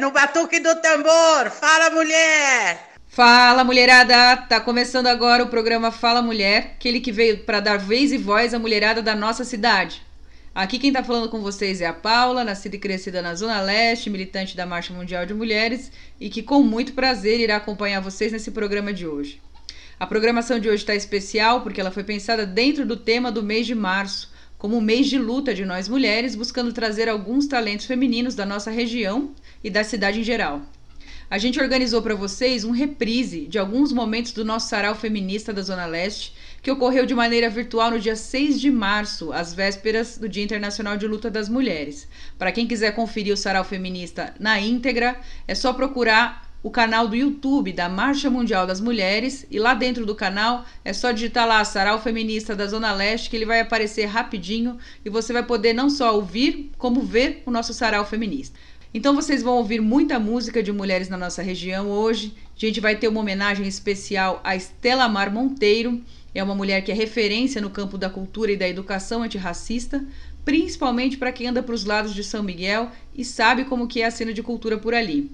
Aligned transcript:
no 0.00 0.10
batuque 0.10 0.58
do 0.60 0.74
tambor. 0.76 1.50
Fala, 1.50 1.90
mulher! 1.90 2.90
Fala, 3.06 3.62
mulherada! 3.62 4.36
Tá 4.48 4.58
começando 4.58 5.08
agora 5.08 5.44
o 5.44 5.48
programa 5.48 5.92
Fala 5.92 6.22
Mulher, 6.22 6.74
aquele 6.76 7.00
que 7.00 7.12
veio 7.12 7.44
para 7.44 7.60
dar 7.60 7.76
vez 7.76 8.10
e 8.10 8.16
voz 8.16 8.54
à 8.54 8.58
mulherada 8.58 9.02
da 9.02 9.14
nossa 9.14 9.44
cidade. 9.44 10.00
Aqui 10.54 10.78
quem 10.78 10.90
tá 10.90 11.04
falando 11.04 11.28
com 11.28 11.40
vocês 11.40 11.82
é 11.82 11.86
a 11.86 11.92
Paula, 11.92 12.42
nascida 12.42 12.76
e 12.76 12.78
crescida 12.78 13.20
na 13.20 13.34
Zona 13.34 13.60
Leste, 13.60 14.08
militante 14.08 14.56
da 14.56 14.64
Marcha 14.64 14.94
Mundial 14.94 15.26
de 15.26 15.34
Mulheres 15.34 15.92
e 16.18 16.30
que 16.30 16.42
com 16.42 16.62
muito 16.62 16.94
prazer 16.94 17.38
irá 17.38 17.56
acompanhar 17.56 18.00
vocês 18.00 18.32
nesse 18.32 18.50
programa 18.50 18.94
de 18.94 19.06
hoje. 19.06 19.40
A 19.98 20.06
programação 20.06 20.58
de 20.58 20.68
hoje 20.68 20.82
está 20.82 20.94
especial 20.94 21.60
porque 21.60 21.80
ela 21.80 21.90
foi 21.90 22.04
pensada 22.04 22.46
dentro 22.46 22.86
do 22.86 22.96
tema 22.96 23.30
do 23.30 23.42
mês 23.42 23.66
de 23.66 23.74
março, 23.74 24.32
como 24.56 24.76
um 24.76 24.80
mês 24.80 25.08
de 25.08 25.18
luta 25.18 25.54
de 25.54 25.64
nós 25.64 25.88
mulheres, 25.88 26.34
buscando 26.34 26.72
trazer 26.72 27.08
alguns 27.08 27.46
talentos 27.46 27.86
femininos 27.86 28.34
da 28.34 28.46
nossa 28.46 28.70
região 28.70 29.34
e 29.62 29.70
da 29.70 29.84
cidade 29.84 30.20
em 30.20 30.24
geral. 30.24 30.62
A 31.30 31.38
gente 31.38 31.60
organizou 31.60 32.02
para 32.02 32.14
vocês 32.14 32.64
um 32.64 32.72
reprise 32.72 33.46
de 33.46 33.56
alguns 33.56 33.92
momentos 33.92 34.32
do 34.32 34.44
nosso 34.44 34.68
sarau 34.68 34.96
feminista 34.96 35.52
da 35.52 35.62
Zona 35.62 35.86
Leste, 35.86 36.34
que 36.60 36.70
ocorreu 36.70 37.06
de 37.06 37.14
maneira 37.14 37.48
virtual 37.48 37.92
no 37.92 38.00
dia 38.00 38.16
6 38.16 38.60
de 38.60 38.68
março, 38.68 39.32
às 39.32 39.54
vésperas 39.54 40.18
do 40.18 40.28
Dia 40.28 40.42
Internacional 40.42 40.96
de 40.96 41.06
Luta 41.06 41.30
das 41.30 41.48
Mulheres. 41.48 42.08
Para 42.36 42.50
quem 42.50 42.66
quiser 42.66 42.96
conferir 42.96 43.32
o 43.32 43.36
sarau 43.36 43.62
feminista 43.62 44.34
na 44.40 44.60
íntegra, 44.60 45.20
é 45.46 45.54
só 45.54 45.72
procurar 45.72 46.50
o 46.62 46.70
canal 46.70 47.08
do 47.08 47.16
YouTube 47.16 47.72
da 47.72 47.88
Marcha 47.88 48.28
Mundial 48.28 48.66
das 48.66 48.80
Mulheres 48.80 49.46
e 49.50 49.58
lá 49.58 49.72
dentro 49.72 50.04
do 50.04 50.14
canal 50.14 50.66
é 50.84 50.92
só 50.92 51.10
digitar 51.10 51.46
lá 51.46 51.64
Sarau 51.64 51.98
Feminista 52.02 52.54
da 52.54 52.66
Zona 52.66 52.92
Leste 52.92 53.30
que 53.30 53.36
ele 53.36 53.46
vai 53.46 53.60
aparecer 53.60 54.04
rapidinho 54.04 54.76
e 55.02 55.08
você 55.08 55.32
vai 55.32 55.42
poder 55.42 55.72
não 55.72 55.88
só 55.88 56.14
ouvir, 56.14 56.70
como 56.76 57.00
ver 57.00 57.42
o 57.46 57.50
nosso 57.50 57.72
Sarau 57.72 58.04
Feminista. 58.04 58.58
Então 58.92 59.14
vocês 59.14 59.40
vão 59.40 59.54
ouvir 59.54 59.80
muita 59.80 60.18
música 60.18 60.60
de 60.60 60.72
mulheres 60.72 61.08
na 61.08 61.16
nossa 61.16 61.42
região 61.42 61.88
hoje. 61.88 62.34
A 62.56 62.58
gente 62.58 62.80
vai 62.80 62.96
ter 62.96 63.06
uma 63.06 63.20
homenagem 63.20 63.66
especial 63.66 64.40
a 64.42 64.56
Estela 64.56 65.08
Mar 65.08 65.30
Monteiro. 65.30 66.02
É 66.34 66.42
uma 66.42 66.56
mulher 66.56 66.82
que 66.82 66.90
é 66.90 66.94
referência 66.94 67.60
no 67.60 67.70
campo 67.70 67.96
da 67.96 68.10
cultura 68.10 68.50
e 68.50 68.56
da 68.56 68.68
educação 68.68 69.22
antirracista, 69.22 70.04
principalmente 70.44 71.16
para 71.16 71.32
quem 71.32 71.46
anda 71.46 71.62
para 71.62 71.74
os 71.74 71.84
lados 71.84 72.12
de 72.12 72.24
São 72.24 72.42
Miguel 72.42 72.90
e 73.14 73.24
sabe 73.24 73.64
como 73.64 73.86
que 73.86 74.02
é 74.02 74.06
a 74.06 74.10
cena 74.10 74.32
de 74.32 74.42
cultura 74.42 74.76
por 74.76 74.92
ali. 74.92 75.30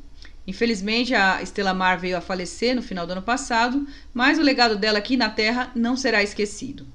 Infelizmente, 0.47 1.15
a 1.15 1.43
Estela 1.43 1.73
Mar 1.73 1.99
veio 1.99 2.19
a 2.19 2.21
falecer 2.21 2.77
no 2.77 2.83
final 2.83 3.07
do 3.07 3.13
ano 3.13 3.23
passado, 3.23 3.87
mas 4.13 4.39
o 4.39 4.43
legado 4.43 4.77
dela 4.77 4.99
aqui 4.99 5.17
na 5.17 5.31
Terra 5.31 5.73
não 5.75 5.97
será 5.97 6.23
esquecido. 6.23 6.87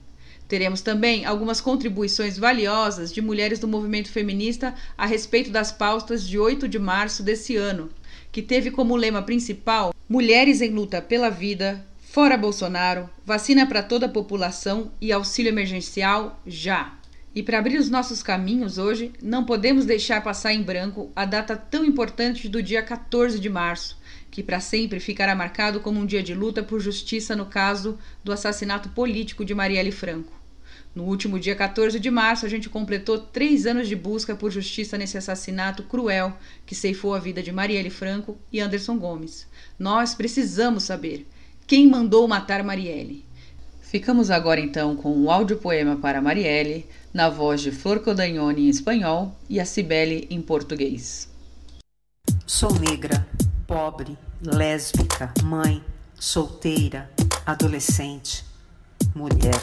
Teremos 0.52 0.81
também 0.81 1.23
algumas 1.23 1.61
contribuições 1.61 2.38
valiosas 2.38 3.13
de 3.13 3.21
mulheres 3.21 3.57
do 3.57 3.69
movimento 3.69 4.11
feminista 4.11 4.75
a 4.97 5.05
respeito 5.05 5.49
das 5.49 5.71
pautas 5.71 6.27
de 6.27 6.38
8 6.38 6.67
de 6.67 6.77
março 6.77 7.23
desse 7.23 7.55
ano, 7.55 7.89
que 8.33 8.41
teve 8.41 8.69
como 8.69 8.97
lema 8.97 9.21
principal 9.21 9.95
Mulheres 10.09 10.59
em 10.59 10.71
luta 10.71 11.02
pela 11.02 11.30
vida, 11.30 11.85
fora 12.02 12.35
Bolsonaro, 12.35 13.09
vacina 13.25 13.66
para 13.66 13.81
toda 13.81 14.08
a 14.08 14.09
população 14.09 14.91
e 14.99 15.13
auxílio 15.13 15.47
emergencial 15.47 16.38
já. 16.45 16.95
E 17.33 17.41
para 17.41 17.58
abrir 17.58 17.77
os 17.77 17.89
nossos 17.89 18.21
caminhos 18.21 18.77
hoje, 18.77 19.13
não 19.23 19.45
podemos 19.45 19.86
deixar 19.86 20.21
passar 20.21 20.53
em 20.53 20.61
branco 20.61 21.13
a 21.15 21.23
data 21.23 21.55
tão 21.55 21.86
importante 21.86 22.49
do 22.49 22.61
dia 22.61 22.83
14 22.83 23.39
de 23.39 23.49
março, 23.49 23.97
que 24.30 24.43
para 24.43 24.59
sempre 24.59 24.99
ficará 24.99 25.33
marcado 25.33 25.80
como 25.80 25.97
um 25.97 26.05
dia 26.05 26.21
de 26.21 26.33
luta 26.33 26.61
por 26.61 26.81
justiça 26.81 27.38
no 27.38 27.45
caso 27.45 27.97
do 28.21 28.33
assassinato 28.33 28.89
político 28.89 29.45
de 29.45 29.55
Marielle 29.55 29.93
Franco. 29.93 30.41
No 30.94 31.03
último 31.03 31.39
dia 31.39 31.56
14 31.56 32.00
de 32.00 32.11
março, 32.11 32.45
a 32.45 32.50
gente 32.50 32.70
completou 32.70 33.17
três 33.17 33.66
anos 33.66 33.88
de 33.88 33.95
busca 33.95 34.36
por 34.36 34.52
justiça 34.52 34.98
nesse 34.98 35.17
assassinato 35.17 35.83
cruel 35.83 36.33
que 36.66 36.75
ceifou 36.75 37.14
a 37.14 37.20
vida 37.20 37.42
de 37.42 37.52
Marielle 37.52 37.89
Franco 37.89 38.38
e 38.52 38.59
Anderson 38.59 38.98
Gomes. 38.98 39.48
Nós 39.80 40.14
precisamos 40.14 40.83
saber 40.83 41.25
quem 41.66 41.88
mandou 41.88 42.27
matar 42.27 42.61
Marielle. 42.61 43.23
Ficamos 43.82 44.30
agora 44.30 44.60
então 44.60 44.95
com 44.95 45.14
um 45.14 45.32
áudio-poema 45.32 45.95
para 45.95 46.21
Marielle, 46.21 46.86
na 47.14 47.30
voz 47.30 47.61
de 47.61 47.71
Flor 47.71 47.99
Codagnoni 47.99 48.67
em 48.67 48.70
espanhol 48.70 49.36
e 49.49 49.60
a 49.60 49.65
Cibele 49.65 50.27
em 50.30 50.42
português. 50.42 51.30
Sou 52.45 52.73
negra, 52.80 53.26
pobre, 53.65 54.17
lésbica, 54.42 55.33
mãe, 55.44 55.82
solteira, 56.20 57.10
adolescente, 57.45 58.45
mulher. 59.15 59.55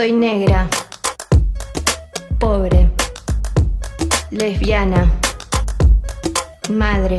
Soy 0.00 0.12
negra, 0.12 0.66
pobre, 2.38 2.90
lesbiana, 4.30 5.12
madre 6.70 7.18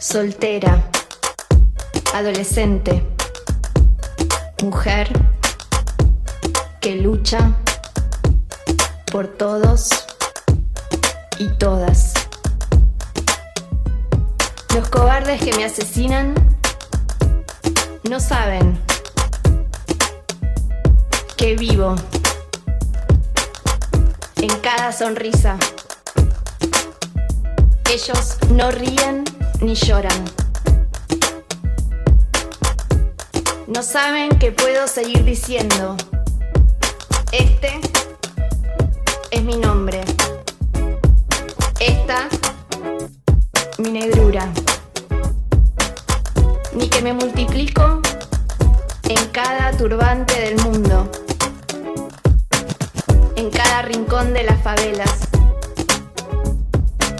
soltera, 0.00 0.82
adolescente, 2.12 3.04
mujer 4.64 5.12
que 6.80 6.96
lucha 6.96 7.52
por 9.12 9.28
todos 9.28 9.90
y 11.38 11.50
todas. 11.50 12.14
Los 14.74 14.88
cobardes 14.88 15.40
que 15.40 15.54
me 15.54 15.66
asesinan 15.66 16.34
no 18.10 18.18
saben 18.18 18.76
que 21.42 21.56
vivo 21.56 21.96
en 24.36 24.60
cada 24.60 24.92
sonrisa. 24.92 25.58
Ellos 27.92 28.36
no 28.50 28.70
ríen 28.70 29.24
ni 29.60 29.74
lloran. 29.74 30.24
No 33.66 33.82
saben 33.82 34.38
que 34.38 34.52
puedo 34.52 34.86
seguir 34.86 35.24
diciendo, 35.24 35.96
este 37.32 37.80
es 39.32 39.42
mi 39.42 39.56
nombre, 39.56 40.00
esta 41.80 42.28
mi 43.78 43.90
negrura, 43.90 44.48
ni 46.72 46.88
que 46.88 47.02
me 47.02 47.12
multiplico 47.12 47.91
las 54.44 54.62
favelas, 54.62 55.28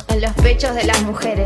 en 0.08 0.20
los 0.20 0.32
pechos 0.32 0.74
de 0.74 0.84
las 0.84 1.02
mujeres 1.02 1.41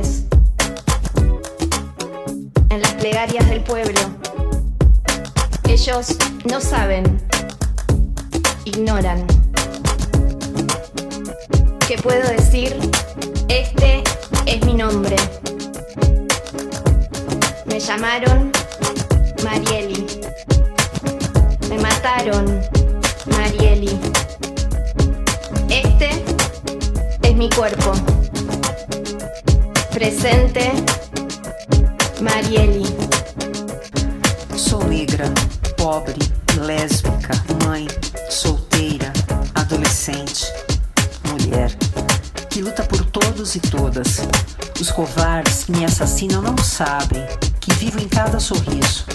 sabem 46.76 47.26
que 47.58 47.72
vivo 47.72 47.98
em 47.98 48.06
cada 48.06 48.38
sorriso. 48.38 49.06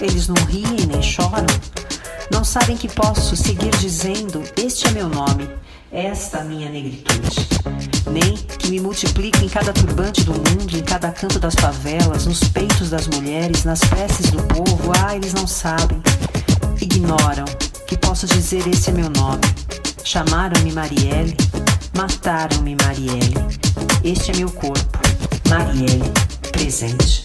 Eles 0.00 0.28
não 0.28 0.36
riem 0.44 0.86
nem 0.86 1.02
choram. 1.02 1.46
Não 2.30 2.44
sabem 2.44 2.76
que 2.76 2.86
posso 2.86 3.34
seguir 3.34 3.74
dizendo: 3.78 4.44
Este 4.56 4.86
é 4.86 4.90
meu 4.92 5.08
nome, 5.08 5.50
esta 5.90 6.44
minha 6.44 6.70
negritude 6.70 7.48
nem 8.12 8.36
que 8.36 8.70
me 8.70 8.80
multiplique 8.80 9.44
em 9.44 9.48
cada 9.48 9.72
turbante 9.72 10.22
do 10.22 10.32
mundo, 10.32 10.76
em 10.76 10.82
cada 10.82 11.10
canto 11.10 11.40
das 11.40 11.54
favelas, 11.56 12.24
nos 12.24 12.44
peitos 12.44 12.88
das 12.88 13.08
mulheres, 13.08 13.64
nas 13.64 13.80
preces 13.80 14.30
do 14.30 14.40
povo. 14.44 14.92
Ah, 15.04 15.16
eles 15.16 15.34
não 15.34 15.46
sabem, 15.46 16.00
ignoram 16.80 17.44
que 17.88 17.98
posso 17.98 18.26
dizer 18.26 18.64
esse 18.68 18.90
é 18.90 18.92
meu 18.92 19.10
nome. 19.10 19.42
Chamaram-me 20.04 20.70
Marielle, 20.70 21.36
mataram-me 21.96 22.76
Marielle. 22.76 23.34
Este 24.04 24.30
é 24.30 24.36
meu 24.36 24.50
corpo, 24.50 24.98
Marielle, 25.50 26.12
presente. 26.68 27.24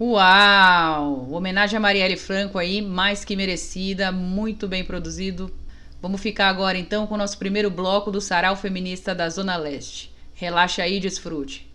Uau! 0.00 1.30
Homenagem 1.30 1.76
a 1.76 1.80
Marielle 1.80 2.16
Franco 2.16 2.58
aí, 2.58 2.82
mais 2.82 3.24
que 3.24 3.36
merecida, 3.36 4.10
muito 4.10 4.66
bem 4.66 4.84
produzido. 4.84 5.54
Vamos 6.02 6.20
ficar 6.20 6.48
agora 6.48 6.76
então 6.76 7.06
com 7.06 7.14
o 7.14 7.16
nosso 7.16 7.38
primeiro 7.38 7.70
bloco 7.70 8.10
do 8.10 8.20
Sarau 8.20 8.56
Feminista 8.56 9.14
da 9.14 9.28
Zona 9.28 9.56
Leste. 9.56 10.12
Relaxa 10.34 10.82
aí 10.82 10.96
e 10.96 11.00
desfrute. 11.00 11.72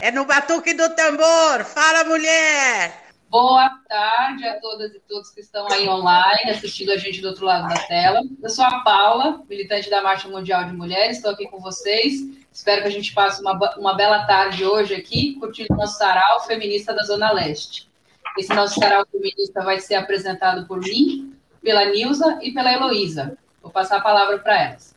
É 0.00 0.10
no 0.10 0.24
batuque 0.24 0.72
do 0.72 0.88
tambor! 0.94 1.62
Fala, 1.66 2.04
mulher! 2.04 3.09
Boa 3.30 3.70
tarde 3.88 4.44
a 4.44 4.58
todas 4.58 4.92
e 4.92 4.98
todos 5.08 5.30
que 5.30 5.40
estão 5.40 5.64
aí 5.70 5.88
online, 5.88 6.50
assistindo 6.50 6.90
a 6.90 6.96
gente 6.96 7.20
do 7.20 7.28
outro 7.28 7.46
lado 7.46 7.68
da 7.68 7.80
tela. 7.86 8.22
Eu 8.42 8.50
sou 8.50 8.64
a 8.64 8.80
Paula, 8.80 9.40
militante 9.48 9.88
da 9.88 10.02
Marcha 10.02 10.26
Mundial 10.26 10.64
de 10.64 10.72
Mulheres, 10.72 11.18
estou 11.18 11.30
aqui 11.30 11.46
com 11.46 11.60
vocês. 11.60 12.22
Espero 12.52 12.82
que 12.82 12.88
a 12.88 12.90
gente 12.90 13.14
passe 13.14 13.40
uma, 13.40 13.52
uma 13.76 13.94
bela 13.94 14.24
tarde 14.26 14.64
hoje 14.64 14.96
aqui, 14.96 15.36
curtindo 15.38 15.76
nosso 15.76 15.96
sarau 15.96 16.44
feminista 16.44 16.92
da 16.92 17.04
Zona 17.04 17.30
Leste. 17.30 17.88
Esse 18.36 18.52
nosso 18.52 18.80
sarau 18.80 19.06
feminista 19.06 19.62
vai 19.62 19.78
ser 19.78 19.94
apresentado 19.94 20.66
por 20.66 20.80
mim, 20.80 21.32
pela 21.62 21.84
Nilza 21.84 22.40
e 22.42 22.50
pela 22.50 22.72
Heloísa. 22.72 23.38
Vou 23.62 23.70
passar 23.70 23.98
a 23.98 24.02
palavra 24.02 24.40
para 24.40 24.60
elas. 24.60 24.92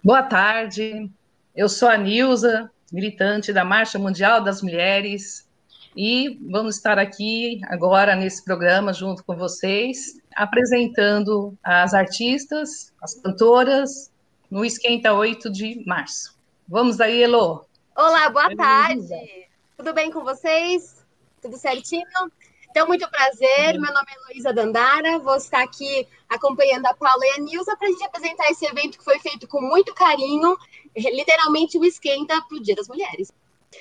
Boa 0.00 0.22
tarde, 0.22 1.10
eu 1.56 1.68
sou 1.68 1.88
a 1.88 1.96
Nilza, 1.96 2.70
militante 2.92 3.52
da 3.52 3.64
Marcha 3.64 3.98
Mundial 3.98 4.40
das 4.40 4.62
Mulheres, 4.62 5.45
e 5.96 6.38
vamos 6.50 6.76
estar 6.76 6.98
aqui 6.98 7.60
agora 7.68 8.14
nesse 8.14 8.44
programa 8.44 8.92
junto 8.92 9.24
com 9.24 9.34
vocês, 9.34 10.20
apresentando 10.34 11.56
as 11.64 11.94
artistas, 11.94 12.92
as 13.00 13.14
cantoras, 13.14 14.12
no 14.50 14.62
Esquenta 14.62 15.14
8 15.14 15.50
de 15.50 15.82
março. 15.86 16.36
Vamos 16.68 17.00
aí, 17.00 17.22
Elo. 17.22 17.64
Olá, 17.96 18.28
boa 18.28 18.54
tarde. 18.54 19.48
Tudo 19.74 19.94
bem 19.94 20.10
com 20.10 20.22
vocês? 20.22 21.02
Tudo 21.40 21.56
certinho? 21.56 22.04
Então, 22.68 22.86
muito 22.86 23.08
prazer. 23.10 23.80
Meu 23.80 23.92
nome 23.94 24.06
é 24.06 24.32
Luísa 24.32 24.52
Dandara. 24.52 25.18
Vou 25.18 25.36
estar 25.36 25.62
aqui 25.62 26.06
acompanhando 26.28 26.84
a 26.84 26.94
Paula 26.94 27.24
e 27.24 27.40
a 27.40 27.42
Nilza 27.42 27.74
para 27.74 27.88
a 27.88 27.90
gente 27.90 28.04
apresentar 28.04 28.50
esse 28.50 28.66
evento 28.66 28.98
que 28.98 29.04
foi 29.04 29.18
feito 29.18 29.48
com 29.48 29.62
muito 29.62 29.94
carinho, 29.94 30.58
literalmente 30.94 31.78
o 31.78 31.84
esquenta 31.86 32.38
para 32.46 32.58
o 32.58 32.62
Dia 32.62 32.76
das 32.76 32.86
Mulheres. 32.86 33.32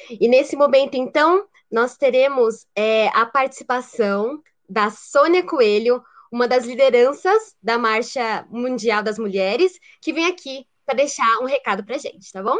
E 0.09 0.27
nesse 0.29 0.55
momento, 0.55 0.95
então, 0.95 1.45
nós 1.71 1.97
teremos 1.97 2.65
é, 2.75 3.07
a 3.09 3.25
participação 3.25 4.41
da 4.67 4.89
Sônia 4.89 5.43
Coelho, 5.43 6.03
uma 6.31 6.47
das 6.47 6.65
lideranças 6.65 7.55
da 7.61 7.77
Marcha 7.77 8.45
Mundial 8.49 9.03
das 9.03 9.17
Mulheres, 9.17 9.73
que 10.01 10.13
vem 10.13 10.25
aqui 10.25 10.65
para 10.85 10.95
deixar 10.95 11.39
um 11.41 11.45
recado 11.45 11.83
para 11.83 11.97
gente, 11.97 12.31
tá 12.31 12.43
bom? 12.43 12.57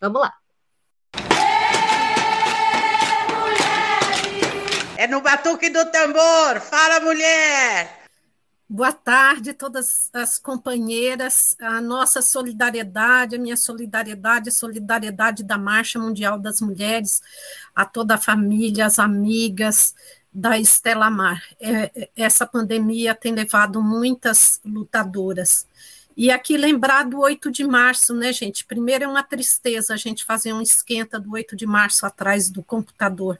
Vamos 0.00 0.20
lá. 0.20 0.32
É 4.96 5.06
no 5.06 5.20
batuque 5.20 5.70
do 5.70 5.90
tambor! 5.90 6.60
Fala, 6.60 7.00
mulher! 7.00 8.01
Boa 8.74 8.90
tarde, 8.90 9.52
todas 9.52 10.08
as 10.14 10.38
companheiras. 10.38 11.54
A 11.60 11.78
nossa 11.78 12.22
solidariedade, 12.22 13.36
a 13.36 13.38
minha 13.38 13.54
solidariedade, 13.54 14.48
a 14.48 14.52
solidariedade 14.52 15.44
da 15.44 15.58
Marcha 15.58 15.98
Mundial 15.98 16.38
das 16.38 16.62
Mulheres, 16.62 17.20
a 17.76 17.84
toda 17.84 18.14
a 18.14 18.18
família, 18.18 18.86
as 18.86 18.98
amigas 18.98 19.94
da 20.32 20.58
Estela 20.58 21.10
Mar. 21.10 21.42
É, 21.60 22.08
essa 22.16 22.46
pandemia 22.46 23.14
tem 23.14 23.34
levado 23.34 23.82
muitas 23.82 24.58
lutadoras. 24.64 25.66
E 26.16 26.30
aqui 26.30 26.56
lembrar 26.56 27.04
do 27.04 27.20
8 27.20 27.50
de 27.50 27.66
março, 27.66 28.14
né, 28.14 28.32
gente? 28.32 28.64
Primeiro 28.64 29.04
é 29.04 29.06
uma 29.06 29.22
tristeza 29.22 29.92
a 29.92 29.98
gente 29.98 30.24
fazer 30.24 30.54
um 30.54 30.62
esquenta 30.62 31.20
do 31.20 31.32
8 31.32 31.54
de 31.54 31.66
março 31.66 32.06
atrás 32.06 32.48
do 32.48 32.62
computador. 32.62 33.38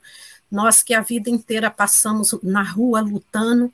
Nós 0.51 0.83
que 0.83 0.93
a 0.93 1.01
vida 1.01 1.31
inteira 1.31 1.71
passamos 1.71 2.39
na 2.43 2.63
rua 2.63 3.01
lutando 3.01 3.73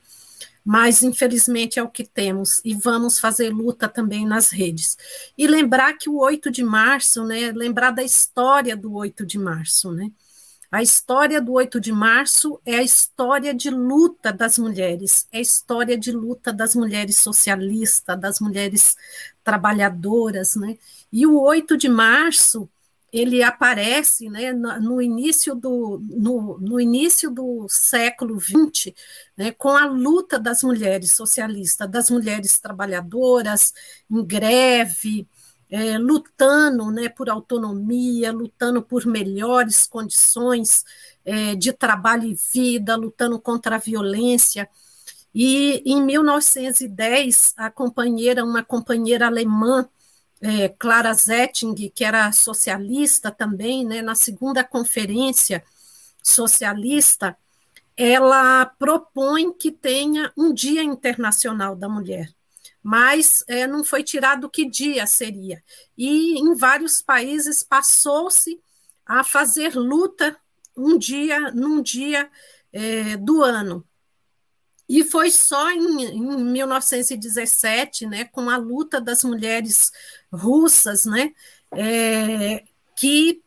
mas 0.68 1.02
infelizmente 1.02 1.78
é 1.78 1.82
o 1.82 1.88
que 1.88 2.04
temos 2.04 2.60
e 2.62 2.74
vamos 2.74 3.18
fazer 3.18 3.48
luta 3.48 3.88
também 3.88 4.26
nas 4.26 4.50
redes. 4.50 4.98
E 5.36 5.46
lembrar 5.46 5.94
que 5.94 6.10
o 6.10 6.18
8 6.18 6.50
de 6.50 6.62
março, 6.62 7.24
né, 7.24 7.50
lembrar 7.52 7.90
da 7.90 8.02
história 8.02 8.76
do 8.76 8.92
8 8.92 9.24
de 9.24 9.38
março, 9.38 9.90
né? 9.92 10.10
A 10.70 10.82
história 10.82 11.40
do 11.40 11.52
8 11.54 11.80
de 11.80 11.90
março 11.90 12.60
é 12.66 12.74
a 12.74 12.82
história 12.82 13.54
de 13.54 13.70
luta 13.70 14.30
das 14.30 14.58
mulheres, 14.58 15.26
é 15.32 15.38
a 15.38 15.40
história 15.40 15.96
de 15.96 16.12
luta 16.12 16.52
das 16.52 16.74
mulheres 16.74 17.16
socialistas, 17.16 18.20
das 18.20 18.38
mulheres 18.38 18.94
trabalhadoras, 19.42 20.54
né? 20.54 20.76
E 21.10 21.26
o 21.26 21.40
8 21.40 21.78
de 21.78 21.88
março 21.88 22.68
ele 23.12 23.42
aparece 23.42 24.28
né, 24.28 24.52
no, 24.52 25.00
início 25.00 25.54
do, 25.54 26.00
no, 26.04 26.58
no 26.58 26.80
início 26.80 27.30
do 27.30 27.66
século 27.68 28.38
XX, 28.38 28.92
né, 29.36 29.50
com 29.52 29.70
a 29.70 29.86
luta 29.86 30.38
das 30.38 30.62
mulheres 30.62 31.12
socialistas, 31.12 31.90
das 31.90 32.10
mulheres 32.10 32.58
trabalhadoras, 32.58 33.72
em 34.10 34.24
greve, 34.24 35.26
é, 35.70 35.98
lutando 35.98 36.90
né, 36.90 37.08
por 37.08 37.30
autonomia, 37.30 38.32
lutando 38.32 38.82
por 38.82 39.06
melhores 39.06 39.86
condições 39.86 40.84
é, 41.24 41.54
de 41.54 41.72
trabalho 41.72 42.24
e 42.24 42.34
vida, 42.34 42.96
lutando 42.96 43.38
contra 43.40 43.76
a 43.76 43.78
violência. 43.78 44.68
E 45.34 45.82
em 45.86 46.02
1910, 46.02 47.54
a 47.56 47.70
companheira, 47.70 48.44
uma 48.44 48.62
companheira 48.62 49.26
alemã, 49.26 49.88
é, 50.40 50.68
Clara 50.68 51.12
Zetting, 51.12 51.74
que 51.74 52.04
era 52.04 52.30
socialista 52.32 53.30
também, 53.30 53.84
né, 53.84 54.02
na 54.02 54.14
segunda 54.14 54.62
conferência 54.62 55.62
socialista, 56.22 57.36
ela 57.96 58.66
propõe 58.66 59.52
que 59.52 59.72
tenha 59.72 60.32
um 60.36 60.52
Dia 60.52 60.82
Internacional 60.82 61.74
da 61.74 61.88
Mulher, 61.88 62.32
mas 62.82 63.42
é, 63.48 63.66
não 63.66 63.82
foi 63.82 64.04
tirado 64.04 64.48
que 64.48 64.68
dia 64.68 65.06
seria. 65.06 65.62
E 65.96 66.38
em 66.38 66.54
vários 66.54 67.02
países 67.02 67.62
passou-se 67.62 68.60
a 69.04 69.24
fazer 69.24 69.74
luta 69.74 70.36
um 70.76 70.96
dia, 70.96 71.50
num 71.50 71.82
dia 71.82 72.30
é, 72.72 73.16
do 73.16 73.42
ano. 73.42 73.84
E 74.88 75.04
foi 75.04 75.30
só 75.30 75.70
em, 75.70 76.04
em 76.04 76.44
1917, 76.44 78.06
né, 78.06 78.24
com 78.24 78.48
a 78.48 78.56
luta 78.56 79.00
das 79.00 79.22
mulheres 79.22 79.92
russas, 80.32 81.04
né, 81.04 81.32
é, 81.72 82.64
que 82.96 83.42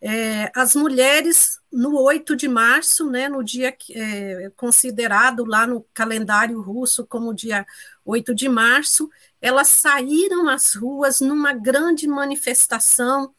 é, 0.00 0.50
as 0.54 0.74
mulheres, 0.74 1.58
no 1.72 2.00
8 2.00 2.36
de 2.36 2.48
março, 2.48 3.10
né, 3.10 3.28
no 3.28 3.42
dia 3.42 3.76
é, 3.90 4.50
considerado 4.56 5.44
lá 5.44 5.66
no 5.66 5.84
calendário 5.92 6.60
russo 6.60 7.06
como 7.06 7.34
dia 7.34 7.66
8 8.04 8.34
de 8.34 8.48
março, 8.48 9.10
elas 9.40 9.68
saíram 9.68 10.48
às 10.48 10.74
ruas 10.74 11.20
numa 11.20 11.52
grande 11.52 12.06
manifestação 12.06 13.34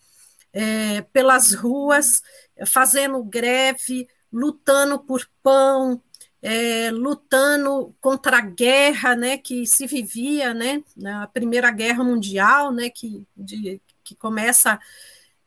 é, 0.52 1.02
pelas 1.14 1.54
ruas, 1.54 2.22
fazendo 2.66 3.24
greve, 3.24 4.08
lutando 4.32 5.00
por 5.00 5.28
pão, 5.42 6.02
é, 6.50 6.92
lutando 6.92 7.94
contra 8.00 8.38
a 8.38 8.42
guerra 8.42 9.18
né, 9.18 9.38
que 9.38 9.68
se 9.68 9.86
vivia, 9.86 10.54
né, 10.54 10.82
na 10.96 11.28
Primeira 11.28 11.70
Guerra 11.72 12.06
Mundial, 12.06 12.72
né, 12.72 12.90
que, 12.90 13.22
de, 13.36 13.82
que 14.02 14.16
começa 14.16 14.80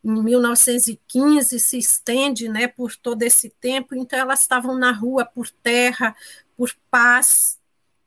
em 0.04 0.22
1915, 0.22 1.58
se 1.58 1.78
estende 1.78 2.50
né, 2.50 2.68
por 2.68 2.94
todo 2.96 3.22
esse 3.22 3.48
tempo, 3.48 3.94
então 3.94 4.18
elas 4.18 4.42
estavam 4.42 4.76
na 4.76 4.92
rua 4.92 5.24
por 5.24 5.48
terra, 5.48 6.14
por 6.54 6.70
paz, 6.90 7.58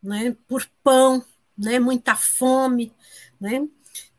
né, 0.01 0.37
por 0.47 0.63
pão, 0.83 1.25
né, 1.57 1.79
muita 1.79 2.15
fome, 2.15 2.93
né, 3.41 3.67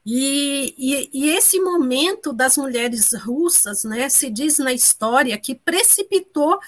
e, 0.05 0.75
e, 0.77 1.11
e, 1.15 1.31
esse 1.31 1.61
momento 1.61 2.33
das 2.33 2.57
mulheres 2.59 3.13
russas, 3.15 3.85
né, 3.85 4.09
se 4.09 4.29
diz 4.29 4.59
na 4.59 4.73
história 4.73 5.39
que 5.39 5.55
precipitou 5.55 6.59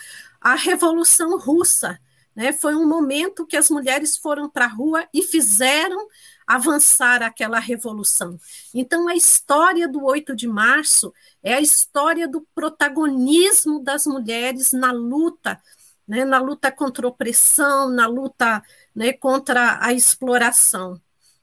a 0.47 0.55
Revolução 0.55 1.37
Russa. 1.37 1.99
Né? 2.35 2.53
Foi 2.53 2.77
um 2.77 2.87
momento 2.87 3.45
que 3.45 3.57
as 3.57 3.69
mulheres 3.69 4.17
foram 4.17 4.49
para 4.49 4.67
a 4.67 4.69
rua 4.69 5.05
e 5.13 5.21
fizeram 5.21 6.07
avançar 6.47 7.21
aquela 7.21 7.59
revolução. 7.59 8.39
Então, 8.73 9.09
a 9.09 9.17
história 9.17 9.89
do 9.89 10.05
8 10.05 10.37
de 10.37 10.47
março 10.47 11.13
é 11.43 11.55
a 11.55 11.61
história 11.61 12.29
do 12.29 12.47
protagonismo 12.55 13.83
das 13.83 14.07
mulheres 14.07 14.71
na 14.71 14.93
luta, 14.93 15.61
né? 16.07 16.25
na 16.25 16.39
luta 16.39 16.71
contra 16.71 17.05
a 17.05 17.11
opressão, 17.11 17.91
na 17.91 18.07
luta 18.07 18.63
né, 18.95 19.13
contra 19.13 19.85
a 19.85 19.93
exploração. 19.93 21.01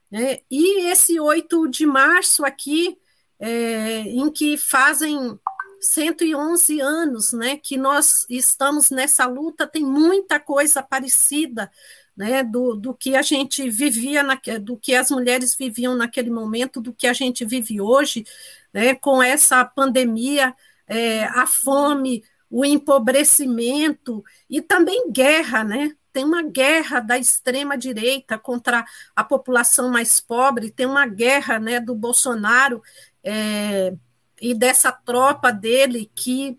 Né? 0.09 0.39
E 0.49 0.89
esse 0.89 1.19
8 1.19 1.67
de 1.67 1.85
março 1.85 2.45
aqui, 2.45 2.97
é, 3.37 3.99
em 3.99 4.31
que 4.31 4.55
fazem 4.55 5.37
111 5.83 6.79
anos 6.79 7.33
né, 7.33 7.57
que 7.57 7.77
nós 7.77 8.25
estamos 8.29 8.89
nessa 8.89 9.25
luta, 9.25 9.67
tem 9.67 9.83
muita 9.83 10.39
coisa 10.39 10.81
parecida 10.81 11.69
né, 12.15 12.43
do, 12.43 12.75
do 12.75 12.93
que 12.93 13.15
a 13.15 13.21
gente 13.21 13.69
vivia, 13.69 14.23
na, 14.23 14.39
do 14.61 14.77
que 14.77 14.95
as 14.95 15.09
mulheres 15.11 15.55
viviam 15.55 15.95
naquele 15.95 16.29
momento, 16.29 16.81
do 16.81 16.93
que 16.93 17.07
a 17.07 17.13
gente 17.13 17.43
vive 17.43 17.81
hoje, 17.81 18.25
né, 18.73 18.95
com 18.95 19.21
essa 19.21 19.63
pandemia, 19.65 20.55
é, 20.87 21.25
a 21.25 21.45
fome, 21.45 22.23
o 22.49 22.63
empobrecimento 22.63 24.23
e 24.49 24.61
também 24.61 25.11
guerra, 25.11 25.63
né? 25.63 25.95
Tem 26.11 26.23
uma 26.23 26.43
guerra 26.43 26.99
da 26.99 27.17
extrema 27.17 27.75
direita 27.75 28.37
contra 28.37 28.85
a 29.15 29.23
população 29.23 29.89
mais 29.89 30.21
pobre, 30.21 30.69
tem 30.69 30.85
uma 30.85 31.07
guerra, 31.07 31.59
né, 31.59 31.79
do 31.79 31.95
Bolsonaro 31.95 32.81
é, 33.23 33.95
e 34.43 34.53
dessa 34.53 34.91
tropa 34.91 35.53
dele 35.53 36.11
que 36.13 36.57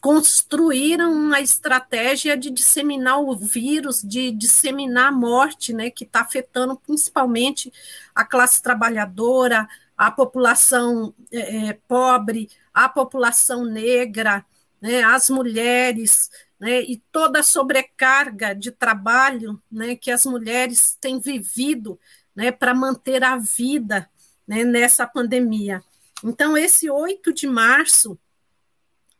construíram 0.00 1.12
uma 1.12 1.40
estratégia 1.40 2.36
de 2.36 2.48
disseminar 2.48 3.20
o 3.20 3.34
vírus, 3.34 4.00
de 4.02 4.30
disseminar 4.30 5.08
a 5.08 5.12
morte, 5.12 5.72
né, 5.72 5.90
que 5.90 6.04
está 6.04 6.20
afetando 6.20 6.76
principalmente 6.76 7.72
a 8.14 8.24
classe 8.24 8.62
trabalhadora, 8.62 9.68
a 9.96 10.12
população 10.12 11.12
é, 11.32 11.70
é, 11.70 11.72
pobre, 11.88 12.48
a 12.72 12.88
população 12.88 13.64
negra, 13.64 14.46
né, 14.80 15.02
as 15.02 15.28
mulheres, 15.28 16.30
né, 16.58 16.82
e 16.82 17.02
toda 17.10 17.40
a 17.40 17.44
sobrecarga 17.44 18.54
de 18.54 18.70
trabalho 18.70 19.60
né, 19.68 19.96
que 19.96 20.12
as 20.12 20.24
mulheres 20.24 20.96
têm 21.00 21.18
vivido 21.18 21.98
né, 22.32 22.52
para 22.52 22.72
manter 22.72 23.24
a 23.24 23.36
vida 23.36 24.08
né, 24.46 24.62
nessa 24.62 25.04
pandemia. 25.04 25.82
Então, 26.24 26.56
esse 26.56 26.90
8 26.90 27.32
de 27.32 27.46
março 27.46 28.18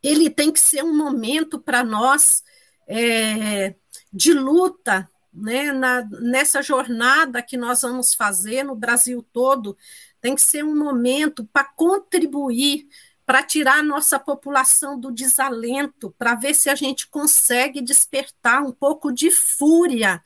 ele 0.03 0.29
tem 0.29 0.51
que 0.51 0.59
ser 0.59 0.83
um 0.83 0.95
momento 0.95 1.57
para 1.57 1.81
nós 1.81 2.43
é, 2.85 3.73
de 4.11 4.33
luta, 4.33 5.09
né, 5.33 5.71
na, 5.71 6.03
nessa 6.21 6.61
jornada 6.61 7.41
que 7.41 7.55
nós 7.55 7.81
vamos 7.81 8.13
fazer 8.13 8.63
no 8.63 8.75
Brasil 8.75 9.25
todo, 9.31 9.77
tem 10.19 10.35
que 10.35 10.41
ser 10.41 10.63
um 10.63 10.75
momento 10.75 11.45
para 11.51 11.63
contribuir, 11.63 12.87
para 13.25 13.41
tirar 13.41 13.79
a 13.79 13.83
nossa 13.83 14.19
população 14.19 14.99
do 14.99 15.11
desalento, 15.11 16.13
para 16.17 16.35
ver 16.35 16.53
se 16.53 16.69
a 16.69 16.75
gente 16.75 17.07
consegue 17.07 17.81
despertar 17.81 18.61
um 18.61 18.71
pouco 18.71 19.11
de 19.11 19.31
fúria 19.31 20.21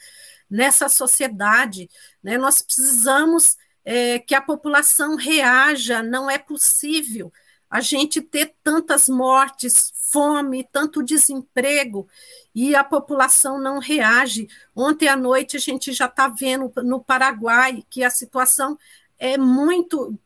nessa 0.49 0.89
sociedade. 0.89 1.87
Né? 2.21 2.37
Nós 2.37 2.61
precisamos 2.61 3.55
é, 3.89 4.19
que 4.19 4.35
a 4.35 4.41
população 4.41 5.15
reaja, 5.15 6.03
não 6.03 6.29
é 6.29 6.37
possível 6.37 7.31
a 7.69 7.79
gente 7.79 8.21
ter 8.21 8.53
tantas 8.61 9.07
mortes, 9.07 9.93
fome, 10.11 10.67
tanto 10.69 11.01
desemprego, 11.01 12.05
e 12.53 12.75
a 12.75 12.83
população 12.83 13.57
não 13.57 13.79
reage. 13.79 14.49
Ontem 14.75 15.07
à 15.07 15.15
noite 15.15 15.55
a 15.55 15.59
gente 15.59 15.93
já 15.93 16.07
está 16.07 16.27
vendo 16.27 16.69
no 16.83 17.01
Paraguai 17.01 17.81
que 17.89 18.03
a 18.03 18.09
situação 18.09 18.77
é 19.17 19.37
muito. 19.37 20.19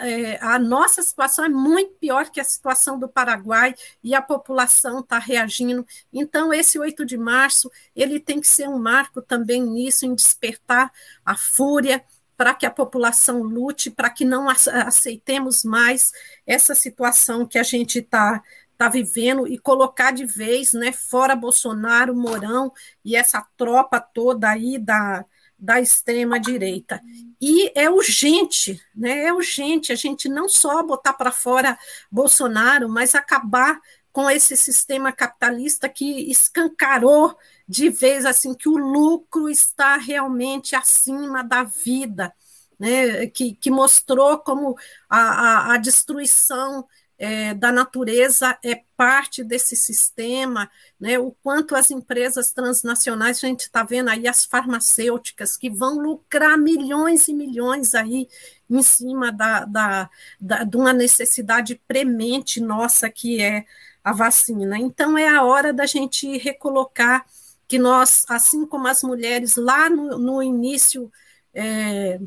É, 0.00 0.38
a 0.42 0.58
nossa 0.58 1.02
situação 1.02 1.46
é 1.46 1.48
muito 1.48 1.94
pior 1.94 2.28
que 2.30 2.40
a 2.40 2.44
situação 2.44 2.98
do 2.98 3.08
Paraguai 3.08 3.74
e 4.04 4.14
a 4.14 4.20
população 4.20 5.00
está 5.00 5.18
reagindo. 5.18 5.86
Então, 6.12 6.52
esse 6.52 6.78
8 6.78 7.06
de 7.06 7.16
março 7.16 7.70
ele 7.96 8.20
tem 8.20 8.38
que 8.40 8.48
ser 8.48 8.68
um 8.68 8.78
marco 8.78 9.22
também 9.22 9.62
nisso, 9.62 10.04
em 10.04 10.14
despertar 10.14 10.90
a 11.24 11.36
fúria, 11.36 12.04
para 12.42 12.54
que 12.54 12.66
a 12.66 12.70
população 12.72 13.40
lute, 13.40 13.88
para 13.88 14.10
que 14.10 14.24
não 14.24 14.48
aceitemos 14.48 15.62
mais 15.62 16.10
essa 16.44 16.74
situação 16.74 17.46
que 17.46 17.56
a 17.56 17.62
gente 17.62 18.00
está 18.00 18.42
tá 18.76 18.88
vivendo 18.88 19.46
e 19.46 19.56
colocar 19.56 20.10
de 20.10 20.26
vez, 20.26 20.72
né, 20.72 20.90
fora 20.90 21.36
Bolsonaro, 21.36 22.16
Mourão 22.16 22.72
e 23.04 23.14
essa 23.14 23.46
tropa 23.56 24.00
toda 24.00 24.50
aí 24.50 24.76
da, 24.76 25.24
da 25.56 25.80
extrema 25.80 26.40
direita. 26.40 27.00
E 27.40 27.70
é 27.76 27.88
urgente, 27.88 28.82
né? 28.92 29.26
É 29.26 29.32
urgente 29.32 29.92
a 29.92 29.96
gente 29.96 30.28
não 30.28 30.48
só 30.48 30.82
botar 30.82 31.12
para 31.12 31.30
fora 31.30 31.78
Bolsonaro, 32.10 32.88
mas 32.88 33.14
acabar 33.14 33.80
com 34.12 34.30
esse 34.30 34.56
sistema 34.56 35.10
capitalista 35.10 35.88
que 35.88 36.30
escancarou 36.30 37.36
de 37.66 37.88
vez 37.88 38.26
assim 38.26 38.54
que 38.54 38.68
o 38.68 38.76
lucro 38.76 39.48
está 39.48 39.96
realmente 39.96 40.76
acima 40.76 41.42
da 41.42 41.64
vida, 41.64 42.32
né? 42.78 43.26
que, 43.28 43.54
que 43.54 43.70
mostrou 43.70 44.38
como 44.38 44.76
a, 45.08 45.18
a, 45.18 45.74
a 45.74 45.76
destruição 45.78 46.86
é, 47.18 47.54
da 47.54 47.70
natureza 47.70 48.58
é 48.64 48.82
parte 48.96 49.44
desse 49.44 49.76
sistema, 49.76 50.68
né? 50.98 51.18
o 51.18 51.30
quanto 51.42 51.76
as 51.76 51.90
empresas 51.90 52.52
transnacionais, 52.52 53.42
a 53.42 53.46
gente 53.46 53.60
está 53.60 53.84
vendo 53.84 54.10
aí 54.10 54.26
as 54.26 54.44
farmacêuticas 54.44 55.56
que 55.56 55.70
vão 55.70 56.00
lucrar 56.00 56.58
milhões 56.58 57.28
e 57.28 57.32
milhões 57.32 57.94
aí 57.94 58.28
em 58.68 58.82
cima 58.82 59.30
da, 59.30 59.64
da, 59.64 60.10
da, 60.40 60.64
de 60.64 60.76
uma 60.76 60.92
necessidade 60.92 61.80
premente 61.86 62.60
nossa 62.60 63.08
que 63.08 63.40
é 63.40 63.64
a 64.02 64.12
vacina. 64.12 64.78
Então 64.78 65.16
é 65.16 65.28
a 65.28 65.42
hora 65.42 65.72
da 65.72 65.86
gente 65.86 66.38
recolocar 66.38 67.24
que 67.68 67.78
nós, 67.78 68.24
assim 68.28 68.66
como 68.66 68.86
as 68.88 69.02
mulheres 69.02 69.56
lá 69.56 69.88
no, 69.88 70.18
no 70.18 70.42
início 70.42 71.10
é, 71.54 72.20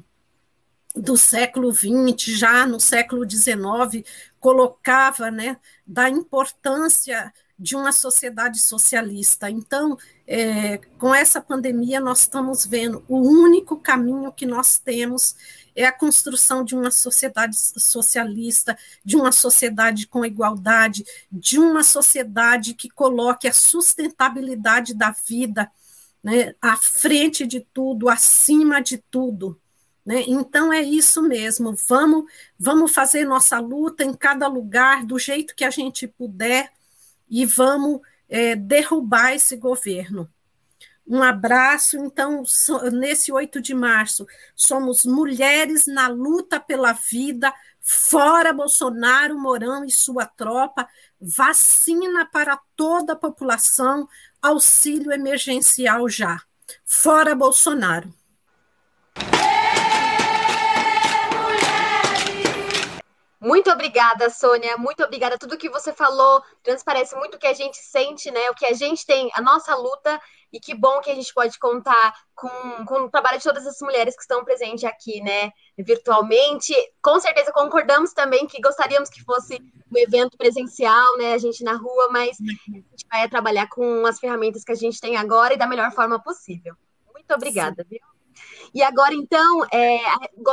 do 0.96 1.17
século 1.17 1.72
XX, 1.72 2.38
já 2.38 2.65
no 2.65 2.79
século 2.79 3.29
XIX, 3.29 4.03
colocava 4.39 5.29
né, 5.29 5.58
da 5.86 6.10
importância 6.10 7.32
de 7.58 7.75
uma 7.75 7.91
sociedade 7.91 8.60
socialista. 8.60 9.50
Então, 9.50 9.98
é, 10.27 10.77
com 10.98 11.13
essa 11.13 11.41
pandemia, 11.41 12.00
nós 12.00 12.22
estamos 12.22 12.65
vendo 12.65 13.03
o 13.08 13.17
único 13.17 13.77
caminho 13.77 14.32
que 14.32 14.46
nós 14.46 14.77
temos 14.77 15.36
é 15.75 15.86
a 15.86 15.91
construção 15.91 16.63
de 16.63 16.75
uma 16.75 16.89
sociedade 16.89 17.58
socialista, 17.58 18.77
de 19.03 19.15
uma 19.17 19.32
sociedade 19.32 20.08
com 20.08 20.25
igualdade, 20.25 21.03
de 21.32 21.60
uma 21.60 21.84
sociedade 21.84 22.74
que 22.74 22.89
coloque 22.89 23.48
a 23.48 23.53
sustentabilidade 23.53 24.94
da 24.94 25.12
vida 25.12 25.70
né, 26.24 26.55
à 26.62 26.75
frente 26.75 27.46
de 27.46 27.60
tudo, 27.60 28.10
acima 28.10 28.82
de 28.82 28.98
tudo. 28.98 29.60
Né? 30.05 30.24
Então 30.27 30.72
é 30.72 30.82
isso 30.82 31.22
mesmo, 31.22 31.75
vamos, 31.88 32.32
vamos 32.58 32.91
fazer 32.91 33.25
nossa 33.25 33.60
luta 33.60 34.03
em 34.03 34.13
cada 34.13 34.48
lugar, 34.48 35.05
do 35.05 35.20
jeito 35.20 35.55
que 35.55 35.63
a 35.63 35.70
gente 35.70 36.08
puder, 36.08 36.72
e 37.29 37.46
vamos 37.46 38.01
é, 38.29 38.55
derrubar 38.55 39.34
esse 39.34 39.58
governo. 39.58 40.29
Um 41.07 41.21
abraço, 41.21 41.97
então, 41.97 42.43
nesse 42.91 43.31
8 43.31 43.62
de 43.62 43.75
março, 43.75 44.25
somos 44.55 45.05
mulheres 45.05 45.85
na 45.85 46.07
luta 46.07 46.59
pela 46.59 46.93
vida, 46.93 47.53
fora 47.79 48.51
Bolsonaro, 48.51 49.38
Mourão 49.38 49.85
e 49.85 49.91
sua 49.91 50.25
tropa, 50.25 50.88
vacina 51.21 52.25
para 52.25 52.59
toda 52.75 53.13
a 53.13 53.15
população, 53.15 54.09
auxílio 54.41 55.12
emergencial 55.12 56.09
já. 56.09 56.41
Fora 56.83 57.35
Bolsonaro. 57.35 58.12
Muito 63.39 63.70
obrigada, 63.70 64.30
Sônia. 64.30 64.77
Muito 64.77 65.04
obrigada. 65.04 65.38
Tudo 65.38 65.58
que 65.58 65.70
você 65.70 65.94
falou 65.94 66.42
transparece 66.63 67.15
muito 67.15 67.36
o 67.36 67.39
que 67.39 67.48
a 67.48 67.54
gente 67.54 67.77
sente, 67.77 68.32
né? 68.32 68.50
O 68.50 68.56
que 68.56 68.65
a 68.65 68.74
gente 68.74 69.06
tem, 69.06 69.30
a 69.34 69.42
nossa 69.42 69.75
luta. 69.75 70.20
E 70.54 70.60
que 70.60 70.74
bom 70.74 71.01
que 71.01 71.12
a 71.12 71.15
gente 71.15 71.34
pode 71.34 71.60
contar 71.60 72.13
com, 72.34 72.86
com 72.86 73.01
o 73.01 73.10
trabalho 73.10 73.38
de 73.38 73.44
todas 73.44 73.68
as 73.68 73.77
mulheres 73.82 74.15
que 74.15 74.22
estão 74.22 74.46
presentes 74.46 74.86
aqui, 74.86 75.22
né? 75.22 75.51
Virtualmente. 75.77 76.74
Com 77.01 77.20
certeza 77.20 77.51
concordamos 77.51 78.13
também 78.13 78.48
que 78.48 78.62
gostaríamos 78.62 79.10
que 79.10 79.22
fosse 79.24 79.60
um 79.92 79.98
evento 79.98 80.38
presencial, 80.38 81.18
né? 81.18 81.34
A 81.34 81.38
gente 81.38 81.63
na 81.63 81.74
rua, 81.74 82.10
mas 82.10 82.38
a 82.39 82.72
gente 82.72 83.06
vai 83.12 83.27
trabalhar 83.27 83.68
com 83.68 84.06
as 84.06 84.20
ferramentas 84.20 84.63
que 84.63 84.72
a 84.72 84.75
gente 84.75 85.00
tem 85.00 85.18
agora 85.18 85.54
e 85.54 85.58
da 85.58 85.68
melhor 85.68 85.92
forma 85.92 86.22
possível. 86.22 86.74
Muito 87.12 87.34
obrigada, 87.34 87.84
Sim. 87.84 87.89
viu? 87.89 88.14
E 88.74 88.84
agora, 88.84 89.13
então, 89.13 89.65
é, 89.72 90.00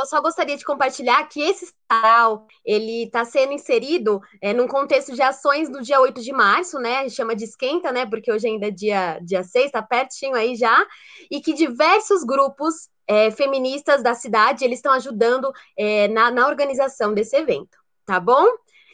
só 0.05 0.21
gostaria 0.21 0.55
de 0.55 0.63
compartilhar 0.63 1.23
que 1.27 1.41
esse 1.41 1.73
sarau, 1.91 2.47
ele 2.63 3.03
está 3.03 3.25
sendo 3.25 3.53
inserido 3.53 4.21
é, 4.41 4.53
num 4.53 4.67
contexto 4.67 5.13
de 5.13 5.21
ações 5.21 5.69
do 5.69 5.81
dia 5.81 5.99
8 5.99 6.21
de 6.21 6.31
março, 6.31 6.79
né? 6.79 7.09
Chama 7.09 7.35
de 7.35 7.43
esquenta, 7.43 7.91
né? 7.91 8.05
Porque 8.05 8.31
hoje 8.31 8.47
ainda 8.47 8.67
é 8.67 8.71
dia, 8.71 9.19
dia 9.21 9.43
6, 9.43 9.65
está 9.65 9.81
pertinho 9.81 10.35
aí 10.35 10.55
já. 10.55 10.85
E 11.29 11.41
que 11.41 11.53
diversos 11.53 12.23
grupos 12.23 12.89
é, 13.07 13.31
feministas 13.31 14.01
da 14.01 14.13
cidade, 14.13 14.63
eles 14.63 14.79
estão 14.79 14.93
ajudando 14.93 15.51
é, 15.77 16.07
na, 16.07 16.31
na 16.31 16.47
organização 16.47 17.13
desse 17.13 17.35
evento, 17.35 17.77
tá 18.05 18.19
bom? 18.19 18.47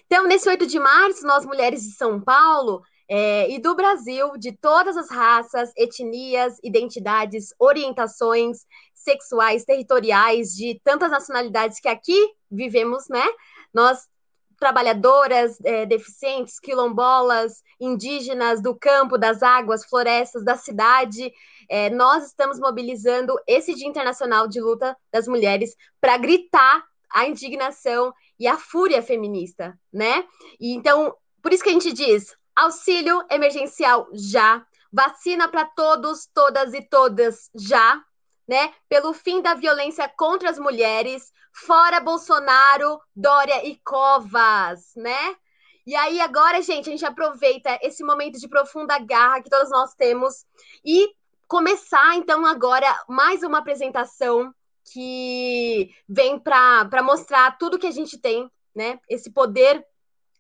Então, 0.06 0.26
nesse 0.26 0.50
8 0.50 0.66
de 0.66 0.80
março, 0.80 1.26
nós, 1.26 1.46
mulheres 1.46 1.84
de 1.84 1.92
São 1.92 2.20
Paulo, 2.20 2.82
é, 3.10 3.50
e 3.50 3.60
do 3.60 3.76
Brasil, 3.76 4.38
de 4.38 4.52
todas 4.52 4.96
as 4.96 5.10
raças, 5.10 5.72
etnias, 5.76 6.58
identidades, 6.64 7.54
orientações, 7.58 8.66
sexuais, 8.94 9.66
territoriais, 9.66 10.50
de 10.50 10.80
tantas 10.84 11.10
nacionalidades 11.10 11.80
que 11.80 11.88
aqui 11.88 12.34
vivemos, 12.52 13.10
né? 13.10 13.26
Nós 13.74 14.08
trabalhadoras, 14.60 15.58
é, 15.64 15.86
deficientes, 15.86 16.60
quilombolas, 16.60 17.64
indígenas 17.80 18.62
do 18.62 18.76
campo, 18.76 19.18
das 19.18 19.42
águas, 19.42 19.86
florestas, 19.86 20.44
da 20.44 20.56
cidade. 20.56 21.32
É, 21.70 21.90
nós 21.90 22.26
estamos 22.26 22.60
mobilizando 22.60 23.34
esse 23.48 23.74
Dia 23.74 23.88
Internacional 23.88 24.48
de 24.48 24.60
Luta 24.60 24.96
das 25.12 25.28
Mulheres 25.28 25.76
para 26.00 26.18
gritar 26.18 26.84
a 27.12 27.26
indignação 27.26 28.14
e 28.38 28.48
a 28.48 28.58
fúria 28.58 29.02
feminista, 29.02 29.80
né? 29.92 30.26
E 30.60 30.74
então, 30.76 31.16
por 31.42 31.54
isso 31.54 31.64
que 31.64 31.70
a 31.70 31.74
gente 31.74 31.92
diz: 31.94 32.36
auxílio 32.60 33.24
emergencial 33.30 34.08
já, 34.12 34.66
vacina 34.92 35.48
para 35.48 35.66
todos, 35.66 36.28
todas 36.34 36.74
e 36.74 36.82
todas 36.82 37.50
já, 37.56 38.04
né? 38.48 38.74
Pelo 38.90 39.14
fim 39.14 39.42
da 39.42 39.54
violência 39.54 40.10
contra 40.10 40.50
as 40.50 40.60
mulheres, 40.60 41.32
fora 41.54 42.00
Bolsonaro, 42.00 43.00
Dória 43.16 43.66
e 43.66 43.78
Covas, 43.78 44.92
né? 44.96 45.36
E 45.88 45.96
aí 45.96 46.20
agora, 46.20 46.62
gente, 46.62 46.90
a 46.90 46.92
gente 46.92 47.06
aproveita 47.06 47.80
esse 47.82 48.04
momento 48.04 48.40
de 48.40 48.48
profunda 48.48 49.00
garra 49.00 49.42
que 49.42 49.50
todos 49.50 49.70
nós 49.70 49.94
temos 49.96 50.46
e 50.84 51.10
começar 51.48 52.16
então 52.16 52.46
agora 52.46 52.88
mais 53.08 53.42
uma 53.42 53.60
apresentação 53.60 54.54
que 54.92 55.90
vem 56.08 56.38
para 56.38 57.02
mostrar 57.04 57.58
tudo 57.58 57.80
que 57.80 57.88
a 57.88 57.92
gente 57.92 58.18
tem, 58.18 58.52
né? 58.76 59.00
Esse 59.08 59.32
poder 59.32 59.86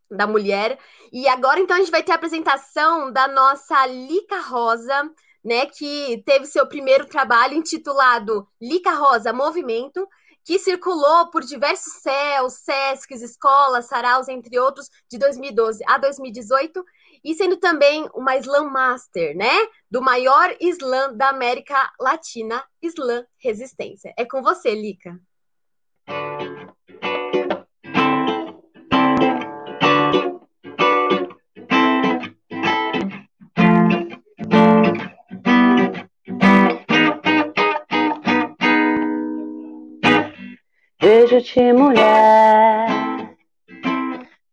da 0.09 0.27
mulher. 0.27 0.77
E 1.11 1.27
agora 1.27 1.59
então 1.59 1.75
a 1.75 1.79
gente 1.79 1.91
vai 1.91 2.03
ter 2.03 2.11
a 2.11 2.15
apresentação 2.15 3.11
da 3.11 3.27
nossa 3.27 3.85
Lica 3.85 4.39
Rosa, 4.39 5.09
né, 5.43 5.65
que 5.65 6.21
teve 6.25 6.45
seu 6.45 6.67
primeiro 6.67 7.05
trabalho 7.05 7.53
intitulado 7.53 8.47
Lica 8.61 8.91
Rosa 8.91 9.31
Movimento, 9.31 10.07
que 10.43 10.57
circulou 10.57 11.29
por 11.29 11.43
diversos 11.43 12.01
céus, 12.01 12.53
SESCs, 12.53 13.21
escolas, 13.21 13.85
saraus, 13.85 14.27
entre 14.27 14.59
outros, 14.59 14.89
de 15.09 15.17
2012 15.17 15.83
a 15.85 15.97
2018, 15.97 16.83
e 17.23 17.35
sendo 17.35 17.57
também 17.57 18.09
uma 18.13 18.35
Slam 18.37 18.69
Master, 18.69 19.35
né, 19.35 19.67
do 19.91 20.01
maior 20.01 20.55
slam 20.59 21.15
da 21.15 21.29
América 21.29 21.91
Latina, 21.99 22.63
Slam 22.81 23.25
Resistência. 23.37 24.13
É 24.17 24.25
com 24.25 24.41
você, 24.41 24.73
Lica. 24.73 25.19
Vejo-te, 41.11 41.73
mulher, 41.73 42.85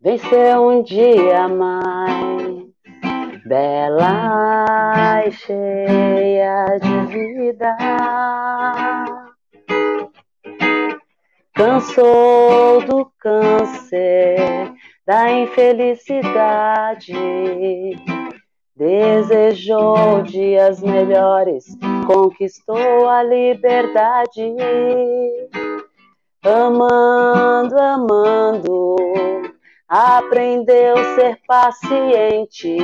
vencer 0.00 0.58
um 0.58 0.82
dia 0.82 1.46
mais, 1.48 2.64
bela 3.44 5.22
e 5.26 5.32
cheia 5.32 6.78
de 6.80 7.06
vida. 7.12 7.76
Cansou 11.54 12.80
do 12.86 13.12
câncer, 13.18 14.72
da 15.06 15.30
infelicidade, 15.30 17.12
desejou 18.74 20.22
dias 20.22 20.80
melhores, 20.80 21.66
conquistou 22.06 23.06
a 23.10 23.22
liberdade 23.22 24.54
amando, 26.48 27.78
amando, 27.78 28.96
aprendeu 29.88 30.96
a 30.96 31.14
ser 31.16 31.40
paciente, 31.46 32.76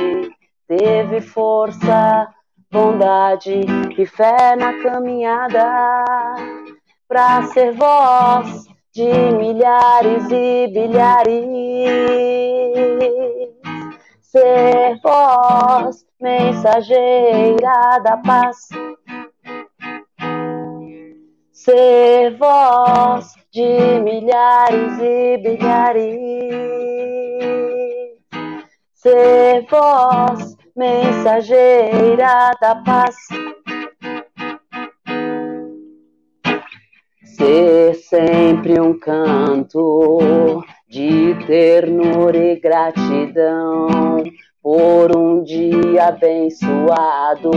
teve 0.67 1.21
força, 1.21 2.27
bondade 2.71 3.61
e 3.97 4.05
fé 4.05 4.55
na 4.55 4.81
caminhada. 4.83 6.35
Para 7.07 7.43
ser 7.43 7.73
voz 7.73 8.65
de 8.93 9.07
milhares 9.07 10.29
e 10.29 10.67
bilhares, 10.67 11.45
ser 14.21 14.99
voz 15.01 16.05
mensageira 16.19 17.99
da 18.03 18.17
paz 18.17 18.67
ser 21.63 22.35
voz 22.37 23.31
de 23.53 24.01
milhares 24.01 24.99
e 24.99 25.37
bilhares, 25.37 26.03
ser 28.93 29.65
voz 29.69 30.57
mensageira 30.75 32.51
da 32.59 32.75
paz. 32.83 33.15
Ser 37.23 37.95
sempre 37.95 38.81
um 38.81 38.99
canto 38.99 40.65
de 40.89 41.33
ternura 41.47 42.37
e 42.37 42.59
gratidão 42.59 44.21
por 44.61 45.15
um 45.15 45.41
dia 45.41 46.07
abençoado 46.07 47.51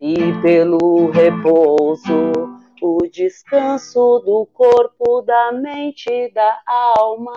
e 0.00 0.32
pelo 0.40 1.10
repouso 1.10 2.55
o 2.82 2.98
descanso 3.10 4.20
do 4.20 4.46
corpo, 4.52 5.22
da 5.22 5.52
mente 5.52 6.30
da 6.32 6.60
alma. 6.66 7.32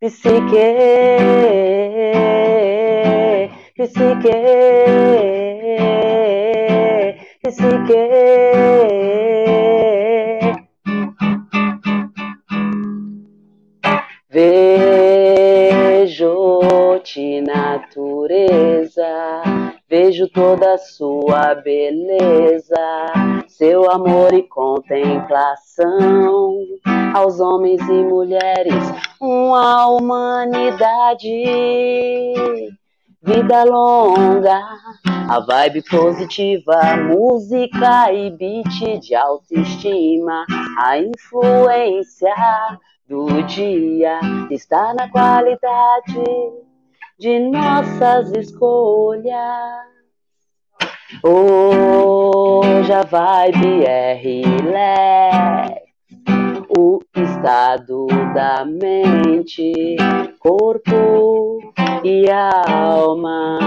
Psique, 0.00 0.40
psique, 3.74 4.30
psique. 7.42 8.02
Vejo-te, 16.06 17.40
natureza, 17.40 18.75
vejo 19.88 20.28
toda 20.28 20.76
sua 20.78 21.54
beleza 21.54 22.76
seu 23.56 23.90
amor 23.90 24.32
e 24.34 24.42
contemplação. 24.42 26.58
Aos 27.14 27.40
homens 27.40 27.80
e 27.88 28.04
mulheres, 28.04 28.74
uma 29.20 29.88
humanidade. 29.88 31.28
Vida 33.22 33.64
longa, 33.64 34.60
a 35.28 35.40
vibe 35.40 35.82
positiva, 35.90 36.96
música 37.08 38.12
e 38.12 38.30
beat 38.30 39.00
de 39.00 39.16
autoestima, 39.16 40.46
a 40.78 40.96
influência 40.98 42.34
do 43.08 43.42
dia 43.42 44.20
está 44.50 44.94
na 44.94 45.10
qualidade 45.10 46.22
de 47.18 47.38
nossas 47.38 48.30
escolhas. 48.32 49.86
Hoje 51.22 52.92
a 52.92 53.02
vibe 53.02 53.84
é 53.86 54.12
relax, 54.14 55.85
o 56.76 57.00
estado 57.16 58.06
da 58.34 58.64
mente, 58.64 59.96
corpo 60.38 61.72
e 62.04 62.30
alma. 62.30 63.58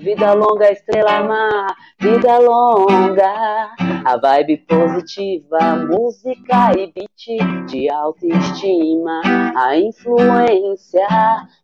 Vida 0.00 0.32
longa, 0.32 0.72
estrela 0.72 1.22
mar, 1.22 1.76
vida 2.00 2.38
longa. 2.38 3.74
A 4.04 4.16
vibe 4.16 4.56
positiva, 4.66 5.76
música 5.86 6.72
e 6.78 6.90
beat 6.92 7.66
de 7.68 7.90
autoestima. 7.90 9.20
A 9.54 9.76
influência 9.76 11.06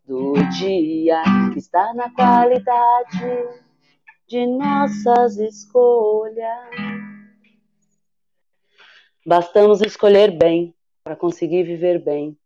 do 0.06 0.34
dia 0.58 1.22
está 1.56 1.94
na 1.94 2.10
qualidade 2.10 3.48
de 4.28 4.46
nossas 4.46 5.38
escolhas. 5.38 7.05
Bastamos 9.26 9.80
escolher 9.80 10.30
bem 10.30 10.72
para 11.02 11.16
conseguir 11.16 11.64
viver 11.64 11.98
bem 11.98 12.38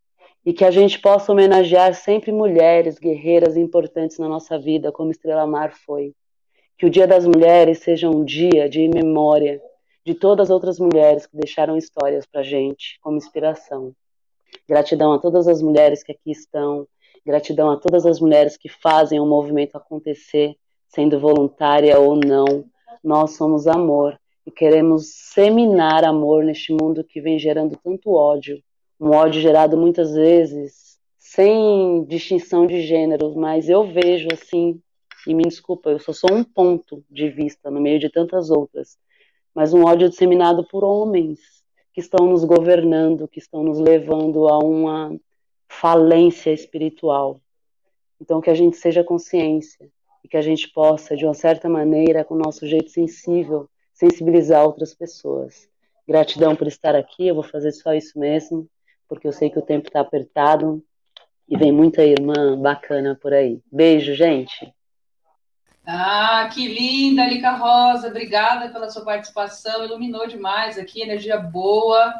e 0.43 0.51
que 0.51 0.65
a 0.65 0.71
gente 0.71 0.99
possa 0.99 1.31
homenagear 1.31 1.93
sempre 1.93 2.31
mulheres 2.31 2.97
guerreiras 2.97 3.55
importantes 3.55 4.17
na 4.17 4.27
nossa 4.27 4.57
vida, 4.57 4.91
como 4.91 5.11
Estrela 5.11 5.45
Mar 5.45 5.73
foi. 5.73 6.15
Que 6.75 6.87
o 6.87 6.89
Dia 6.89 7.05
das 7.05 7.23
Mulheres 7.23 7.83
seja 7.83 8.09
um 8.09 8.25
dia 8.25 8.67
de 8.67 8.87
memória 8.87 9.61
de 10.03 10.15
todas 10.15 10.49
as 10.49 10.49
outras 10.49 10.79
mulheres 10.79 11.27
que 11.27 11.37
deixaram 11.37 11.77
histórias 11.77 12.25
para 12.25 12.41
gente 12.41 12.97
como 12.99 13.15
inspiração. 13.15 13.93
Gratidão 14.67 15.13
a 15.13 15.19
todas 15.19 15.47
as 15.47 15.61
mulheres 15.61 16.01
que 16.01 16.13
aqui 16.13 16.31
estão, 16.31 16.87
gratidão 17.23 17.69
a 17.69 17.77
todas 17.77 18.07
as 18.07 18.19
mulheres 18.19 18.57
que 18.57 18.67
fazem 18.67 19.19
o 19.19 19.25
movimento 19.27 19.75
acontecer 19.75 20.55
sendo 20.87 21.19
voluntária 21.19 21.99
ou 21.99 22.15
não, 22.15 22.65
nós 23.03 23.35
somos 23.35 23.67
amor 23.67 24.19
e 24.45 24.51
queremos 24.51 25.07
seminar 25.07 26.03
amor 26.03 26.43
neste 26.43 26.73
mundo 26.73 27.03
que 27.03 27.21
vem 27.21 27.37
gerando 27.37 27.77
tanto 27.83 28.13
ódio, 28.13 28.61
um 28.99 29.09
ódio 29.11 29.41
gerado 29.41 29.77
muitas 29.77 30.13
vezes 30.13 30.99
sem 31.17 32.03
distinção 32.05 32.67
de 32.67 32.81
gêneros, 32.81 33.35
mas 33.35 33.69
eu 33.69 33.85
vejo 33.85 34.27
assim, 34.33 34.81
e 35.25 35.33
me 35.33 35.43
desculpa, 35.43 35.89
eu 35.89 35.99
sou 35.99 36.13
só 36.13 36.27
um 36.31 36.43
ponto 36.43 37.03
de 37.09 37.29
vista 37.29 37.69
no 37.71 37.79
meio 37.79 37.99
de 37.99 38.09
tantas 38.09 38.49
outras, 38.49 38.97
mas 39.53 39.73
um 39.73 39.85
ódio 39.85 40.09
disseminado 40.09 40.63
por 40.67 40.83
homens 40.83 41.39
que 41.93 41.99
estão 41.99 42.27
nos 42.27 42.43
governando, 42.43 43.27
que 43.27 43.39
estão 43.39 43.63
nos 43.63 43.79
levando 43.79 44.47
a 44.47 44.57
uma 44.59 45.15
falência 45.67 46.51
espiritual. 46.51 47.39
Então, 48.19 48.41
que 48.41 48.49
a 48.49 48.53
gente 48.53 48.77
seja 48.77 49.03
consciência 49.03 49.89
e 50.23 50.27
que 50.27 50.37
a 50.37 50.41
gente 50.41 50.69
possa, 50.69 51.15
de 51.15 51.25
uma 51.25 51.33
certa 51.33 51.67
maneira, 51.67 52.23
com 52.23 52.35
o 52.35 52.37
nosso 52.37 52.67
jeito 52.67 52.89
sensível, 52.89 53.69
sensibilizar 54.01 54.65
outras 54.65 54.95
pessoas. 54.95 55.69
Gratidão 56.07 56.55
por 56.55 56.67
estar 56.67 56.95
aqui, 56.95 57.27
eu 57.27 57.35
vou 57.35 57.43
fazer 57.43 57.71
só 57.71 57.93
isso 57.93 58.17
mesmo, 58.17 58.67
porque 59.07 59.27
eu 59.27 59.31
sei 59.31 59.49
que 59.51 59.59
o 59.59 59.61
tempo 59.61 59.87
está 59.87 59.99
apertado 59.99 60.83
e 61.47 61.55
vem 61.55 61.71
muita 61.71 62.03
irmã 62.03 62.59
bacana 62.59 63.15
por 63.21 63.31
aí. 63.31 63.61
Beijo, 63.71 64.15
gente. 64.15 64.73
Ah, 65.85 66.49
que 66.51 66.67
linda, 66.67 67.27
Lica 67.27 67.51
Rosa. 67.51 68.07
Obrigada 68.07 68.69
pela 68.69 68.89
sua 68.89 69.03
participação. 69.03 69.85
Iluminou 69.85 70.27
demais 70.27 70.79
aqui, 70.79 71.01
energia 71.01 71.37
boa. 71.37 72.13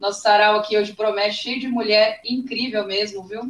Nosso 0.00 0.22
sarau 0.22 0.56
aqui 0.56 0.76
hoje 0.76 0.94
promete 0.94 1.36
cheio 1.36 1.60
de 1.60 1.68
mulher 1.68 2.20
incrível 2.24 2.84
mesmo, 2.84 3.22
viu? 3.22 3.42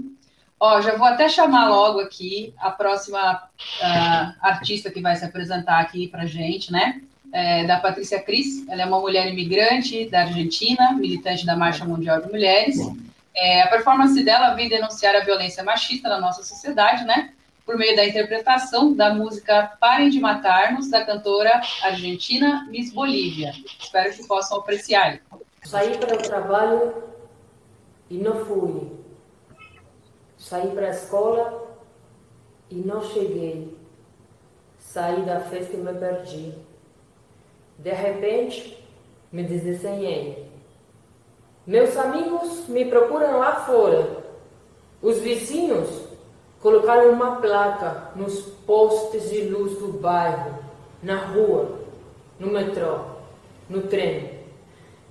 Ó, 0.60 0.80
já 0.82 0.96
vou 0.96 1.06
até 1.06 1.28
chamar 1.28 1.68
logo 1.68 2.00
aqui 2.00 2.54
a 2.58 2.70
próxima 2.70 3.44
uh, 3.44 4.34
artista 4.40 4.90
que 4.90 5.00
vai 5.00 5.16
se 5.16 5.24
apresentar 5.24 5.80
aqui 5.80 6.08
para 6.08 6.26
gente, 6.26 6.70
né? 6.70 7.02
É, 7.32 7.64
da 7.64 7.80
Patrícia 7.80 8.22
Cris. 8.22 8.68
Ela 8.68 8.82
é 8.82 8.84
uma 8.84 9.00
mulher 9.00 9.26
imigrante 9.26 10.08
da 10.10 10.20
Argentina, 10.20 10.92
militante 10.92 11.46
da 11.46 11.56
Marcha 11.56 11.84
Mundial 11.84 12.20
de 12.20 12.30
Mulheres. 12.30 12.76
É, 13.34 13.62
a 13.62 13.68
performance 13.68 14.22
dela 14.22 14.54
vem 14.54 14.68
denunciar 14.68 15.16
a 15.16 15.20
violência 15.20 15.64
machista 15.64 16.08
na 16.08 16.20
nossa 16.20 16.42
sociedade, 16.42 17.04
né? 17.04 17.32
Por 17.64 17.76
meio 17.76 17.96
da 17.96 18.04
interpretação 18.04 18.92
da 18.92 19.14
música 19.14 19.72
Parem 19.80 20.10
de 20.10 20.20
Matar-nos, 20.20 20.90
da 20.90 21.04
cantora 21.04 21.62
argentina 21.82 22.66
Miss 22.70 22.92
Bolívia. 22.92 23.52
Espero 23.80 24.12
que 24.12 24.26
possam 24.26 24.58
apreciar. 24.58 25.20
Saí 25.62 25.96
para 25.96 26.14
o 26.14 26.18
trabalho 26.22 27.02
e 28.10 28.18
não 28.18 28.44
fui. 28.44 28.92
Saí 30.36 30.68
para 30.70 30.88
a 30.88 30.90
escola 30.90 31.78
e 32.68 32.74
não 32.74 33.02
cheguei. 33.02 33.78
Saí 34.78 35.22
da 35.22 35.40
festa 35.40 35.76
e 35.76 35.80
me 35.80 35.94
perdi. 35.94 36.54
De 37.82 37.90
repente, 37.90 38.78
me 39.32 39.42
desenhei. 39.42 40.46
Meus 41.66 41.96
amigos 41.96 42.68
me 42.68 42.84
procuram 42.84 43.40
lá 43.40 43.56
fora. 43.56 44.22
Os 45.02 45.18
vizinhos 45.18 45.88
colocaram 46.60 47.10
uma 47.10 47.40
placa 47.40 48.12
nos 48.14 48.40
postes 48.64 49.30
de 49.30 49.48
luz 49.48 49.76
do 49.78 49.88
bairro, 49.94 50.60
na 51.02 51.16
rua, 51.16 51.80
no 52.38 52.52
metrô, 52.52 52.98
no 53.68 53.82
trem. 53.82 54.30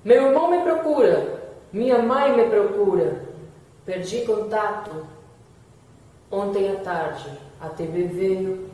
Meu 0.06 0.28
irmão 0.28 0.50
me 0.50 0.62
procura, 0.62 1.42
minha 1.74 1.98
mãe 2.02 2.34
me 2.38 2.46
procura. 2.50 3.22
Perdi 3.86 4.22
contato. 4.22 5.06
Ontem 6.32 6.72
à 6.72 6.76
tarde, 6.76 7.38
a 7.60 7.68
TV 7.68 8.04
veio. 8.04 8.70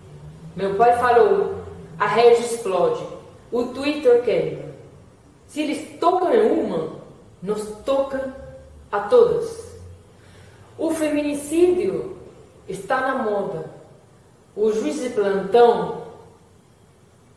Meu 0.56 0.76
pai 0.76 0.96
falou: 1.00 1.56
a 1.98 2.06
rede 2.06 2.42
explode, 2.42 3.17
o 3.52 3.64
Twitter 3.68 4.24
queima. 4.24 4.68
Se 5.48 5.62
eles 5.62 6.00
tocam 6.00 6.34
em 6.34 6.52
uma, 6.52 6.96
nos 7.42 7.64
toca 7.86 8.36
a 8.92 9.00
todas. 9.02 9.78
O 10.78 10.92
feminicídio 10.92 12.18
está 12.68 13.02
na 13.02 13.16
moda. 13.24 13.72
O 14.56 14.72
juiz 14.72 15.02
de 15.02 15.10
plantão 15.10 16.04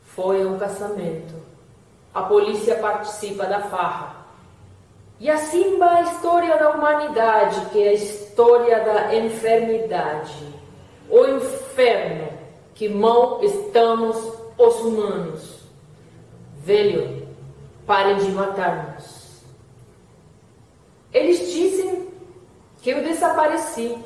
foi 0.03 0.45
um 0.45 0.57
casamento 0.57 1.41
a 2.13 2.23
polícia 2.23 2.75
participa 2.75 3.45
da 3.45 3.61
farra. 3.61 4.17
E 5.19 5.29
assim 5.29 5.77
vai 5.77 6.01
a 6.01 6.03
história 6.03 6.57
da 6.57 6.71
humanidade, 6.71 7.67
que 7.71 7.81
é 7.81 7.89
a 7.89 7.93
história 7.93 8.79
da 8.83 9.15
enfermidade. 9.15 10.47
O 11.09 11.25
inferno 11.25 12.27
que 12.73 12.89
mal 12.89 13.39
estamos 13.43 14.17
os 14.57 14.75
humanos. 14.81 15.50
Velho, 16.63 17.27
parem 17.87 18.17
de 18.17 18.31
matar-nos. 18.31 19.41
Eles 21.11 21.51
dizem 21.51 22.07
que 22.83 22.91
eu 22.91 23.03
desapareci, 23.03 23.97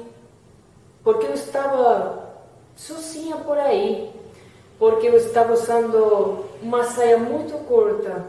porque 1.04 1.26
eu 1.26 1.34
estava 1.34 2.34
sozinha 2.78 3.36
por 3.36 3.58
aí, 3.58 4.10
porque 4.80 5.08
eu 5.08 5.18
estava 5.18 5.52
usando 5.52 6.46
uma 6.62 6.86
saia 6.86 7.18
muito 7.18 7.54
curta. 7.66 8.26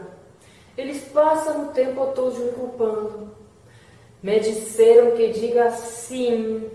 Eles 0.77 1.05
passam 1.05 1.63
o 1.63 1.67
tempo 1.71 2.07
todo 2.13 2.37
me 2.37 2.51
culpando. 2.51 3.31
Me 4.21 4.41
disseram 4.41 5.11
que 5.11 5.29
diga 5.29 5.71
sim. 5.71 6.69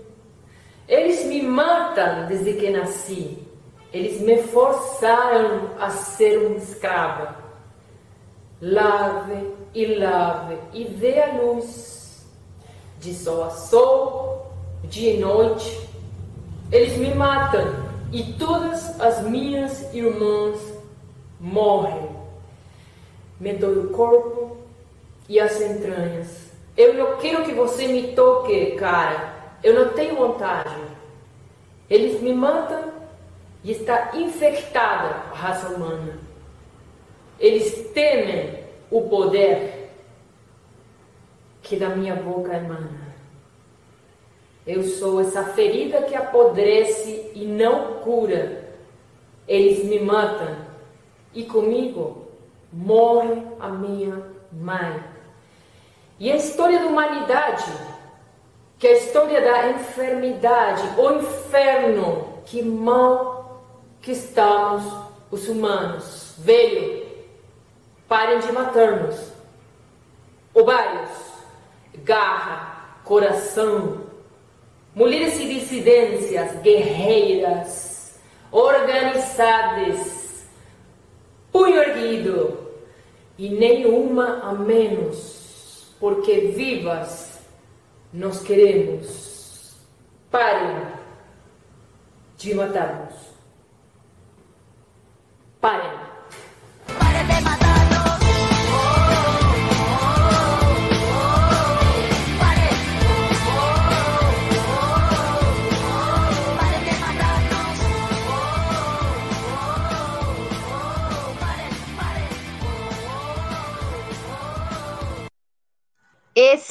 Eles 0.87 1.23
me 1.25 1.43
matam 1.43 2.25
desde 2.25 2.53
que 2.53 2.71
nasci. 2.71 3.47
Eles 3.93 4.19
me 4.21 4.41
forçaram 4.41 5.69
a 5.79 5.91
ser 5.91 6.39
uma 6.39 6.57
escrava. 6.57 7.42
Lave 8.65 9.53
e 9.75 9.85
lave 9.95 10.57
e 10.71 10.85
vê 10.85 11.21
a 11.21 11.33
luz. 11.33 12.25
De 12.97 13.13
sol 13.13 13.43
a 13.43 13.49
sol, 13.49 14.53
dia 14.85 15.15
e 15.15 15.19
noite. 15.19 15.89
Eles 16.71 16.95
me 16.95 17.13
matam 17.13 17.75
e 18.09 18.23
todas 18.39 19.01
as 19.01 19.21
minhas 19.23 19.93
irmãs 19.93 20.61
morrem. 21.41 22.09
Me 23.37 23.51
dói 23.51 23.79
o 23.79 23.89
corpo 23.89 24.55
e 25.27 25.41
as 25.41 25.59
entranhas. 25.59 26.49
Eu 26.77 26.93
não 26.93 27.17
quero 27.17 27.43
que 27.43 27.51
você 27.51 27.85
me 27.89 28.13
toque, 28.13 28.77
cara. 28.77 29.33
Eu 29.61 29.73
não 29.73 29.93
tenho 29.93 30.15
vontade. 30.15 30.73
Eles 31.89 32.21
me 32.21 32.31
matam 32.31 32.93
e 33.61 33.71
está 33.71 34.11
infectada 34.13 35.09
a 35.33 35.35
raça 35.35 35.67
humana. 35.67 36.22
Eles 37.39 37.91
temem 37.93 38.63
o 38.89 39.01
poder 39.03 39.89
que 41.61 41.75
da 41.75 41.89
minha 41.89 42.15
boca 42.15 42.55
emana. 42.55 43.13
Eu 44.65 44.83
sou 44.83 45.19
essa 45.19 45.43
ferida 45.43 46.03
que 46.03 46.15
apodrece 46.15 47.31
e 47.33 47.45
não 47.45 47.95
cura. 47.95 48.63
Eles 49.47 49.83
me 49.85 49.99
matam 49.99 50.55
e 51.33 51.43
comigo 51.43 52.27
morre 52.71 53.43
a 53.59 53.69
minha 53.69 54.23
mãe. 54.51 55.03
E 56.19 56.31
a 56.31 56.35
história 56.35 56.79
da 56.79 56.85
humanidade, 56.85 57.71
que 58.79 58.87
é 58.87 58.91
a 58.91 58.97
história 58.97 59.41
da 59.41 59.69
enfermidade, 59.71 60.83
o 60.97 61.11
inferno 61.11 62.39
que 62.45 62.61
mal 62.61 63.63
que 64.01 64.11
estamos 64.11 64.83
os 65.31 65.47
humanos. 65.47 66.35
Veio, 66.37 67.02
parem 68.13 68.37
de 68.41 68.51
matar-nos. 68.51 69.31
Ovários, 70.53 71.09
garra, 72.03 72.99
coração, 73.03 74.03
mulheres 74.93 75.39
e 75.39 75.47
dissidências, 75.47 76.61
guerreiras, 76.61 78.21
organizadas, 78.51 80.45
punho 81.51 81.81
erguido, 81.81 82.71
e 83.35 83.49
nenhuma 83.49 84.41
a 84.43 84.53
menos, 84.53 85.95
porque 85.99 86.53
vivas 86.55 87.41
nós 88.13 88.43
queremos. 88.43 89.75
Parem 90.29 90.85
de 92.37 92.53
matarmos. 92.53 93.15
Parem. 95.59 95.89
Parem 95.89 96.02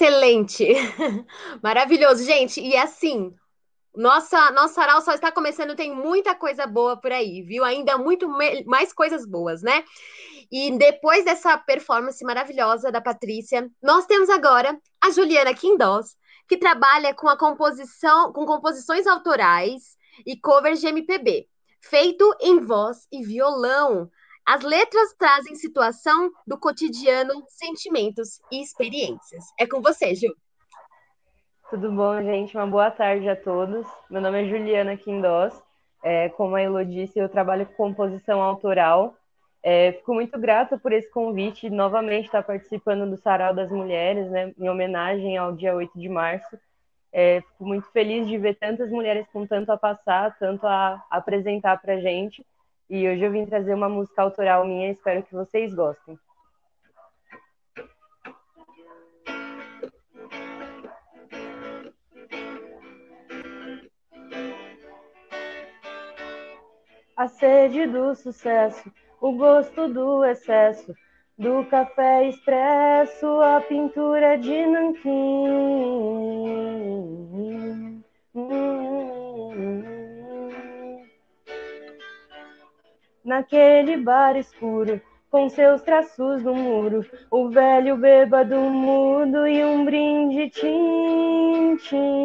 Excelente! 0.03 0.67
Maravilhoso, 1.63 2.25
gente. 2.25 2.61
E 2.61 2.77
assim, 2.77 3.33
nossa, 3.95 4.51
nossa 4.51 4.83
Aral 4.83 5.01
só 5.01 5.15
está 5.15 5.31
começando, 5.31 5.77
tem 5.77 5.95
muita 5.95 6.35
coisa 6.35 6.67
boa 6.67 7.01
por 7.01 7.13
aí, 7.13 7.41
viu? 7.43 7.63
Ainda 7.63 7.97
muito 7.97 8.29
mais 8.67 8.93
coisas 8.93 9.25
boas, 9.25 9.63
né? 9.63 9.85
E 10.51 10.77
depois 10.77 11.25
dessa 11.25 11.57
performance 11.57 12.23
maravilhosa 12.25 12.91
da 12.91 13.01
Patrícia, 13.01 13.71
nós 13.81 14.05
temos 14.05 14.29
agora 14.29 14.77
a 15.01 15.11
Juliana 15.11 15.55
Quindós, 15.55 16.17
que 16.49 16.57
trabalha 16.57 17.15
com 17.15 17.29
a 17.29 17.39
composição, 17.39 18.33
com 18.33 18.45
composições 18.45 19.07
autorais 19.07 19.97
e 20.27 20.37
covers 20.37 20.81
de 20.81 20.89
MPB, 20.89 21.47
feito 21.81 22.37
em 22.41 22.59
voz 22.59 23.07
e 23.13 23.23
violão. 23.23 24.11
As 24.47 24.63
letras 24.63 25.15
trazem 25.17 25.55
situação 25.55 26.31
do 26.47 26.59
cotidiano, 26.59 27.45
sentimentos 27.49 28.41
e 28.51 28.61
experiências. 28.61 29.45
É 29.59 29.67
com 29.67 29.81
você, 29.81 30.15
Ju. 30.15 30.35
Tudo 31.71 31.93
bom, 31.93 32.21
gente? 32.23 32.57
Uma 32.57 32.67
boa 32.67 32.91
tarde 32.91 33.29
a 33.29 33.37
todos. 33.37 33.87
Meu 34.11 34.21
nome 34.21 34.43
é 34.43 34.49
Juliana 34.49 34.97
Quindós. 34.97 35.55
É, 36.03 36.29
como 36.31 36.57
a 36.57 36.61
Elo 36.61 36.85
disse, 36.85 37.19
eu 37.19 37.29
trabalho 37.29 37.67
com 37.67 37.75
composição 37.75 38.43
autoral. 38.43 39.17
É, 39.63 39.93
fico 39.93 40.13
muito 40.13 40.37
grata 40.39 40.77
por 40.77 40.93
esse 40.93 41.09
convite, 41.09 41.71
novamente 41.71 42.25
estar 42.25 42.43
participando 42.43 43.09
do 43.09 43.17
Sarau 43.17 43.55
das 43.55 43.71
Mulheres, 43.71 44.29
né, 44.29 44.53
em 44.59 44.69
homenagem 44.69 45.39
ao 45.39 45.53
dia 45.53 45.73
8 45.73 45.97
de 45.97 46.09
março. 46.09 46.59
É, 47.13 47.41
fico 47.43 47.65
muito 47.65 47.89
feliz 47.93 48.27
de 48.27 48.37
ver 48.39 48.57
tantas 48.57 48.91
mulheres 48.91 49.25
com 49.33 49.47
tanto 49.47 49.71
a 49.71 49.77
passar, 49.77 50.37
tanto 50.37 50.67
a 50.67 51.01
apresentar 51.09 51.81
para 51.81 52.01
gente. 52.01 52.45
E 52.95 53.09
hoje 53.09 53.25
eu 53.25 53.33
vim 53.33 53.47
trazer 53.47 53.73
uma 53.73 53.89
música 53.89 54.21
autoral 54.21 54.67
minha, 54.67 54.91
espero 54.91 55.23
que 55.23 55.33
vocês 55.33 55.75
gostem. 55.75 56.19
A 67.17 67.29
sede 67.29 67.87
do 67.87 68.15
sucesso, 68.15 68.93
o 69.23 69.33
gosto 69.39 69.89
do 69.89 70.23
excesso, 70.27 70.95
do 71.39 71.65
café 71.71 72.29
expresso, 72.29 73.27
a 73.41 73.63
pintura 73.63 74.37
de 74.37 74.67
nanquim. 74.67 76.03
Naquele 83.25 83.97
bar 83.97 84.37
escuro, 84.37 85.01
com 85.31 85.49
seus 85.49 85.81
traços 85.83 86.43
no 86.43 86.55
muro, 86.55 87.07
o 87.31 87.49
velho 87.49 87.97
bêbado 87.97 88.57
mudo 88.57 89.47
e 89.47 89.65
um 89.65 89.85
brinde 89.85 90.51
tim-tim. 90.51 92.23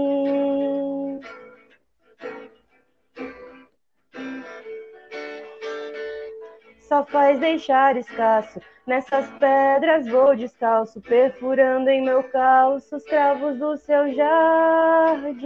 só 6.88 7.04
faz 7.06 7.40
deixar 7.40 7.96
escasso. 7.98 8.60
Nessas 8.86 9.28
pedras 9.38 10.08
vou 10.08 10.36
descalço, 10.36 11.02
perfurando 11.02 11.90
em 11.90 12.02
meu 12.02 12.24
calço 12.24 12.96
os 12.96 13.04
cravos 13.04 13.60
do 13.60 13.76
seu 13.78 14.14
jardim. 14.14 15.38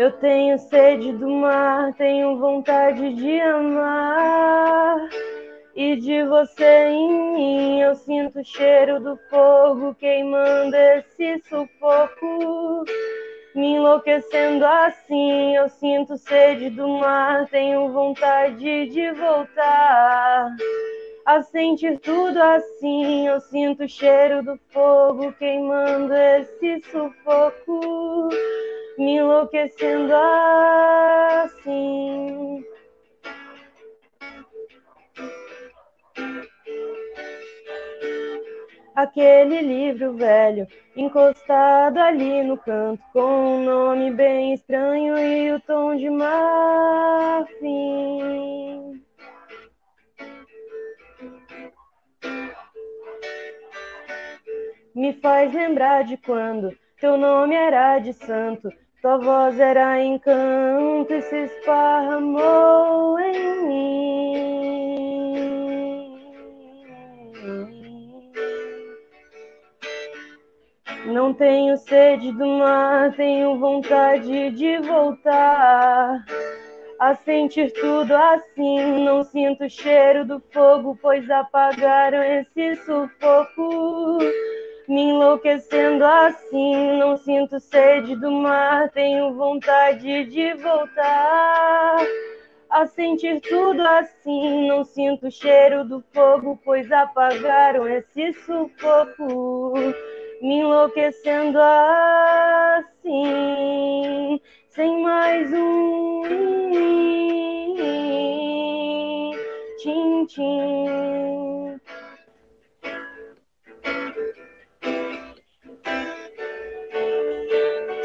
Eu 0.00 0.12
tenho 0.12 0.56
sede 0.58 1.12
do 1.12 1.28
mar, 1.28 1.92
tenho 1.92 2.38
vontade 2.38 3.12
de 3.16 3.38
amar. 3.38 4.96
E 5.76 5.94
de 5.96 6.24
você 6.24 6.86
em 6.86 7.34
mim 7.34 7.80
eu 7.82 7.94
sinto 7.94 8.40
o 8.40 8.44
cheiro 8.44 8.98
do 8.98 9.18
fogo 9.28 9.94
queimando 9.96 10.74
esse 10.74 11.42
sufoco 11.46 12.82
me 13.54 13.74
enlouquecendo 13.74 14.64
assim. 14.64 15.54
Eu 15.54 15.68
sinto 15.68 16.16
sede 16.16 16.70
do 16.70 16.88
mar, 16.88 17.46
tenho 17.50 17.92
vontade 17.92 18.86
de 18.86 19.12
voltar. 19.12 20.56
A 21.26 21.42
sentir 21.42 21.98
tudo 21.98 22.40
assim, 22.42 23.28
eu 23.28 23.38
sinto 23.38 23.84
o 23.84 23.88
cheiro 23.88 24.42
do 24.42 24.58
fogo 24.70 25.30
queimando 25.34 26.14
esse 26.14 26.80
sufoco, 26.90 28.30
me 29.00 29.16
enlouquecendo 29.16 30.14
assim. 31.44 32.64
aquele 38.94 39.62
livro 39.62 40.12
velho, 40.12 40.66
encostado 40.94 41.98
ali 41.98 42.42
no 42.42 42.58
canto, 42.58 43.02
com 43.14 43.20
um 43.20 43.64
nome 43.64 44.10
bem 44.10 44.52
estranho 44.52 45.16
e 45.16 45.50
o 45.52 45.60
tom 45.60 45.96
de 45.96 46.10
marfim. 46.10 47.40
Me 54.94 55.14
faz 55.14 55.54
lembrar 55.54 56.04
de 56.04 56.18
quando 56.18 56.76
teu 57.00 57.16
nome 57.16 57.54
era 57.54 57.98
de 57.98 58.12
santo, 58.12 58.70
tua 59.00 59.16
voz 59.16 59.58
era 59.58 59.98
encanto 60.02 61.12
e 61.12 61.22
se 61.22 61.44
esparramou 61.44 63.18
em 63.18 63.64
mim. 63.66 64.50
Não 71.06 71.32
tenho 71.32 71.76
sede 71.78 72.30
do 72.32 72.46
mar, 72.46 73.12
tenho 73.16 73.58
vontade 73.58 74.50
de 74.50 74.78
voltar. 74.78 76.24
A 77.00 77.14
sentir 77.14 77.72
tudo 77.72 78.14
assim, 78.14 79.02
não 79.04 79.24
sinto 79.24 79.64
o 79.64 79.70
cheiro 79.70 80.26
do 80.26 80.38
fogo, 80.52 80.98
pois 81.00 81.28
apagaram 81.30 82.22
esse 82.22 82.76
sufoco. 82.84 84.18
Me 84.90 85.02
enlouquecendo 85.02 86.04
assim, 86.04 86.98
não 86.98 87.16
sinto 87.16 87.60
sede 87.60 88.16
do 88.16 88.28
mar, 88.28 88.90
tenho 88.90 89.32
vontade 89.34 90.24
de 90.24 90.52
voltar. 90.54 91.96
A 92.68 92.84
sentir 92.88 93.40
tudo 93.40 93.86
assim, 93.86 94.66
não 94.66 94.82
sinto 94.82 95.28
o 95.28 95.30
cheiro 95.30 95.84
do 95.84 96.02
fogo, 96.12 96.58
pois 96.64 96.90
apagaram 96.90 97.86
esse 97.86 98.32
sufoco 98.32 99.74
me 100.42 100.56
enlouquecendo 100.56 101.60
assim, 102.82 104.40
sem 104.70 105.02
mais 105.04 105.52
um 105.52 106.00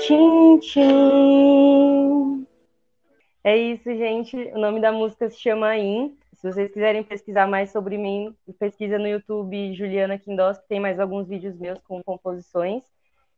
tchim-tchim. 0.05 0.59
Tchim-tchim. 0.59 2.47
É 3.43 3.55
isso, 3.55 3.83
gente. 3.83 4.35
O 4.53 4.59
nome 4.59 4.79
da 4.79 4.91
música 4.91 5.29
se 5.29 5.39
chama 5.39 5.77
In. 5.77 6.17
Se 6.33 6.51
vocês 6.51 6.71
quiserem 6.71 7.03
pesquisar 7.03 7.47
mais 7.47 7.71
sobre 7.71 7.97
mim, 7.97 8.35
pesquisa 8.59 8.97
no 8.97 9.07
YouTube 9.07 9.73
Juliana 9.73 10.17
Quindós, 10.17 10.57
que 10.57 10.67
tem 10.67 10.79
mais 10.79 10.99
alguns 10.99 11.27
vídeos 11.27 11.55
meus 11.57 11.79
com 11.81 12.03
composições. 12.03 12.83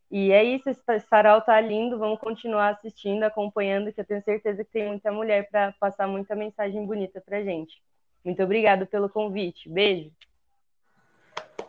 E 0.09 0.31
é 0.31 0.43
isso, 0.43 0.69
esse 0.69 0.81
sarau 1.09 1.41
tá 1.41 1.59
lindo, 1.59 1.99
vamos 1.99 2.19
continuar 2.19 2.69
assistindo, 2.69 3.23
acompanhando, 3.23 3.91
que 3.91 3.99
eu 3.99 4.05
tenho 4.05 4.23
certeza 4.23 4.63
que 4.63 4.71
tem 4.71 4.87
muita 4.87 5.11
mulher 5.11 5.49
para 5.49 5.73
passar 5.73 6.07
muita 6.07 6.33
mensagem 6.33 6.85
bonita 6.85 7.19
pra 7.19 7.43
gente. 7.43 7.81
Muito 8.23 8.41
obrigada 8.41 8.85
pelo 8.85 9.09
convite. 9.09 9.69
Beijo. 9.69 10.09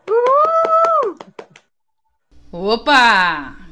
Uhul! 0.08 1.18
Opa! 2.52 3.67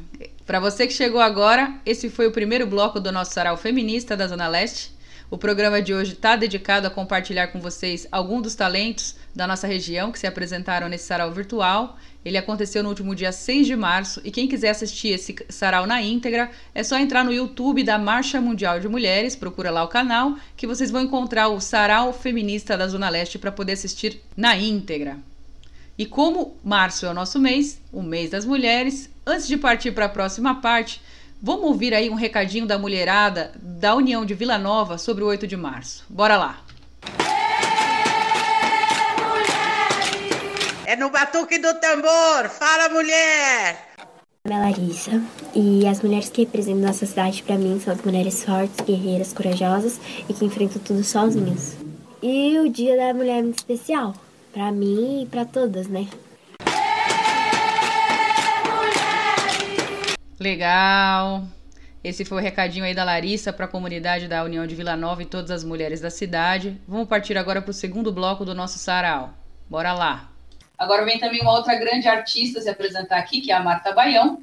Para 0.47 0.61
você 0.61 0.87
que 0.87 0.93
chegou 0.93 1.21
agora, 1.21 1.75
esse 1.85 2.09
foi 2.09 2.29
o 2.29 2.31
primeiro 2.31 2.69
bloco 2.69 3.01
do 3.01 3.11
nosso 3.11 3.35
sarau 3.35 3.57
feminista 3.57 4.17
da 4.17 4.29
Zona 4.29 4.47
Leste. 4.47 4.95
O 5.29 5.37
programa 5.37 5.83
de 5.83 5.93
hoje 5.93 6.13
está 6.13 6.37
dedicado 6.37 6.87
a 6.87 6.91
compartilhar 6.91 7.49
com 7.49 7.61
vocês 7.61 8.07
alguns 8.13 8.43
dos 8.43 8.55
talentos 8.55 9.17
da 9.35 9.45
nossa 9.45 9.67
região 9.67 10.13
que 10.13 10.21
se 10.21 10.27
apresentaram 10.27 10.89
nesse 10.89 11.05
sarau 11.05 11.33
virtual. 11.33 11.99
Ele 12.25 12.39
aconteceu 12.39 12.81
no 12.81 12.91
último 12.91 13.13
dia 13.13 13.33
6 13.33 13.67
de 13.67 13.75
março 13.75 14.21
e 14.23 14.31
quem 14.31 14.47
quiser 14.47 14.71
assistir 14.71 15.09
esse 15.09 15.35
sarau 15.49 15.85
na 15.85 16.01
íntegra 16.01 16.49
é 16.73 16.85
só 16.85 16.97
entrar 16.97 17.25
no 17.25 17.33
YouTube 17.33 17.83
da 17.83 17.99
Marcha 17.99 18.41
Mundial 18.41 18.79
de 18.79 18.89
Mulheres, 18.89 19.35
procura 19.35 19.73
lá 19.73 19.83
o 19.83 19.89
canal 19.89 20.37
que 20.57 20.65
vocês 20.65 20.93
vão 20.93 21.03
encontrar 21.03 21.49
o 21.49 21.61
Sarau 21.61 22.13
Feminista 22.13 22.79
da 22.79 22.87
Zona 22.87 23.09
Leste 23.09 23.37
para 23.37 23.51
poder 23.51 23.73
assistir 23.73 24.23
na 24.37 24.57
íntegra. 24.57 25.19
E 25.99 26.07
como 26.07 26.57
março 26.63 27.05
é 27.05 27.11
o 27.11 27.15
nosso 27.15 27.41
mês, 27.41 27.81
o 27.93 28.01
mês 28.01 28.31
das 28.31 28.45
mulheres, 28.45 29.11
antes 29.27 29.49
de 29.49 29.57
partir 29.57 29.91
para 29.91 30.05
a 30.07 30.09
próxima 30.09 30.61
parte, 30.61 31.01
Vamos 31.41 31.67
ouvir 31.67 31.93
aí 31.93 32.09
um 32.09 32.15
recadinho 32.15 32.67
da 32.67 32.79
mulherada 32.79 33.53
da 33.61 33.95
União 33.95 34.25
de 34.25 34.33
Vila 34.33 34.57
Nova 34.57 34.97
sobre 34.97 35.23
o 35.23 35.27
8 35.27 35.47
de 35.47 35.57
março. 35.57 36.05
Bora 36.09 36.37
lá! 36.37 36.65
É 40.87 40.97
no 40.97 41.11
batuque 41.11 41.59
do 41.59 41.75
tambor! 41.75 42.49
Fala, 42.49 42.89
mulher! 42.89 43.91
Meu 44.47 44.57
nome 44.57 44.73
é 44.73 44.77
Larissa 44.77 45.23
e 45.55 45.87
as 45.87 46.01
mulheres 46.01 46.31
que 46.31 46.43
representam 46.43 46.87
nossa 46.87 47.05
cidade 47.05 47.43
para 47.43 47.59
mim 47.59 47.79
são 47.85 47.93
as 47.93 48.01
mulheres 48.01 48.43
fortes, 48.43 48.81
guerreiras, 48.85 49.35
corajosas 49.35 50.01
e 50.29 50.33
que 50.33 50.45
enfrentam 50.45 50.81
tudo 50.83 51.05
sozinhas. 51.05 51.77
E 52.23 52.59
o 52.61 52.69
Dia 52.71 52.97
da 52.97 53.13
Mulher 53.13 53.41
é 53.41 53.43
muito 53.43 53.59
especial, 53.59 54.15
para 54.53 54.73
mim 54.73 55.23
e 55.23 55.27
para 55.27 55.45
todas, 55.45 55.87
né? 55.87 56.09
Legal. 60.47 61.43
Esse 62.05 62.25
foi 62.25 62.39
o 62.39 62.41
recadinho 62.41 62.85
aí 62.85 62.95
da 62.95 63.03
Larissa 63.03 63.53
para 63.53 63.65
a 63.65 63.69
comunidade 63.69 64.29
da 64.29 64.45
União 64.45 64.65
de 64.65 64.77
Vila 64.77 64.95
Nova 64.95 65.21
e 65.21 65.27
todas 65.27 65.51
as 65.51 65.65
mulheres 65.65 66.01
da 66.01 66.09
cidade. 66.09 66.81
Vamos 66.87 67.09
partir 67.09 67.37
agora 67.37 67.61
para 67.61 67.73
o 67.73 67.75
segundo 67.75 68.13
bloco 68.13 68.45
do 68.45 68.55
nosso 68.55 68.79
sarau. 68.79 69.35
Bora 69.69 69.93
lá. 69.93 70.31
Agora 70.79 71.05
vem 71.05 71.19
também 71.19 71.43
uma 71.43 71.51
outra 71.51 71.75
grande 71.75 72.07
artista 72.07 72.61
se 72.61 72.69
apresentar 72.69 73.19
aqui, 73.19 73.41
que 73.41 73.51
é 73.51 73.57
a 73.57 73.61
Marta 73.61 73.91
Baião. 73.91 74.41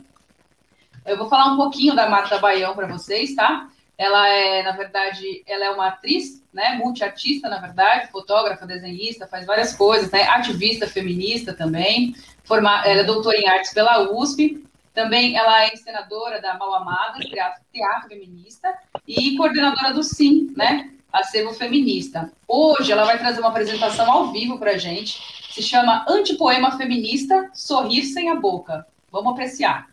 Eu 1.05 1.17
vou 1.17 1.29
falar 1.29 1.53
um 1.53 1.55
pouquinho 1.55 1.95
da 1.95 2.09
Marta 2.09 2.37
Baião 2.37 2.75
para 2.75 2.87
vocês, 2.87 3.33
tá? 3.33 3.69
Ela 3.97 4.27
é, 4.27 4.61
na 4.61 4.73
verdade, 4.73 5.41
ela 5.47 5.63
é 5.63 5.69
uma 5.69 5.87
atriz, 5.87 6.43
né, 6.53 6.75
multiartista, 6.75 7.47
na 7.47 7.59
verdade, 7.59 8.11
fotógrafa, 8.11 8.67
desenhista, 8.67 9.25
faz 9.25 9.45
várias 9.45 9.73
coisas, 9.73 10.11
né, 10.11 10.23
ativista 10.23 10.85
feminista 10.85 11.53
também, 11.53 12.13
forma, 12.43 12.85
ela 12.85 13.01
é 13.01 13.03
doutora 13.05 13.37
em 13.37 13.47
artes 13.47 13.73
pela 13.73 14.11
USP, 14.11 14.61
também 14.93 15.35
ela 15.35 15.63
é 15.63 15.73
encenadora 15.73 16.39
da 16.39 16.57
Mal 16.57 16.75
Amada, 16.75 17.19
teatro, 17.19 17.61
teatro 17.73 18.09
feminista, 18.09 18.73
e 19.07 19.35
coordenadora 19.35 19.93
do 19.93 20.03
SIM, 20.03 20.53
né, 20.55 20.91
acervo 21.11 21.53
feminista. 21.53 22.31
Hoje 22.47 22.91
ela 22.91 23.03
vai 23.03 23.17
trazer 23.17 23.39
uma 23.39 23.49
apresentação 23.49 24.09
ao 24.09 24.31
vivo 24.31 24.59
para 24.59 24.71
a 24.71 24.77
gente, 24.77 25.19
se 25.51 25.61
chama 25.61 26.05
Antipoema 26.07 26.77
Feminista, 26.77 27.49
Sorrir 27.53 28.05
Sem 28.05 28.29
a 28.29 28.35
Boca. 28.35 28.87
Vamos 29.11 29.33
apreciar. 29.33 29.87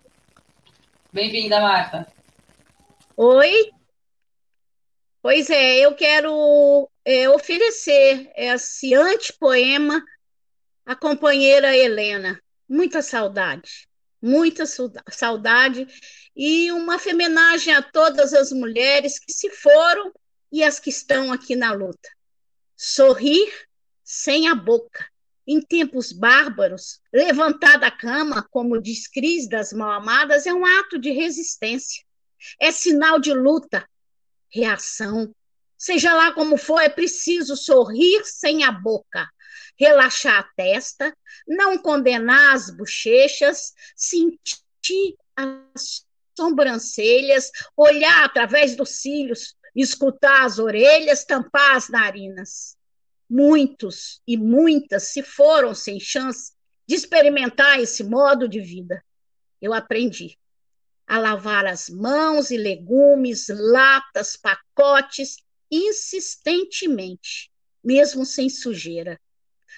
Bem-vinda, 1.12 1.60
Marta. 1.60 2.06
Oi. 3.16 3.70
Pois 5.20 5.50
é, 5.50 5.80
eu 5.80 5.94
quero 5.94 6.88
é, 7.04 7.28
oferecer 7.28 8.30
esse 8.34 8.94
antepoema 8.94 10.02
à 10.86 10.96
companheira 10.96 11.76
Helena. 11.76 12.40
Muita 12.66 13.02
saudade, 13.02 13.86
muita 14.20 14.64
saudade 15.10 15.86
e 16.36 16.70
uma 16.72 16.96
homenagem 16.96 17.74
a 17.74 17.82
todas 17.82 18.32
as 18.34 18.52
mulheres 18.52 19.18
que 19.18 19.32
se 19.32 19.50
foram 19.50 20.12
e 20.52 20.62
as 20.62 20.78
que 20.78 20.90
estão 20.90 21.32
aqui 21.32 21.56
na 21.56 21.72
luta. 21.72 22.08
Sorrir 22.76 23.50
sem 24.04 24.48
a 24.48 24.54
boca. 24.54 25.06
Em 25.46 25.60
tempos 25.60 26.12
bárbaros, 26.12 27.00
levantar 27.12 27.78
da 27.78 27.90
cama, 27.90 28.46
como 28.50 28.80
diz 28.80 29.08
Cris 29.08 29.48
das 29.48 29.72
Mal-Amadas, 29.72 30.46
é 30.46 30.52
um 30.52 30.64
ato 30.64 30.98
de 30.98 31.10
resistência. 31.10 32.04
É 32.60 32.70
sinal 32.70 33.18
de 33.18 33.32
luta, 33.32 33.88
reação. 34.52 35.34
Seja 35.76 36.14
lá 36.14 36.32
como 36.32 36.56
for, 36.56 36.80
é 36.80 36.88
preciso 36.88 37.56
sorrir 37.56 38.24
sem 38.24 38.64
a 38.64 38.70
boca, 38.70 39.28
relaxar 39.80 40.40
a 40.40 40.48
testa, 40.54 41.16
não 41.48 41.78
condenar 41.78 42.54
as 42.54 42.68
bochechas, 42.68 43.72
sentir 43.96 45.16
as 45.34 46.04
sobrancelhas, 46.38 47.50
olhar 47.74 48.24
através 48.24 48.76
dos 48.76 49.00
cílios, 49.00 49.56
escutar 49.74 50.44
as 50.44 50.58
orelhas, 50.58 51.24
tampar 51.24 51.76
as 51.76 51.88
narinas. 51.88 52.76
Muitos 53.28 54.20
e 54.26 54.36
muitas 54.36 55.04
se 55.04 55.22
foram 55.22 55.74
sem 55.74 55.98
chance 55.98 56.52
de 56.86 56.94
experimentar 56.94 57.80
esse 57.80 58.04
modo 58.04 58.46
de 58.46 58.60
vida. 58.60 59.02
Eu 59.62 59.72
aprendi 59.72 60.36
a 61.06 61.18
lavar 61.18 61.64
as 61.64 61.88
mãos 61.88 62.50
e 62.50 62.58
legumes, 62.58 63.46
latas, 63.48 64.36
pacotes, 64.36 65.36
insistentemente, 65.70 67.50
mesmo 67.82 68.26
sem 68.26 68.50
sujeira. 68.50 69.18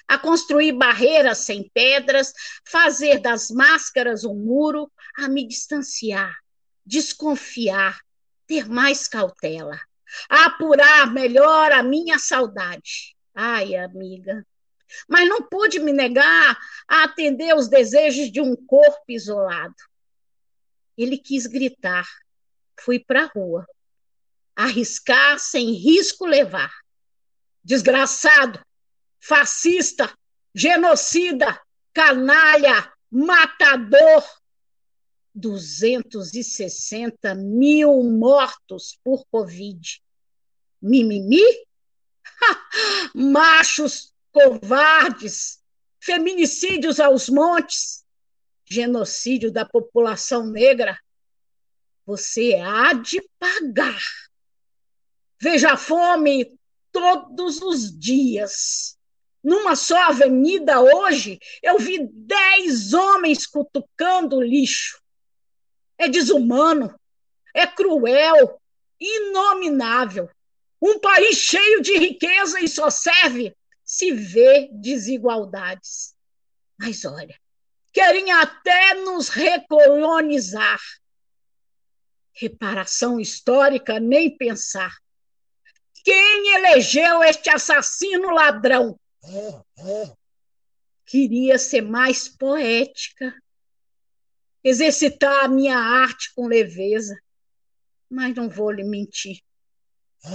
A 0.08 0.18
construir 0.18 0.72
barreiras 0.72 1.38
sem 1.38 1.70
pedras, 1.72 2.32
fazer 2.66 3.20
das 3.20 3.50
máscaras 3.50 4.24
um 4.24 4.34
muro, 4.34 4.90
a 5.16 5.28
me 5.28 5.46
distanciar, 5.46 6.36
desconfiar, 6.84 8.00
ter 8.46 8.68
mais 8.68 9.08
cautela, 9.08 9.80
a 10.28 10.46
apurar 10.46 11.12
melhor 11.12 11.72
a 11.72 11.82
minha 11.82 12.18
saudade. 12.18 13.16
Ai, 13.34 13.74
amiga, 13.76 14.46
mas 15.08 15.28
não 15.28 15.42
pude 15.42 15.78
me 15.78 15.92
negar 15.92 16.58
a 16.86 17.04
atender 17.04 17.54
os 17.54 17.68
desejos 17.68 18.30
de 18.30 18.40
um 18.40 18.54
corpo 18.54 19.04
isolado. 19.08 19.74
Ele 20.96 21.16
quis 21.16 21.46
gritar. 21.46 22.06
Fui 22.78 22.98
para 22.98 23.24
a 23.24 23.26
rua. 23.26 23.66
Arriscar 24.54 25.38
sem 25.38 25.72
risco 25.72 26.26
levar. 26.26 26.72
Desgraçado, 27.64 28.62
fascista, 29.22 30.12
genocida, 30.52 31.60
canalha, 31.94 32.92
matador, 33.08 34.24
260 35.34 37.34
mil 37.36 38.02
mortos 38.02 38.98
por 39.04 39.24
Covid. 39.30 40.02
Mimimi? 40.82 41.44
Machos 43.14 44.12
covardes, 44.32 45.62
feminicídios 46.00 46.98
aos 46.98 47.28
montes, 47.28 48.04
genocídio 48.64 49.52
da 49.52 49.64
população 49.64 50.46
negra. 50.46 50.98
Você 52.04 52.56
há 52.56 52.92
de 52.92 53.22
pagar. 53.38 54.02
Veja 55.40 55.74
a 55.74 55.76
fome 55.76 56.58
todos 56.90 57.62
os 57.62 57.96
dias. 57.96 58.98
Numa 59.42 59.74
só 59.74 59.96
avenida 60.04 60.80
hoje, 60.80 61.38
eu 61.62 61.78
vi 61.78 62.08
dez 62.12 62.92
homens 62.92 63.46
cutucando 63.46 64.40
lixo 64.40 65.02
é 66.02 66.08
desumano, 66.08 66.98
é 67.54 67.66
cruel, 67.66 68.60
inominável. 68.98 70.28
Um 70.80 70.98
país 70.98 71.36
cheio 71.36 71.80
de 71.80 71.96
riqueza 71.96 72.60
e 72.60 72.66
só 72.66 72.90
serve 72.90 73.56
se 73.84 74.10
vê 74.10 74.68
desigualdades. 74.72 76.14
Mas 76.76 77.04
olha, 77.04 77.38
querem 77.92 78.32
até 78.32 78.94
nos 78.94 79.28
recolonizar. 79.28 80.80
Reparação 82.32 83.20
histórica, 83.20 84.00
nem 84.00 84.36
pensar. 84.36 84.92
Quem 86.04 86.56
elegeu 86.56 87.22
este 87.22 87.48
assassino 87.48 88.30
ladrão? 88.30 88.98
Queria 91.04 91.58
ser 91.58 91.82
mais 91.82 92.28
poética, 92.28 93.34
exercitar 94.64 95.44
a 95.44 95.48
minha 95.48 95.76
arte 95.76 96.32
com 96.34 96.46
leveza. 96.46 97.18
Mas 98.08 98.34
não 98.34 98.48
vou 98.48 98.70
lhe 98.70 98.84
mentir. 98.84 99.40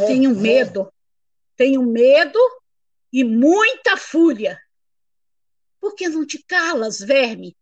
Tenho 0.07 0.35
medo. 0.35 0.91
Tenho 1.55 1.83
medo 1.83 2.39
e 3.11 3.23
muita 3.23 3.97
fúria. 3.97 4.59
Por 5.79 5.95
que 5.95 6.09
não 6.09 6.25
te 6.25 6.43
calas, 6.43 6.99
verme? 6.99 7.55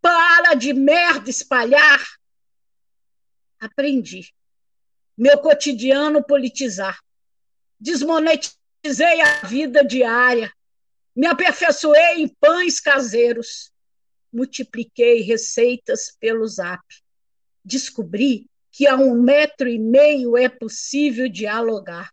Para 0.00 0.54
de 0.54 0.72
merda 0.72 1.30
espalhar. 1.30 2.04
Aprendi. 3.60 4.34
Meu 5.16 5.38
cotidiano 5.38 6.24
politizar. 6.24 6.98
Desmonetizei 8.82 9.20
a 9.20 9.46
vida 9.46 9.84
diária. 9.84 10.52
Me 11.14 11.26
aperfeiçoei 11.26 12.22
em 12.22 12.28
pães 12.28 12.80
caseiros 12.80 13.72
multipliquei 14.32 15.20
receitas 15.22 16.16
pelo 16.20 16.46
zap. 16.46 16.82
Descobri 17.64 18.48
que 18.70 18.86
a 18.86 18.96
um 18.96 19.20
metro 19.20 19.68
e 19.68 19.78
meio 19.78 20.36
é 20.36 20.48
possível 20.48 21.28
dialogar. 21.28 22.12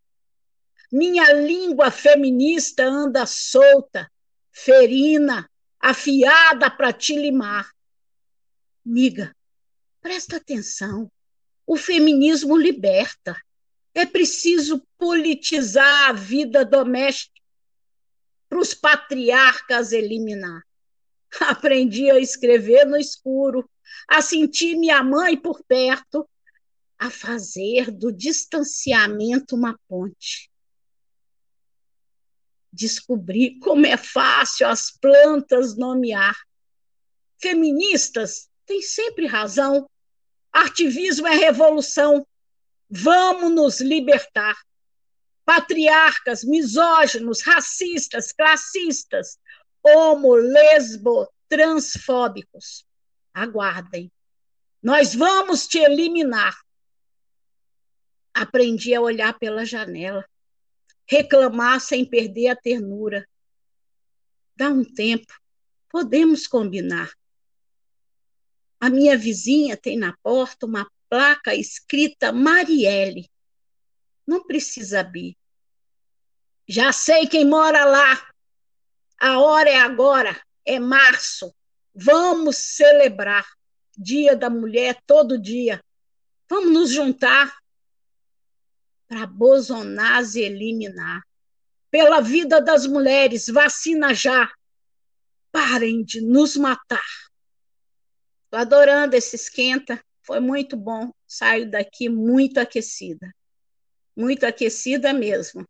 Minha 0.92 1.32
língua 1.34 1.92
feminista 1.92 2.84
anda 2.84 3.26
solta, 3.26 4.10
ferina, 4.52 5.50
afiada 5.80 6.70
para 6.72 6.94
te 6.94 7.16
limar. 7.16 7.70
Miga, 8.84 9.36
presta 10.02 10.38
atenção. 10.38 11.12
O 11.68 11.76
feminismo 11.76 12.56
liberta. 12.56 13.36
É 13.96 14.06
preciso 14.06 14.86
politizar 14.98 16.10
a 16.10 16.12
vida 16.12 16.66
doméstica 16.66 17.42
para 18.50 18.60
os 18.60 18.74
patriarcas 18.74 19.94
eliminar. 19.94 20.62
Aprendi 21.40 22.12
a 22.12 22.20
escrever 22.20 22.86
no 22.86 22.98
escuro, 22.98 23.70
a 24.06 24.22
sentir 24.22 24.76
minha 24.76 25.02
mãe 25.02 25.38
por 25.38 25.64
perto, 25.64 26.30
a 27.00 27.10
fazer 27.10 27.90
do 27.90 28.12
distanciamento 28.12 29.56
uma 29.56 29.80
ponte. 29.88 30.52
Descobri 32.72 33.58
como 33.60 33.86
é 33.86 33.96
fácil 33.96 34.68
as 34.68 34.92
plantas 34.92 35.78
nomear. 35.78 36.36
Feministas 37.42 38.50
têm 38.66 38.82
sempre 38.82 39.26
razão. 39.26 39.90
Ativismo 40.52 41.28
é 41.28 41.36
revolução. 41.36 42.28
Vamos 42.90 43.52
nos 43.52 43.82
libertar. 43.82 44.56
patriarcas, 45.46 46.44
misóginos, 46.44 47.44
racistas, 47.44 48.32
classistas, 48.32 49.40
homo, 49.84 50.34
lesbo, 50.36 51.32
transfóbicos. 51.48 52.84
Aguardem. 53.32 54.12
Nós 54.82 55.14
vamos 55.14 55.68
te 55.68 55.78
eliminar. 55.78 56.56
Aprendi 58.34 58.94
a 58.96 59.02
olhar 59.02 59.38
pela 59.38 59.66
janela, 59.66 60.26
reclamar 61.08 61.80
sem 61.80 62.04
perder 62.04 62.50
a 62.50 62.56
ternura. 62.56 63.28
Dá 64.58 64.70
um 64.70 64.84
tempo, 64.84 65.34
podemos 65.90 66.48
combinar. 66.48 67.12
A 68.80 68.90
minha 68.90 69.18
vizinha 69.18 69.78
tem 69.78 69.98
na 69.98 70.18
porta 70.22 70.66
uma 70.66 70.90
placa 71.16 71.56
escrita 71.56 72.34
Marielle. 72.34 73.32
Não 74.28 74.46
precisa 74.46 75.00
abrir. 75.00 75.38
Já 76.68 76.92
sei 76.92 77.26
quem 77.26 77.46
mora 77.46 77.86
lá. 77.86 78.30
A 79.18 79.40
hora 79.40 79.70
é 79.70 79.80
agora, 79.80 80.38
é 80.66 80.78
março. 80.78 81.56
Vamos 81.94 82.58
celebrar. 82.58 83.46
Dia 83.98 84.36
da 84.36 84.50
Mulher 84.50 85.02
todo 85.08 85.42
dia. 85.42 85.82
Vamos 86.50 86.74
nos 86.74 86.92
juntar 86.92 87.58
para 89.08 89.26
Bolsonaro 89.26 90.28
eliminar. 90.36 91.22
Pela 91.90 92.20
vida 92.20 92.60
das 92.60 92.86
mulheres, 92.86 93.48
vacina 93.48 94.14
já. 94.14 94.52
Parem 95.50 96.04
de 96.04 96.20
nos 96.20 96.58
matar. 96.58 97.08
Estou 98.44 98.60
adorando 98.60 99.16
esse 99.16 99.38
esquenta. 99.38 100.04
Foi 100.26 100.40
muito 100.40 100.76
bom. 100.76 101.12
Saio 101.28 101.70
daqui 101.70 102.10
muito 102.10 102.60
aquecida. 102.60 103.32
Muito 104.18 104.46
aquecida 104.46 105.14
mesmo. 105.14 105.64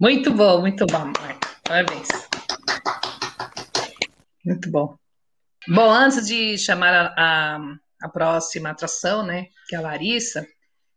Muito 0.00 0.32
bom, 0.32 0.60
muito 0.60 0.84
bom, 0.86 1.12
Marta. 1.20 1.48
Parabéns. 1.62 2.08
Muito 4.44 4.70
bom. 4.70 4.96
Bom, 5.68 5.90
antes 5.90 6.26
de 6.26 6.58
chamar 6.58 6.92
a, 6.92 7.14
a, 7.16 7.58
a, 8.02 8.08
próxima 8.08 8.70
atração, 8.70 9.24
né, 9.24 9.46
que 9.68 9.74
é 9.74 9.78
a 9.78 9.80
Larissa, 9.80 10.46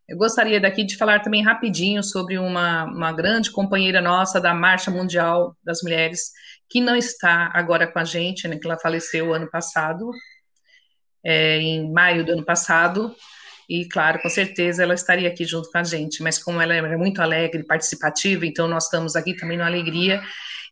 eu 0.08 0.18
gostaria 0.18 0.60
daqui 0.60 0.84
de 0.84 0.96
falar 0.96 1.20
também 1.20 1.42
rapidinho 1.42 2.02
sobre 2.02 2.38
uma, 2.38 2.84
uma 2.84 3.12
grande 3.12 3.50
companheira 3.50 4.00
nossa 4.00 4.40
da 4.40 4.52
Marcha 4.52 4.90
Mundial 4.90 5.56
das 5.62 5.82
Mulheres, 5.82 6.32
que 6.68 6.80
não 6.80 6.96
está 6.96 7.50
agora 7.54 7.90
com 7.90 7.98
a 7.98 8.04
gente, 8.04 8.48
né, 8.48 8.58
que 8.58 8.66
ela 8.66 8.78
faleceu 8.78 9.32
ano 9.32 9.48
passado, 9.48 10.10
é, 11.24 11.58
em 11.58 11.90
maio 11.92 12.24
do 12.24 12.32
ano 12.32 12.44
passado, 12.44 13.14
e 13.68 13.86
claro, 13.86 14.20
com 14.22 14.30
certeza 14.30 14.82
ela 14.82 14.94
estaria 14.94 15.28
aqui 15.28 15.44
junto 15.44 15.70
com 15.70 15.78
a 15.78 15.84
gente, 15.84 16.22
mas 16.22 16.42
como 16.42 16.60
ela 16.60 16.74
é 16.74 16.96
muito 16.96 17.20
alegre, 17.20 17.62
participativa, 17.64 18.46
então 18.46 18.66
nós 18.66 18.84
estamos 18.84 19.14
aqui 19.14 19.34
também 19.34 19.58
na 19.58 19.66
alegria, 19.66 20.22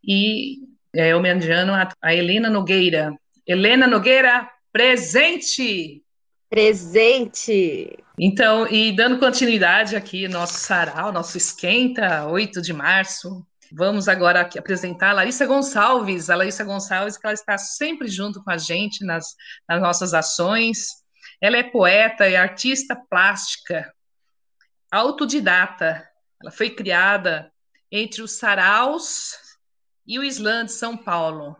e 0.03 0.59
é, 0.95 1.15
homenageando 1.15 1.73
a, 1.73 1.89
a 2.03 2.15
Helena 2.15 2.49
Nogueira, 2.49 3.15
Helena 3.47 3.87
Nogueira, 3.87 4.49
presente! 4.73 6.03
Presente! 6.49 7.99
Então, 8.19 8.67
e 8.67 8.93
dando 8.93 9.19
continuidade 9.19 9.95
aqui, 9.95 10.27
nosso 10.27 10.55
sarau, 10.55 11.13
nosso 11.13 11.37
esquenta, 11.37 12.27
8 12.27 12.63
de 12.63 12.73
março, 12.73 13.47
vamos 13.73 14.09
agora 14.09 14.43
apresentar 14.43 15.11
a 15.11 15.15
Larissa 15.15 15.47
Gonçalves. 15.47 16.31
A 16.31 16.37
Larissa 16.37 16.65
Gonçalves, 16.65 17.17
que 17.17 17.27
ela 17.27 17.35
está 17.35 17.59
sempre 17.59 18.09
junto 18.09 18.43
com 18.43 18.51
a 18.51 18.59
gente 18.59 19.05
nas, 19.05 19.35
nas 19.69 19.81
nossas 19.81 20.15
ações. 20.15 20.89
Ela 21.41 21.59
é 21.59 21.63
poeta 21.63 22.29
e 22.29 22.37
artista 22.37 22.97
plástica, 23.09 23.93
autodidata. 24.91 26.07
Ela 26.43 26.51
foi 26.51 26.71
criada 26.71 27.51
entre 27.91 28.23
os 28.23 28.39
saraus 28.39 29.35
e 30.07 30.19
o 30.19 30.25
Islã 30.25 30.65
de 30.65 30.73
São 30.73 30.97
Paulo. 30.97 31.57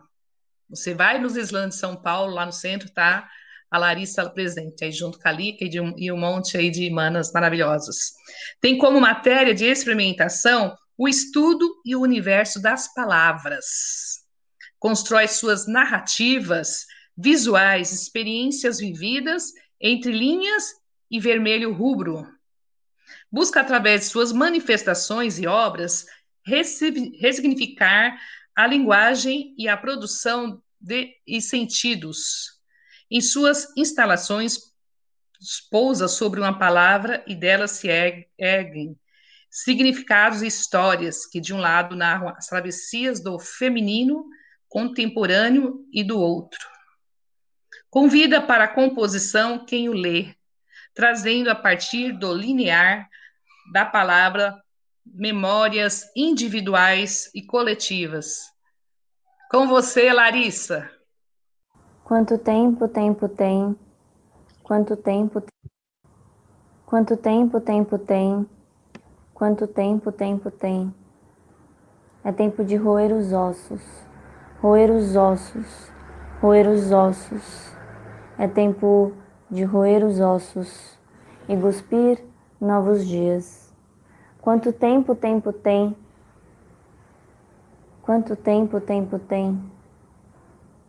Você 0.69 0.93
vai 0.93 1.17
nos 1.19 1.37
Islãs 1.37 1.75
de 1.75 1.79
São 1.79 1.95
Paulo, 1.95 2.33
lá 2.33 2.45
no 2.45 2.51
centro, 2.51 2.91
tá? 2.91 3.29
A 3.71 3.77
Larissa 3.77 4.29
presente 4.29 4.83
aí 4.83 4.91
junto 4.91 5.19
com 5.19 5.27
a 5.27 5.31
Lica 5.31 5.65
e, 5.65 5.69
de, 5.69 5.77
e 5.97 6.11
um 6.11 6.17
monte 6.17 6.57
aí 6.57 6.69
de 6.69 6.89
manas 6.89 7.31
maravilhosas. 7.31 8.13
Tem 8.61 8.77
como 8.77 8.99
matéria 8.99 9.53
de 9.53 9.65
experimentação 9.65 10.75
o 10.97 11.07
estudo 11.07 11.79
e 11.85 11.95
o 11.95 12.01
universo 12.01 12.59
das 12.59 12.91
palavras. 12.93 14.25
Constrói 14.79 15.27
suas 15.27 15.67
narrativas 15.67 16.85
visuais, 17.15 17.91
experiências 17.91 18.79
vividas 18.79 19.53
entre 19.79 20.11
linhas 20.11 20.73
e 21.09 21.19
vermelho 21.19 21.71
rubro. 21.71 22.27
Busca, 23.31 23.61
através 23.61 24.01
de 24.01 24.07
suas 24.07 24.31
manifestações 24.31 25.37
e 25.37 25.45
obras, 25.45 26.05
ressignificar 26.43 28.19
a 28.55 28.65
linguagem 28.65 29.53
e 29.57 29.67
a 29.67 29.77
produção 29.77 30.61
de 30.79 31.13
e 31.27 31.41
sentidos. 31.41 32.57
Em 33.09 33.21
suas 33.21 33.67
instalações, 33.77 34.73
pousa 35.69 36.07
sobre 36.07 36.39
uma 36.39 36.57
palavra 36.57 37.23
e 37.27 37.35
dela 37.35 37.67
se 37.67 37.87
erguem 38.37 38.97
significados 39.49 40.41
e 40.41 40.47
histórias 40.47 41.25
que, 41.25 41.39
de 41.39 41.53
um 41.53 41.59
lado, 41.59 41.95
narram 41.95 42.29
as 42.29 42.47
travessias 42.47 43.21
do 43.21 43.39
feminino 43.39 44.25
contemporâneo 44.69 45.85
e 45.91 46.03
do 46.03 46.19
outro. 46.19 46.59
Convida 47.89 48.41
para 48.41 48.65
a 48.65 48.73
composição 48.73 49.65
quem 49.65 49.89
o 49.89 49.93
lê, 49.93 50.35
trazendo 50.93 51.49
a 51.49 51.55
partir 51.55 52.11
do 52.11 52.33
linear 52.33 53.07
da 53.71 53.85
palavra 53.85 54.61
memórias 55.05 56.03
individuais 56.15 57.31
e 57.33 57.41
coletivas. 57.45 58.41
Com 59.49 59.67
você, 59.67 60.11
Larissa. 60.11 60.91
Quanto 62.03 62.37
tempo 62.37 62.87
tempo 62.87 63.29
tem? 63.29 63.75
Quanto 64.63 64.97
tempo 64.97 65.41
Quanto 66.85 67.17
tempo 67.17 67.59
tempo 67.59 67.99
tem? 67.99 68.47
Quanto 69.37 69.67
tempo 69.67 70.11
tempo 70.11 70.49
tem? 70.49 70.91
É 72.23 72.31
tempo 72.31 72.63
de 72.63 72.75
roer 72.75 73.13
os 73.13 73.31
ossos, 73.31 73.83
roer 74.59 74.89
os 74.89 75.15
ossos, 75.15 75.91
roer 76.41 76.67
os 76.67 76.91
ossos. 76.91 77.71
É 78.35 78.47
tempo 78.47 79.13
de 79.47 79.63
roer 79.63 80.03
os 80.03 80.19
ossos 80.19 80.99
e 81.47 81.55
cuspir 81.55 82.25
novos 82.59 83.05
dias. 83.05 83.71
Quanto 84.41 84.73
tempo 84.73 85.13
tempo 85.13 85.53
tem? 85.53 85.95
Quanto 88.01 88.35
tempo 88.35 88.81
tempo 88.81 89.19
tem? 89.19 89.61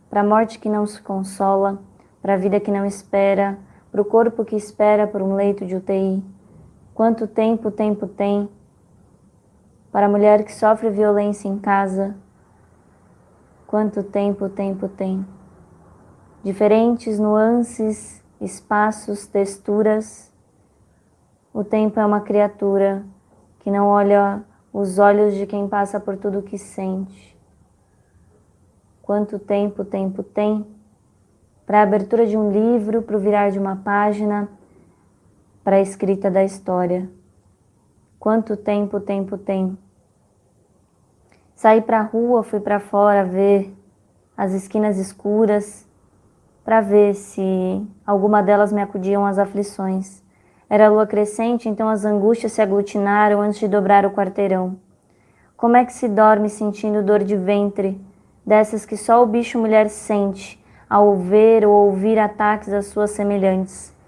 Para 0.09 0.21
a 0.21 0.27
morte 0.27 0.57
que 0.57 0.69
não 0.69 0.87
se 0.87 0.99
consola, 1.03 1.77
para 2.19 2.33
a 2.33 2.37
vida 2.37 2.59
que 2.59 2.71
não 2.71 2.83
espera, 2.83 3.59
para 3.91 4.01
o 4.01 4.05
corpo 4.05 4.43
que 4.43 4.55
espera 4.55 5.05
por 5.05 5.21
um 5.21 5.35
leito 5.35 5.67
de 5.67 5.75
UTI. 5.75 6.38
Quanto 6.99 7.27
tempo 7.27 7.71
tempo 7.71 8.07
tem? 8.07 8.49
Para 9.89 10.07
a 10.07 10.09
mulher 10.09 10.43
que 10.43 10.51
sofre 10.51 10.89
violência 10.89 11.47
em 11.47 11.57
casa. 11.57 12.13
Quanto 13.65 14.03
tempo 14.03 14.49
tempo 14.49 14.89
tem? 14.89 15.25
Diferentes 16.43 17.17
nuances, 17.17 18.21
espaços, 18.41 19.25
texturas. 19.25 20.29
O 21.53 21.63
tempo 21.63 22.01
é 22.01 22.05
uma 22.05 22.19
criatura 22.19 23.05
que 23.59 23.71
não 23.71 23.87
olha 23.87 24.43
os 24.73 24.99
olhos 24.99 25.35
de 25.35 25.45
quem 25.45 25.69
passa 25.69 26.01
por 26.01 26.17
tudo 26.17 26.39
o 26.39 26.43
que 26.43 26.57
sente. 26.57 27.39
Quanto 29.01 29.39
tempo 29.39 29.83
o 29.83 29.85
tempo 29.85 30.21
tem 30.21 30.67
para 31.65 31.79
a 31.79 31.83
abertura 31.83 32.27
de 32.27 32.35
um 32.35 32.51
livro, 32.51 33.01
para 33.01 33.15
o 33.15 33.19
virar 33.21 33.51
de 33.51 33.57
uma 33.57 33.77
página, 33.77 34.49
para 35.69 35.75
a 35.75 35.81
escrita 35.81 36.31
da 36.31 36.43
história. 36.43 37.07
Quanto 38.19 38.57
tempo 38.57 38.97
o 38.97 38.99
tempo 38.99 39.37
tem. 39.37 39.77
Saí 41.55 41.79
para 41.79 41.99
a 41.99 42.01
rua, 42.01 42.41
fui 42.41 42.59
para 42.59 42.79
fora 42.79 43.23
ver 43.23 43.71
as 44.35 44.51
esquinas 44.51 44.97
escuras, 44.97 45.87
para 46.65 46.81
ver 46.81 47.13
se 47.13 47.87
alguma 48.03 48.41
delas 48.41 48.73
me 48.73 48.81
acudiam 48.81 49.27
às 49.27 49.37
aflições. 49.37 50.23
Era 50.67 50.89
lua 50.89 51.05
crescente, 51.05 51.69
então 51.69 51.87
as 51.87 52.03
angústias 52.03 52.53
se 52.53 52.63
aglutinaram 52.63 53.39
antes 53.39 53.59
de 53.59 53.67
dobrar 53.67 54.07
o 54.07 54.11
quarteirão. 54.11 54.75
Como 55.55 55.77
é 55.77 55.85
que 55.85 55.93
se 55.93 56.07
dorme 56.07 56.49
sentindo 56.49 57.03
dor 57.03 57.23
de 57.23 57.37
ventre, 57.37 58.01
dessas 58.43 58.87
que 58.87 58.97
só 58.97 59.21
o 59.21 59.27
bicho 59.27 59.59
mulher 59.59 59.87
sente 59.87 60.59
ao 60.89 61.15
ver 61.15 61.63
ou 61.63 61.85
ouvir 61.85 62.17
ataques 62.17 62.73
às 62.73 62.87
suas 62.87 63.11
semelhantes? 63.11 63.98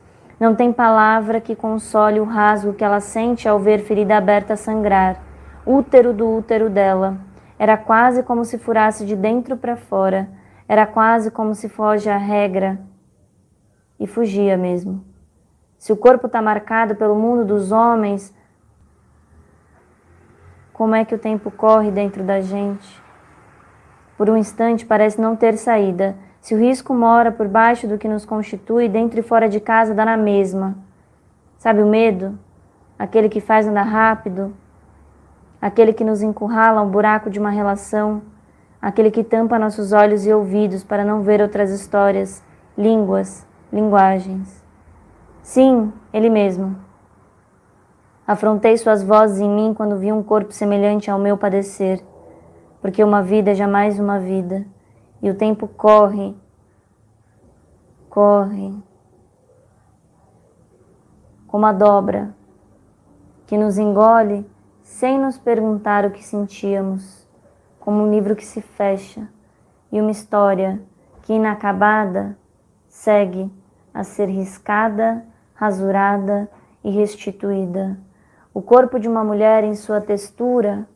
Não 0.42 0.56
tem 0.56 0.74
palavra 0.74 1.40
que 1.40 1.56
console 1.56 2.20
o 2.20 2.24
rasgo 2.24 2.74
que 2.74 2.84
ela 2.84 3.00
sente 3.00 3.48
ao 3.48 3.60
ver 3.60 3.82
ferida 3.82 4.18
aberta 4.18 4.56
sangrar, 4.56 5.22
útero 5.64 6.12
do 6.14 6.28
útero 6.28 6.68
dela. 6.68 7.20
Era 7.60 7.78
quase 7.78 8.24
como 8.24 8.44
se 8.44 8.58
furasse 8.58 9.06
de 9.06 9.16
dentro 9.16 9.56
para 9.56 9.78
fora, 9.78 10.28
era 10.68 10.88
quase 10.88 11.30
como 11.30 11.54
se 11.54 11.70
foge 11.70 12.10
a 12.10 12.18
regra. 12.18 12.80
E 14.00 14.08
fugia 14.08 14.58
mesmo. 14.58 15.06
Se 15.78 15.94
o 15.94 15.96
corpo 15.96 16.26
está 16.26 16.42
marcado 16.42 16.96
pelo 16.96 17.16
mundo 17.16 17.46
dos 17.46 17.72
homens, 17.72 18.34
como 20.74 20.96
é 20.96 21.06
que 21.06 21.14
o 21.14 21.20
tempo 21.20 21.52
corre 21.52 21.92
dentro 21.92 22.24
da 22.24 22.42
gente. 22.42 23.00
Por 24.18 24.28
um 24.28 24.36
instante 24.36 24.88
parece 24.88 25.22
não 25.22 25.36
ter 25.36 25.56
saída. 25.56 26.16
Se 26.42 26.56
o 26.56 26.58
risco 26.58 26.92
mora 26.92 27.32
por 27.32 27.48
baixo 27.48 27.88
do 27.88 28.00
que 28.00 28.08
nos 28.08 28.26
constitui, 28.26 28.90
dentro 28.90 29.20
e 29.20 29.24
fora 29.24 29.48
de 29.48 29.60
casa 29.60 29.94
dá 29.94 30.04
na 30.04 30.18
mesma. 30.18 30.76
Sabe 31.58 31.84
o 31.84 31.88
medo? 31.88 32.38
Aquele 32.98 33.30
que 33.30 33.40
faz 33.40 33.68
andar 33.68 33.84
rápido, 33.84 34.52
aquele 35.62 35.94
que 35.94 36.04
nos 36.04 36.24
encurrala 36.24 36.82
um 36.82 36.90
buraco 36.90 37.30
de 37.30 37.40
uma 37.40 37.52
relação, 37.52 38.24
aquele 38.82 39.12
que 39.12 39.24
tampa 39.24 39.60
nossos 39.60 39.94
olhos 39.94 40.26
e 40.26 40.34
ouvidos 40.34 40.84
para 40.84 41.06
não 41.06 41.22
ver 41.22 41.42
outras 41.42 41.70
histórias, 41.70 42.44
línguas, 42.76 43.46
linguagens. 43.72 44.64
Sim, 45.44 45.94
ele 46.12 46.30
mesmo. 46.30 46.76
Afrontei 48.26 48.78
suas 48.78 49.04
vozes 49.04 49.40
em 49.40 49.50
mim 49.50 49.74
quando 49.76 49.98
vi 49.98 50.12
um 50.12 50.24
corpo 50.24 50.52
semelhante 50.52 51.12
ao 51.12 51.20
meu 51.20 51.38
padecer, 51.38 52.02
porque 52.82 53.04
uma 53.04 53.22
vida 53.22 53.52
é 53.52 53.56
jamais 53.56 54.00
uma 54.00 54.20
vida, 54.20 54.66
e 55.22 55.30
o 55.30 55.36
tempo 55.36 55.68
corre, 55.68 56.36
corre, 58.10 58.74
como 61.48 61.66
a 61.66 61.72
dobra 61.72 62.34
que 63.46 63.58
nos 63.58 63.78
engole 63.78 64.50
sem 64.82 65.20
nos 65.20 65.38
perguntar 65.38 66.06
o 66.06 66.12
que 66.12 66.24
sentíamos, 66.24 67.28
como 67.80 68.04
um 68.04 68.12
livro 68.12 68.36
que 68.36 68.46
se 68.46 68.62
fecha 68.62 69.28
e 69.92 70.00
uma 70.00 70.12
história 70.12 70.82
que 71.24 71.34
inacabada 71.34 72.38
segue 72.88 73.52
a 73.94 74.04
ser 74.04 74.28
riscada, 74.28 75.26
rasurada 75.54 76.50
e 76.84 76.90
restituída. 76.90 78.00
O 78.54 78.62
corpo 78.62 79.00
de 79.00 79.08
uma 79.08 79.24
mulher, 79.24 79.64
em 79.64 79.76
sua 79.76 80.02
textura, 80.02 80.88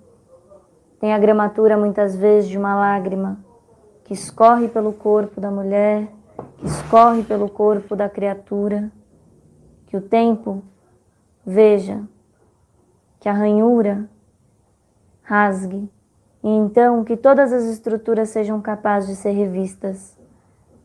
tem 0.99 1.13
a 1.13 1.19
gramatura 1.19 1.77
muitas 1.77 2.15
vezes 2.15 2.49
de 2.49 2.57
uma 2.57 2.75
lágrima 2.75 3.44
que 4.05 4.13
escorre 4.13 4.67
pelo 4.67 4.93
corpo 4.93 5.41
da 5.41 5.51
mulher, 5.51 6.07
que 6.59 6.65
escorre 6.65 7.23
pelo 7.23 7.49
corpo 7.49 7.95
da 7.95 8.07
criatura. 8.07 8.91
Que 9.87 9.97
o 9.97 10.01
tempo 10.01 10.63
veja, 11.45 12.01
que 13.19 13.27
a 13.27 13.33
ranhura 13.33 14.09
rasgue, 15.21 15.89
e 16.43 16.47
então 16.47 17.03
que 17.03 17.17
todas 17.17 17.51
as 17.51 17.65
estruturas 17.65 18.29
sejam 18.29 18.61
capazes 18.61 19.09
de 19.09 19.15
ser 19.15 19.31
revistas. 19.31 20.17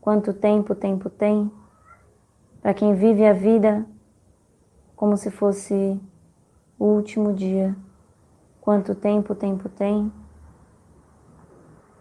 Quanto 0.00 0.32
tempo 0.32 0.72
o 0.72 0.76
tempo 0.76 1.10
tem? 1.10 1.50
Para 2.62 2.72
quem 2.72 2.94
vive 2.94 3.26
a 3.26 3.34
vida 3.34 3.84
como 4.96 5.16
se 5.16 5.30
fosse 5.30 6.00
o 6.78 6.86
último 6.86 7.34
dia. 7.34 7.76
Quanto 8.60 8.94
tempo 8.94 9.34
o 9.34 9.36
tempo 9.36 9.68
tem? 9.68 10.10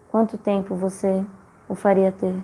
Quanto 0.09 0.37
tempo 0.39 0.75
você 0.75 1.23
o 1.67 1.75
faria 1.75 2.11
ter? 2.11 2.35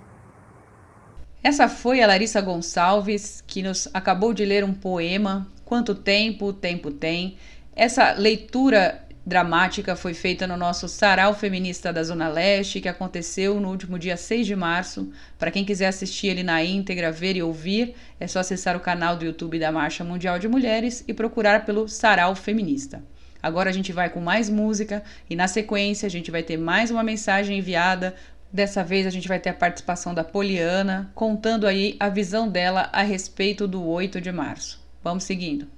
Essa 1.42 1.68
foi 1.68 2.00
a 2.00 2.06
Larissa 2.06 2.40
Gonçalves, 2.40 3.42
que 3.44 3.62
nos 3.62 3.88
acabou 3.92 4.32
de 4.32 4.44
ler 4.44 4.64
um 4.64 4.72
poema, 4.72 5.48
Quanto 5.64 5.94
Tempo 5.94 6.46
o 6.46 6.52
Tempo 6.52 6.92
Tem. 6.92 7.36
Essa 7.74 8.12
leitura 8.12 9.04
dramática 9.26 9.96
foi 9.96 10.14
feita 10.14 10.46
no 10.46 10.56
nosso 10.56 10.88
Sarau 10.88 11.34
Feminista 11.34 11.92
da 11.92 12.04
Zona 12.04 12.28
Leste, 12.28 12.80
que 12.80 12.88
aconteceu 12.88 13.58
no 13.60 13.68
último 13.70 13.98
dia 13.98 14.16
6 14.16 14.46
de 14.46 14.54
março. 14.54 15.10
Para 15.36 15.50
quem 15.50 15.64
quiser 15.64 15.88
assistir 15.88 16.28
ele 16.28 16.44
na 16.44 16.62
íntegra, 16.62 17.10
ver 17.10 17.34
e 17.34 17.42
ouvir, 17.42 17.96
é 18.20 18.28
só 18.28 18.38
acessar 18.38 18.76
o 18.76 18.80
canal 18.80 19.16
do 19.16 19.24
YouTube 19.24 19.58
da 19.58 19.72
Marcha 19.72 20.04
Mundial 20.04 20.38
de 20.38 20.46
Mulheres 20.46 21.02
e 21.08 21.12
procurar 21.12 21.64
pelo 21.64 21.88
Sarau 21.88 22.36
Feminista. 22.36 23.02
Agora 23.46 23.70
a 23.70 23.72
gente 23.72 23.92
vai 23.92 24.10
com 24.10 24.18
mais 24.18 24.50
música 24.50 25.04
e 25.30 25.36
na 25.36 25.46
sequência 25.46 26.04
a 26.04 26.10
gente 26.10 26.32
vai 26.32 26.42
ter 26.42 26.56
mais 26.56 26.90
uma 26.90 27.04
mensagem 27.04 27.58
enviada. 27.58 28.16
Dessa 28.52 28.82
vez 28.82 29.06
a 29.06 29.10
gente 29.10 29.28
vai 29.28 29.38
ter 29.38 29.50
a 29.50 29.54
participação 29.54 30.12
da 30.12 30.24
Poliana, 30.24 31.12
contando 31.14 31.64
aí 31.64 31.96
a 32.00 32.08
visão 32.08 32.48
dela 32.48 32.90
a 32.92 33.02
respeito 33.02 33.68
do 33.68 33.86
8 33.86 34.20
de 34.20 34.32
março. 34.32 34.84
Vamos 35.00 35.22
seguindo. 35.22 35.68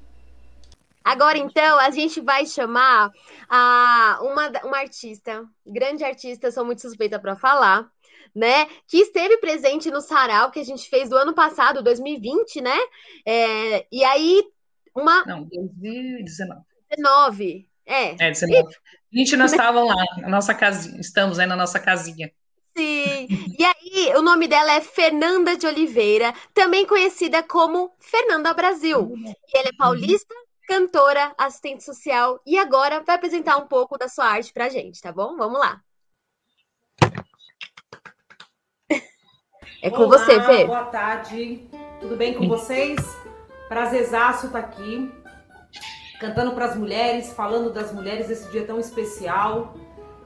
Agora, 1.04 1.36
então, 1.36 1.78
a 1.78 1.90
gente 1.90 2.22
vai 2.22 2.46
chamar 2.46 3.12
a 3.50 4.18
uma, 4.22 4.48
uma 4.64 4.78
artista, 4.78 5.44
grande 5.66 6.04
artista, 6.04 6.50
sou 6.50 6.64
muito 6.64 6.80
suspeita 6.80 7.18
para 7.18 7.36
falar, 7.36 7.86
né? 8.34 8.64
Que 8.86 8.96
esteve 9.00 9.36
presente 9.36 9.90
no 9.90 10.00
sarau 10.00 10.50
que 10.50 10.60
a 10.60 10.64
gente 10.64 10.88
fez 10.88 11.10
do 11.10 11.16
ano 11.16 11.34
passado, 11.34 11.82
2020, 11.82 12.62
né? 12.62 12.78
É, 13.26 13.86
e 13.92 14.02
aí, 14.04 14.42
uma. 14.96 15.22
Não, 15.26 15.44
2019. 15.44 16.67
19. 16.90 17.68
É. 17.86 18.26
É, 18.26 18.30
19. 18.30 18.74
20 19.10 19.36
nós 19.36 19.52
estávamos 19.52 19.94
lá, 19.94 20.04
na 20.18 20.28
nossa 20.28 20.54
casinha, 20.54 21.00
estamos 21.00 21.38
aí 21.38 21.46
na 21.46 21.56
nossa 21.56 21.80
casinha. 21.80 22.30
Sim. 22.76 23.26
E 23.58 23.64
aí, 23.64 24.14
o 24.16 24.22
nome 24.22 24.46
dela 24.46 24.72
é 24.72 24.80
Fernanda 24.80 25.56
de 25.56 25.66
Oliveira, 25.66 26.32
também 26.54 26.86
conhecida 26.86 27.42
como 27.42 27.92
Fernanda 27.98 28.52
Brasil. 28.54 29.14
E 29.48 29.58
ela 29.58 29.68
é 29.68 29.76
paulista, 29.76 30.32
cantora, 30.68 31.34
assistente 31.38 31.82
social 31.82 32.40
e 32.46 32.58
agora 32.58 33.00
vai 33.00 33.16
apresentar 33.16 33.56
um 33.56 33.66
pouco 33.66 33.96
da 33.98 34.06
sua 34.06 34.26
arte 34.26 34.52
pra 34.52 34.68
gente, 34.68 35.00
tá 35.00 35.10
bom? 35.10 35.36
Vamos 35.36 35.58
lá. 35.58 35.82
É 39.80 39.90
com 39.90 40.02
Olá, 40.02 40.18
você, 40.18 40.40
Fê. 40.42 40.64
Boa 40.64 40.84
tarde. 40.86 41.68
Tudo 42.00 42.16
bem 42.16 42.34
com 42.34 42.46
vocês? 42.48 42.98
Prazerzaço 43.68 44.46
estar 44.46 44.58
aqui, 44.58 45.10
cantando 46.18 46.52
para 46.52 46.66
as 46.66 46.76
mulheres, 46.76 47.32
falando 47.32 47.72
das 47.72 47.92
mulheres 47.92 48.28
esse 48.30 48.50
dia 48.50 48.64
tão 48.64 48.78
especial. 48.78 49.74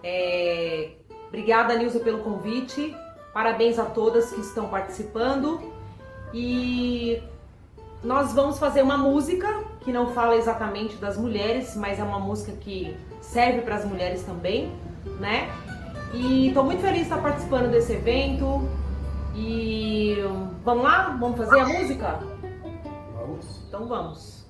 É... 0.03 0.93
Obrigada, 1.29 1.75
Nilza, 1.77 2.01
pelo 2.01 2.19
convite. 2.19 2.95
Parabéns 3.33 3.79
a 3.79 3.85
todas 3.85 4.31
que 4.31 4.41
estão 4.41 4.69
participando. 4.69 5.61
E 6.35 7.23
nós 8.03 8.33
vamos 8.33 8.59
fazer 8.59 8.83
uma 8.83 8.99
música 8.99 9.65
que 9.81 9.93
não 9.93 10.13
fala 10.13 10.37
exatamente 10.37 10.97
das 10.97 11.17
mulheres, 11.17 11.77
mas 11.77 11.99
é 11.99 12.03
uma 12.03 12.19
música 12.19 12.53
que 12.53 12.97
serve 13.21 13.63
para 13.63 13.77
as 13.77 13.85
mulheres 13.85 14.23
também, 14.25 14.73
né? 15.19 15.51
E 16.13 16.49
estou 16.49 16.65
muito 16.65 16.83
feliz 16.83 16.99
de 16.99 17.03
estar 17.05 17.23
participando 17.23 17.71
desse 17.71 17.95
evento. 17.95 18.69
E 19.35 20.17
vamos 20.63 20.85
lá? 20.85 21.17
Vamos 21.19 21.39
fazer 21.39 21.61
a 21.61 21.67
música? 21.67 22.21
Vamos. 23.15 23.63
Então 23.67 23.87
vamos. 23.87 24.42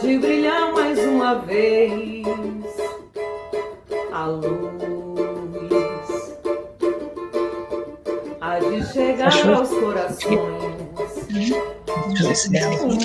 De 0.00 0.18
brilhar 0.18 0.72
mais 0.72 0.98
uma 0.98 1.34
vez. 1.36 2.26
A 4.12 4.26
luz 4.26 5.16
há 8.40 8.58
de 8.58 8.86
chegar 8.92 9.32
aos 9.54 9.68
corações. 9.70 10.66
O 12.82 12.96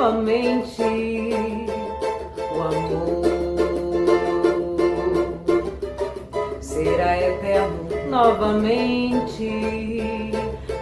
novamente, 0.00 0.82
o 2.56 2.62
amor 2.62 3.20
será 6.58 7.18
eterno 7.20 7.90
novamente, 8.08 9.50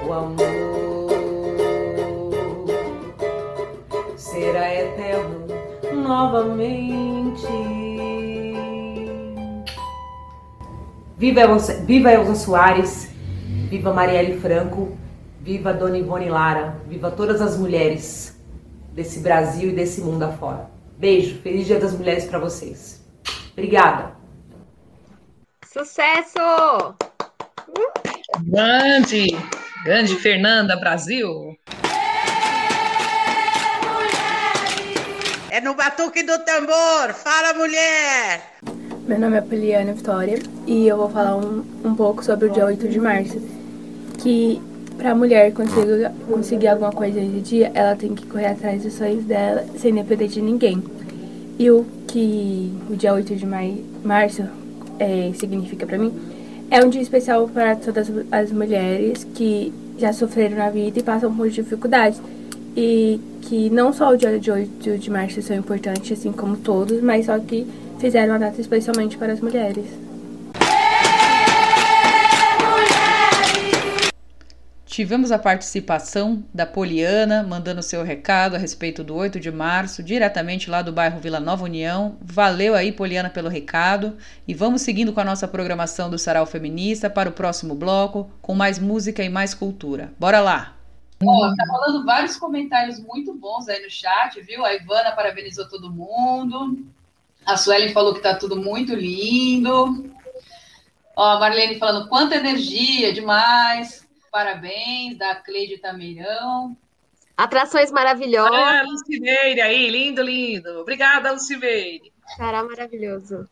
o 0.07 0.13
amor 0.13 1.09
será 4.17 4.73
eterno 4.73 5.47
novamente. 5.93 7.49
Viva 11.17 11.59
viva 11.85 12.13
Elza 12.13 12.37
Soares, 12.37 13.11
viva 13.69 13.93
Marielle 13.93 14.39
Franco, 14.39 14.93
viva 15.41 15.73
Dona 15.73 15.99
Ivone 15.99 16.31
Lara, 16.31 16.77
viva 16.87 17.11
todas 17.11 17.41
as 17.41 17.59
mulheres 17.59 18.28
desse 18.99 19.21
Brasil 19.21 19.71
e 19.71 19.73
desse 19.73 20.01
mundo 20.01 20.25
afora. 20.25 20.69
Beijo, 20.99 21.41
feliz 21.41 21.69
Dia 21.69 21.79
das 21.79 21.93
Mulheres 21.93 22.25
para 22.25 22.41
vocês. 22.41 23.01
Obrigada. 23.53 24.13
Sucesso! 25.65 26.97
Grande, 28.41 29.29
grande 29.85 30.17
Fernanda 30.17 30.77
Brasil. 30.77 31.57
É 35.51 35.61
no 35.61 35.75
batuque 35.75 36.25
do 36.25 36.37
tambor. 36.41 37.15
Fala, 37.15 37.55
mulher! 37.55 38.57
Meu 39.07 39.21
nome 39.21 39.37
é 39.37 39.41
Poliana 39.41 39.93
Vitória 39.93 40.41
e 40.67 40.89
eu 40.89 40.97
vou 40.97 41.09
falar 41.09 41.37
um, 41.37 41.65
um 41.85 41.95
pouco 41.95 42.25
sobre 42.25 42.49
o 42.49 42.51
dia 42.51 42.67
8 42.67 42.89
de 42.89 42.99
março. 42.99 43.41
Que 44.19 44.61
para 44.99 45.13
a 45.13 45.15
mulher 45.15 45.53
conseguir, 45.53 46.11
conseguir 46.29 46.69
alguma 46.69 46.93
coisa 46.93 47.19
nesse 47.19 47.41
dia, 47.41 47.71
ela 47.73 47.97
tem 47.97 48.15
que 48.15 48.27
correr 48.27 48.49
atrás 48.49 48.83
dos 48.83 48.93
sonhos 48.93 49.25
dela 49.25 49.65
sem 49.79 49.95
depender 49.95 50.29
de 50.29 50.43
ninguém. 50.43 50.83
E 51.59 51.71
o 51.71 51.87
que 52.07 52.73
o 52.91 52.97
dia 52.97 53.15
8 53.15 53.35
de 53.37 53.47
mai, 53.47 53.83
março 54.05 54.43
é, 54.99 55.31
significa 55.35 55.87
para 55.87 55.97
mim 55.97 56.13
é 56.71 56.85
um 56.85 56.91
dia 56.91 57.01
especial 57.01 57.49
para 57.49 57.77
todas 57.77 58.11
as 58.31 58.53
mulheres 58.53 59.25
que 59.35 59.73
já 59.97 60.13
sofreram 60.13 60.59
na 60.59 60.69
vida 60.69 60.99
e 60.99 61.03
passam 61.03 61.35
por 61.35 61.49
dificuldades. 61.49 62.21
E 62.77 63.19
que 63.43 63.71
não 63.71 63.93
só 63.93 64.13
o 64.13 64.17
dia 64.17 64.39
de 64.39 64.51
8 64.51 64.99
de 64.99 65.11
março 65.11 65.41
são 65.41 65.57
importantes, 65.57 66.19
assim 66.19 66.31
como 66.31 66.57
todos, 66.59 67.01
mas 67.01 67.27
só 67.27 67.39
que 67.39 67.67
fizeram 67.99 68.35
uma 68.35 68.39
data 68.39 68.61
especialmente 68.61 69.17
para 69.17 69.33
as 69.33 69.41
mulheres. 69.41 69.87
Tivemos 74.99 75.31
a 75.31 75.39
participação 75.39 76.45
da 76.53 76.67
Poliana, 76.67 77.45
mandando 77.45 77.85
seu 77.85 78.03
recado 78.03 78.57
a 78.57 78.59
respeito 78.59 79.05
do 79.05 79.15
8 79.15 79.39
de 79.39 79.49
março, 79.49 80.03
diretamente 80.03 80.69
lá 80.69 80.83
do 80.83 80.93
bairro 80.93 81.21
Vila 81.21 81.39
Nova 81.39 81.63
União. 81.63 82.19
Valeu 82.21 82.75
aí, 82.75 82.91
Poliana, 82.91 83.31
pelo 83.31 83.49
recado. 83.49 84.17
E 84.45 84.53
vamos 84.53 84.83
seguindo 84.83 85.13
com 85.13 85.21
a 85.21 85.25
nossa 85.25 85.47
programação 85.47 86.11
do 86.11 86.19
Sarau 86.19 86.45
Feminista 86.47 87.09
para 87.09 87.29
o 87.29 87.33
próximo 87.33 87.77
bloco, 87.77 88.29
com 88.43 88.57
mais 88.57 88.81
música 88.81 89.23
e 89.23 89.29
mais 89.29 89.55
cultura. 89.55 90.13
Bora 90.19 90.41
lá! 90.41 90.75
Ó, 91.25 91.55
tá 91.55 91.65
rolando 91.71 92.05
vários 92.05 92.37
comentários 92.37 92.99
muito 92.99 93.33
bons 93.33 93.69
aí 93.69 93.81
no 93.81 93.89
chat, 93.89 94.41
viu? 94.41 94.65
A 94.65 94.75
Ivana 94.75 95.13
parabenizou 95.13 95.69
todo 95.69 95.93
mundo. 95.93 96.85
A 97.47 97.57
Suelen 97.57 97.93
falou 97.93 98.15
que 98.15 98.21
tá 98.21 98.35
tudo 98.35 98.57
muito 98.57 98.97
lindo. 98.97 100.13
Ó, 101.15 101.25
a 101.25 101.39
Marlene 101.39 101.79
falando 101.79 102.09
quanta 102.09 102.35
energia, 102.35 103.13
demais. 103.13 104.08
Parabéns, 104.31 105.17
da 105.17 105.35
Cleide 105.35 105.79
Tameirão. 105.79 106.77
Atrações 107.37 107.93
maravilhosas. 107.93 108.53
Olha 108.53 108.81
a 108.81 108.83
Lucineire 108.83 109.61
aí, 109.61 109.89
lindo, 109.89 110.23
lindo. 110.23 110.81
Obrigada, 110.81 111.33
Lucineire. 111.33 112.13
Será 112.37 112.63
maravilhoso. 112.65 113.49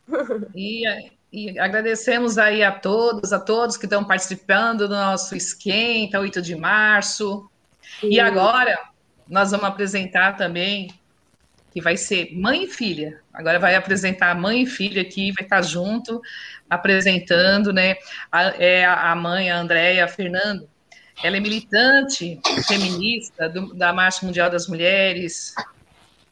E, 0.55 0.85
e 1.33 1.59
agradecemos 1.59 2.37
aí 2.37 2.63
a 2.63 2.73
todos, 2.73 3.33
a 3.33 3.39
todos 3.39 3.77
que 3.77 3.87
estão 3.87 4.05
participando 4.05 4.89
do 4.89 4.95
nosso 4.95 5.37
esquenta, 5.37 6.21
8 6.21 6.43
de 6.43 6.57
março. 6.57 7.49
Sim. 8.01 8.11
E 8.11 8.21
agora 8.21 8.77
nós 9.29 9.51
vamos 9.51 9.67
apresentar 9.67 10.37
também, 10.37 10.91
que 11.73 11.81
vai 11.81 11.97
ser 11.97 12.35
mãe 12.35 12.65
e 12.65 12.69
filha. 12.69 13.21
Agora 13.33 13.59
vai 13.59 13.75
apresentar 13.75 14.35
mãe 14.35 14.63
e 14.63 14.67
filha 14.67 15.03
aqui, 15.03 15.33
vai 15.33 15.45
estar 15.45 15.63
junto, 15.63 16.21
apresentando, 16.69 17.73
né? 17.73 17.97
A, 18.31 18.45
é 18.63 18.85
a 18.85 19.15
mãe, 19.15 19.51
a 19.51 19.59
Andréia 19.59 20.09
Fernando. 20.09 20.69
Ela 21.23 21.39
é 21.39 21.41
militante 21.41 22.39
feminista 22.67 23.49
do, 23.49 23.73
da 23.75 23.93
Marcha 23.93 24.27
Mundial 24.27 24.51
das 24.51 24.69
Mulheres, 24.69 25.55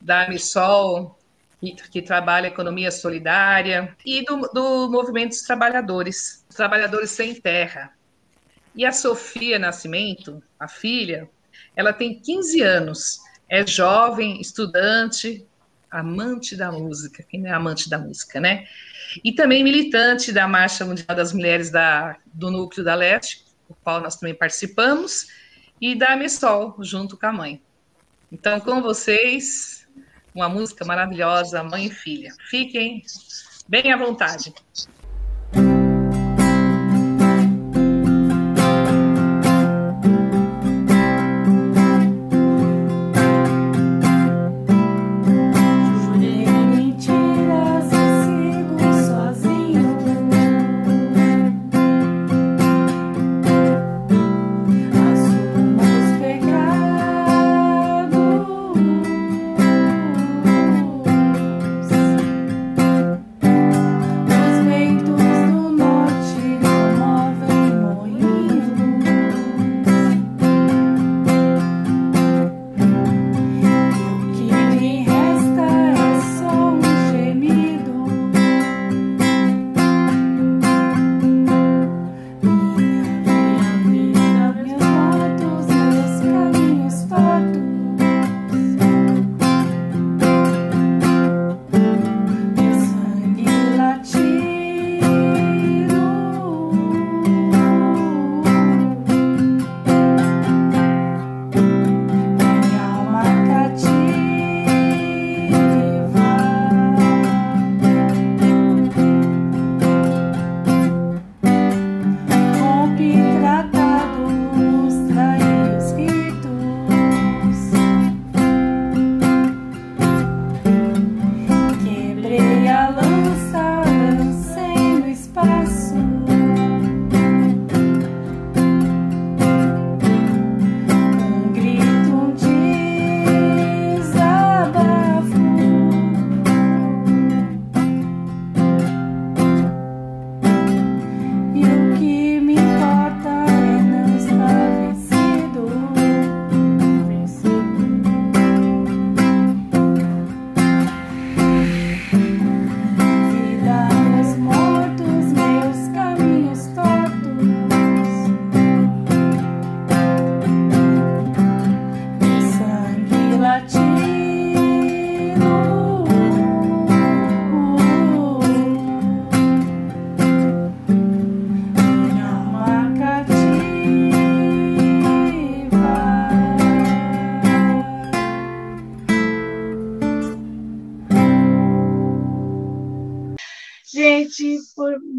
da 0.00 0.28
Missol, 0.28 1.18
que, 1.60 1.72
que 1.72 2.02
trabalha 2.02 2.48
economia 2.48 2.90
solidária, 2.90 3.96
e 4.04 4.22
do, 4.24 4.42
do 4.52 4.90
movimento 4.90 5.30
dos 5.30 5.42
trabalhadores, 5.42 6.44
trabalhadores 6.54 7.10
sem 7.10 7.34
terra. 7.34 7.92
E 8.74 8.84
a 8.84 8.92
Sofia 8.92 9.58
Nascimento, 9.58 10.42
a 10.58 10.68
filha, 10.68 11.30
ela 11.74 11.92
tem 11.92 12.20
15 12.20 12.60
anos, 12.60 13.20
é 13.48 13.66
jovem, 13.66 14.40
estudante, 14.40 15.46
amante 15.94 16.56
da 16.56 16.72
música, 16.72 17.22
quem 17.22 17.40
não 17.40 17.50
é 17.50 17.52
amante 17.52 17.88
da 17.88 17.98
música, 17.98 18.40
né? 18.40 18.66
E 19.22 19.32
também 19.32 19.62
militante 19.62 20.32
da 20.32 20.48
Marcha 20.48 20.84
Mundial 20.84 21.16
das 21.16 21.32
Mulheres 21.32 21.70
da, 21.70 22.16
do 22.32 22.50
Núcleo 22.50 22.84
da 22.84 22.94
Leste, 22.94 23.44
o 23.68 23.74
qual 23.74 24.00
nós 24.00 24.16
também 24.16 24.34
participamos, 24.34 25.28
e 25.80 25.94
da 25.94 26.16
Messol, 26.16 26.76
junto 26.80 27.16
com 27.16 27.26
a 27.26 27.32
mãe. 27.32 27.62
Então, 28.32 28.58
com 28.58 28.82
vocês, 28.82 29.86
uma 30.34 30.48
música 30.48 30.84
maravilhosa, 30.84 31.62
Mãe 31.62 31.86
e 31.86 31.90
Filha. 31.90 32.34
Fiquem 32.50 33.02
bem 33.68 33.92
à 33.92 33.96
vontade. 33.96 34.52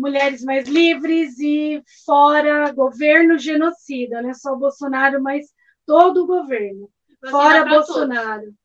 Mulheres 0.05 0.43
mais 0.43 0.67
livres 0.67 1.39
e 1.39 1.83
fora 2.05 2.71
governo 2.71 3.39
genocida, 3.39 4.21
não 4.21 4.29
é 4.29 4.33
só 4.35 4.55
Bolsonaro, 4.55 5.21
mas 5.21 5.47
todo 5.83 6.23
o 6.23 6.27
governo. 6.27 6.87
Fora 7.31 7.65
Bolsonaro. 7.65 8.41
Todos. 8.41 8.55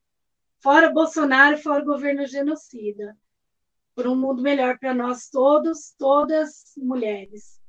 Fora 0.59 0.91
Bolsonaro, 0.91 1.57
fora 1.57 1.83
governo 1.83 2.27
genocida. 2.27 3.17
Por 3.95 4.05
um 4.07 4.15
mundo 4.15 4.43
melhor 4.43 4.77
para 4.77 4.93
nós 4.93 5.29
todos, 5.29 5.95
todas 5.97 6.73
mulheres. 6.77 7.59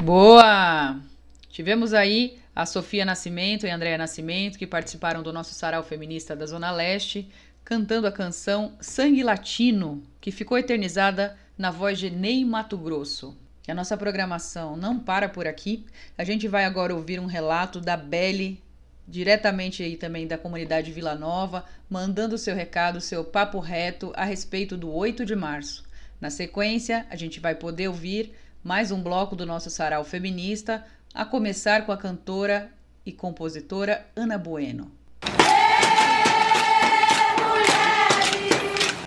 Boa! 0.00 1.00
Tivemos 1.48 1.92
aí 1.92 2.38
a 2.54 2.64
Sofia 2.64 3.04
Nascimento 3.04 3.66
e 3.66 3.70
a 3.70 3.74
Andréa 3.74 3.98
Nascimento, 3.98 4.56
que 4.56 4.66
participaram 4.66 5.24
do 5.24 5.32
nosso 5.32 5.54
sarau 5.54 5.82
feminista 5.82 6.36
da 6.36 6.46
Zona 6.46 6.70
Leste, 6.70 7.28
cantando 7.64 8.06
a 8.06 8.12
canção 8.12 8.76
Sangue 8.80 9.24
Latino, 9.24 10.04
que 10.20 10.30
ficou 10.30 10.56
eternizada 10.56 11.36
na 11.56 11.70
voz 11.70 11.98
de 11.98 12.10
Ney 12.10 12.44
Mato 12.44 12.76
Grosso. 12.76 13.36
A 13.66 13.74
nossa 13.74 13.96
programação 13.96 14.76
não 14.76 14.98
para 14.98 15.28
por 15.28 15.46
aqui. 15.46 15.86
A 16.18 16.24
gente 16.24 16.48
vai 16.48 16.64
agora 16.64 16.94
ouvir 16.94 17.18
um 17.18 17.26
relato 17.26 17.80
da 17.80 17.96
Belle, 17.96 18.62
diretamente 19.06 19.82
aí 19.82 19.96
também 19.96 20.26
da 20.26 20.36
comunidade 20.36 20.92
Vila 20.92 21.14
Nova, 21.14 21.64
mandando 21.88 22.36
seu 22.36 22.54
recado, 22.54 23.00
seu 23.00 23.24
papo 23.24 23.58
reto 23.58 24.12
a 24.16 24.24
respeito 24.24 24.76
do 24.76 24.92
8 24.92 25.24
de 25.24 25.36
março. 25.36 25.84
Na 26.20 26.28
sequência, 26.28 27.06
a 27.08 27.16
gente 27.16 27.40
vai 27.40 27.54
poder 27.54 27.88
ouvir 27.88 28.34
mais 28.62 28.90
um 28.90 29.02
bloco 29.02 29.36
do 29.36 29.46
nosso 29.46 29.70
sarau 29.70 30.04
feminista, 30.04 30.84
a 31.12 31.24
começar 31.24 31.86
com 31.86 31.92
a 31.92 31.96
cantora 31.96 32.70
e 33.06 33.12
compositora 33.12 34.06
Ana 34.16 34.36
Bueno. 34.36 34.90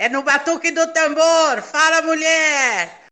É 0.07 0.09
no 0.09 0.23
batuque 0.23 0.71
do 0.71 0.87
tambor! 0.93 1.61
Fala, 1.61 2.01
mulher! 2.01 3.09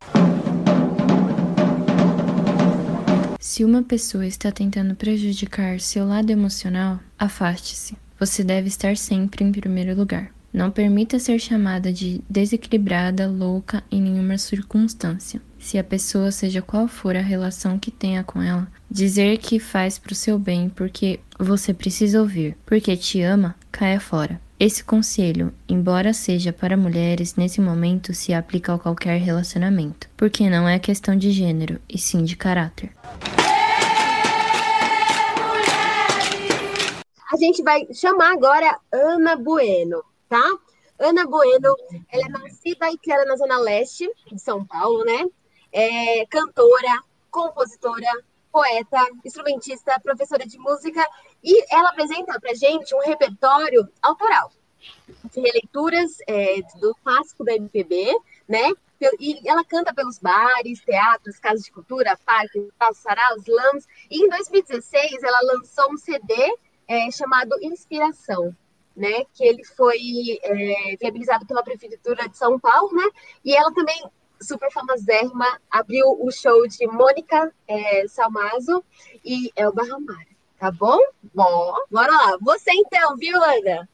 Se 3.37 3.65
uma 3.65 3.83
pessoa 3.83 4.25
está 4.25 4.49
tentando 4.49 4.95
prejudicar 4.95 5.81
seu 5.81 6.07
lado 6.07 6.29
emocional, 6.29 7.01
afaste-se. 7.19 7.97
Você 8.17 8.45
deve 8.45 8.69
estar 8.69 8.95
sempre 8.95 9.43
em 9.43 9.51
primeiro 9.51 9.93
lugar. 9.93 10.31
Não 10.53 10.71
permita 10.71 11.19
ser 11.19 11.37
chamada 11.37 11.91
de 11.91 12.21
desequilibrada, 12.29 13.27
louca 13.27 13.83
em 13.91 14.01
nenhuma 14.01 14.37
circunstância. 14.37 15.41
Se 15.59 15.77
a 15.77 15.83
pessoa, 15.83 16.31
seja 16.31 16.61
qual 16.61 16.87
for 16.87 17.17
a 17.17 17.21
relação 17.21 17.77
que 17.77 17.91
tenha 17.91 18.23
com 18.23 18.41
ela, 18.41 18.71
dizer 18.89 19.39
que 19.39 19.59
faz 19.59 19.99
para 19.99 20.13
o 20.13 20.15
seu 20.15 20.39
bem 20.39 20.69
porque 20.69 21.19
você 21.37 21.73
precisa 21.73 22.21
ouvir, 22.21 22.55
porque 22.65 22.95
te 22.95 23.21
ama, 23.21 23.53
caia 23.69 23.99
fora. 23.99 24.39
Esse 24.58 24.86
conselho, 24.86 25.53
embora 25.68 26.14
seja 26.14 26.53
para 26.53 26.78
mulheres, 26.78 27.36
nesse 27.36 27.60
momento 27.60 28.14
se 28.14 28.34
aplica 28.34 28.74
a 28.74 28.80
qualquer 28.80 29.20
relacionamento, 29.20 30.10
porque 30.16 30.49
não 30.49 30.66
é 30.66 30.80
questão 30.80 31.14
de 31.14 31.30
gênero, 31.30 31.78
e 31.89 31.97
sim 31.97 32.24
de 32.24 32.38
caráter. 32.38 32.89
A 37.30 37.38
gente 37.38 37.62
vai 37.64 37.86
chamar 37.93 38.32
agora 38.32 38.80
Ana 38.93 39.36
Bueno, 39.36 40.01
tá? 40.30 40.41
Ana 40.97 41.26
Bueno, 41.26 41.76
ela 42.10 42.26
é 42.26 42.30
nascida 42.30 42.89
e 42.89 42.97
criada 42.97 43.26
na 43.26 43.36
Zona 43.36 43.58
Leste 43.60 44.10
de 44.32 44.41
São 44.41 44.64
Paulo, 44.64 45.03
né? 45.03 45.26
É 45.74 46.26
cantora, 46.28 47.01
compositora, 47.30 48.08
poeta, 48.56 49.06
instrumentista, 49.26 49.99
professora 50.01 50.47
de 50.47 50.58
música, 50.58 51.06
e 51.43 51.76
ela 51.76 51.89
apresenta 51.89 52.39
para 52.39 52.53
gente 52.53 52.95
um 52.95 52.99
repertório 52.99 53.86
autoral 54.01 54.49
de 55.30 55.41
releituras 55.41 56.20
é, 56.26 56.62
do 56.80 56.95
clássico 57.03 57.43
da 57.43 57.53
MPB, 57.53 58.18
né? 58.47 58.72
E 59.20 59.45
ela 59.45 59.66
canta 59.66 59.93
pelos 59.93 60.20
bares, 60.20 60.80
teatros, 60.86 61.38
casas 61.38 61.66
de 61.66 61.72
cultura, 61.74 62.18
parques, 62.26 62.64
saraus, 62.93 63.45
slams. 63.45 63.86
E 64.10 64.24
em 64.24 64.30
2016 64.30 65.22
ela 65.22 65.39
lançou 65.53 65.91
um 65.91 65.97
CD 65.97 66.34
é, 66.88 67.12
chamado 67.12 67.58
Inspiração, 67.62 68.56
né? 68.95 69.26
Que 69.34 69.43
ele 69.43 69.66
foi 69.66 70.39
é, 70.41 70.95
viabilizado 70.97 71.45
pela 71.45 71.62
prefeitura 71.62 72.30
de 72.30 72.38
São 72.38 72.58
Paulo, 72.58 72.95
né? 72.95 73.10
E 73.43 73.53
ela 73.53 73.74
também 73.74 74.01
super 74.45 74.71
famosérrima, 74.71 75.45
abriu 75.69 76.05
o 76.19 76.31
show 76.31 76.67
de 76.67 76.85
Mônica 76.87 77.51
é, 77.67 78.07
Salmazo 78.07 78.83
e 79.23 79.51
Elba 79.55 79.83
Ramalho, 79.83 80.35
tá 80.59 80.71
bom? 80.71 80.99
Bom, 81.33 81.73
bora 81.91 82.11
lá. 82.11 82.37
Você 82.41 82.71
então, 82.73 83.17
viu, 83.17 83.35
Ana? 83.43 83.89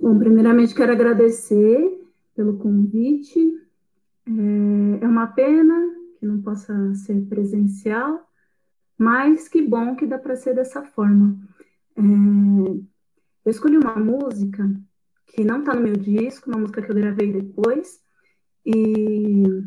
Bom, 0.00 0.18
primeiramente 0.18 0.74
quero 0.74 0.92
agradecer 0.92 2.00
pelo 2.34 2.58
convite. 2.58 3.38
É, 4.26 5.04
é 5.04 5.06
uma 5.06 5.26
pena 5.28 5.74
que 6.18 6.26
não 6.26 6.42
possa 6.42 6.94
ser 6.94 7.20
presencial, 7.28 8.28
mas 8.96 9.48
que 9.48 9.62
bom 9.62 9.94
que 9.94 10.06
dá 10.06 10.18
para 10.18 10.36
ser 10.36 10.54
dessa 10.54 10.82
forma. 10.82 11.38
É, 11.96 12.00
eu 12.00 13.50
escolhi 13.50 13.76
uma 13.76 13.96
música 13.96 14.68
que 15.26 15.44
não 15.44 15.60
está 15.60 15.74
no 15.74 15.82
meu 15.82 15.94
disco, 15.96 16.50
uma 16.50 16.58
música 16.58 16.82
que 16.82 16.90
eu 16.90 16.94
gravei 16.94 17.32
depois, 17.32 18.00
e 18.70 19.64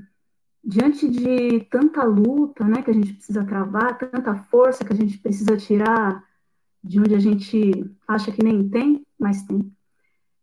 diante 0.63 1.09
de 1.09 1.61
tanta 1.71 2.03
luta, 2.03 2.63
né, 2.65 2.83
que 2.83 2.91
a 2.91 2.93
gente 2.93 3.13
precisa 3.13 3.43
travar, 3.43 3.97
tanta 3.97 4.35
força 4.43 4.85
que 4.85 4.93
a 4.93 4.95
gente 4.95 5.17
precisa 5.17 5.57
tirar 5.57 6.23
de 6.83 6.99
onde 6.99 7.15
a 7.15 7.19
gente 7.19 7.91
acha 8.07 8.31
que 8.31 8.43
nem 8.43 8.69
tem, 8.69 9.03
mas 9.17 9.41
tem. 9.43 9.75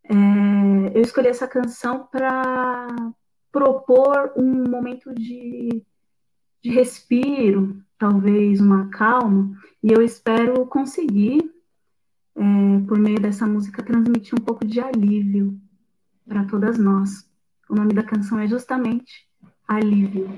É, 0.03 0.99
eu 0.99 1.03
escolhi 1.03 1.29
essa 1.29 1.47
canção 1.47 2.09
para 2.11 2.89
propor 3.53 4.33
um 4.37 4.69
momento 4.69 5.15
de, 5.15 5.85
de 6.61 6.71
respiro, 6.71 7.81
talvez 7.97 8.61
uma 8.61 8.89
calma, 8.89 9.57
e 9.81 9.93
eu 9.93 10.03
espero 10.03 10.67
conseguir, 10.67 11.49
é, 12.35 12.81
por 12.89 12.99
meio 12.99 13.21
dessa 13.21 13.47
música, 13.47 13.85
transmitir 13.85 14.35
um 14.35 14.45
pouco 14.45 14.67
de 14.67 14.81
alívio 14.81 15.57
para 16.27 16.45
todas 16.45 16.77
nós. 16.77 17.28
O 17.69 17.75
nome 17.75 17.95
da 17.95 18.03
canção 18.03 18.39
é 18.39 18.49
justamente 18.49 19.29
Alívio. 19.67 20.29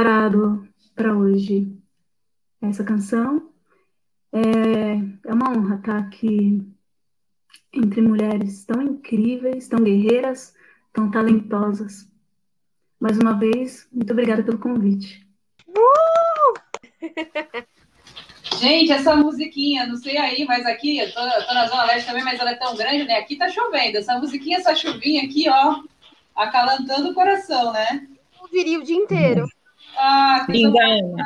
Preparado 0.00 0.66
para 0.94 1.14
hoje 1.14 1.70
essa 2.62 2.82
canção. 2.82 3.50
É, 4.32 5.28
é 5.28 5.34
uma 5.34 5.50
honra 5.50 5.76
estar 5.76 5.98
aqui 5.98 6.66
entre 7.70 8.00
mulheres 8.00 8.64
tão 8.64 8.80
incríveis, 8.80 9.68
tão 9.68 9.84
guerreiras, 9.84 10.54
tão 10.90 11.10
talentosas. 11.10 12.08
Mais 12.98 13.18
uma 13.18 13.34
vez, 13.34 13.86
muito 13.92 14.10
obrigada 14.12 14.42
pelo 14.42 14.58
convite. 14.58 15.28
Gente, 18.58 18.92
essa 18.92 19.14
musiquinha, 19.16 19.86
não 19.86 19.96
sei 19.96 20.16
aí, 20.16 20.46
mas 20.46 20.64
aqui, 20.64 20.98
eu 20.98 21.12
tô, 21.12 21.20
eu 21.20 21.46
tô 21.46 21.54
na 21.54 21.66
Zona 21.66 21.84
Leste 21.84 22.06
também, 22.06 22.24
mas 22.24 22.40
ela 22.40 22.52
é 22.52 22.56
tão 22.56 22.74
grande, 22.74 23.04
né? 23.04 23.18
Aqui 23.18 23.36
tá 23.36 23.48
chovendo. 23.50 23.98
Essa 23.98 24.18
musiquinha, 24.18 24.58
essa 24.58 24.74
chuvinha 24.74 25.24
aqui, 25.24 25.46
ó, 25.48 25.82
acalantando 26.34 27.10
o 27.10 27.14
coração, 27.14 27.72
né? 27.72 28.06
Ouviria 28.40 28.78
o 28.78 28.82
dia 28.82 28.96
inteiro. 28.96 29.46
Ah, 30.02 30.46
Linda 30.48 30.82
Ana. 30.82 31.24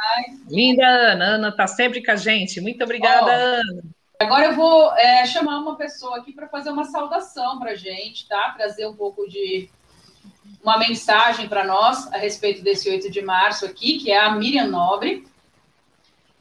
Linda 0.50 0.84
Ana. 0.84 1.24
Ana 1.26 1.48
está 1.50 1.66
sempre 1.68 2.04
com 2.04 2.10
a 2.10 2.16
gente. 2.16 2.60
Muito 2.60 2.82
obrigada, 2.82 3.24
Ó, 3.24 3.30
Ana. 3.30 3.84
Agora 4.18 4.46
eu 4.46 4.54
vou 4.54 4.92
é, 4.96 5.24
chamar 5.26 5.58
uma 5.60 5.76
pessoa 5.76 6.18
aqui 6.18 6.32
para 6.32 6.48
fazer 6.48 6.70
uma 6.70 6.84
saudação 6.84 7.60
para 7.60 7.70
a 7.70 7.76
gente, 7.76 8.26
tá? 8.26 8.52
Trazer 8.56 8.86
um 8.86 8.96
pouco 8.96 9.28
de 9.28 9.70
uma 10.60 10.76
mensagem 10.76 11.48
para 11.48 11.64
nós 11.64 12.12
a 12.12 12.16
respeito 12.16 12.62
desse 12.62 12.90
8 12.90 13.10
de 13.10 13.22
março 13.22 13.64
aqui, 13.64 13.98
que 13.98 14.10
é 14.10 14.18
a 14.18 14.32
Miriam 14.32 14.66
Nobre. 14.66 15.24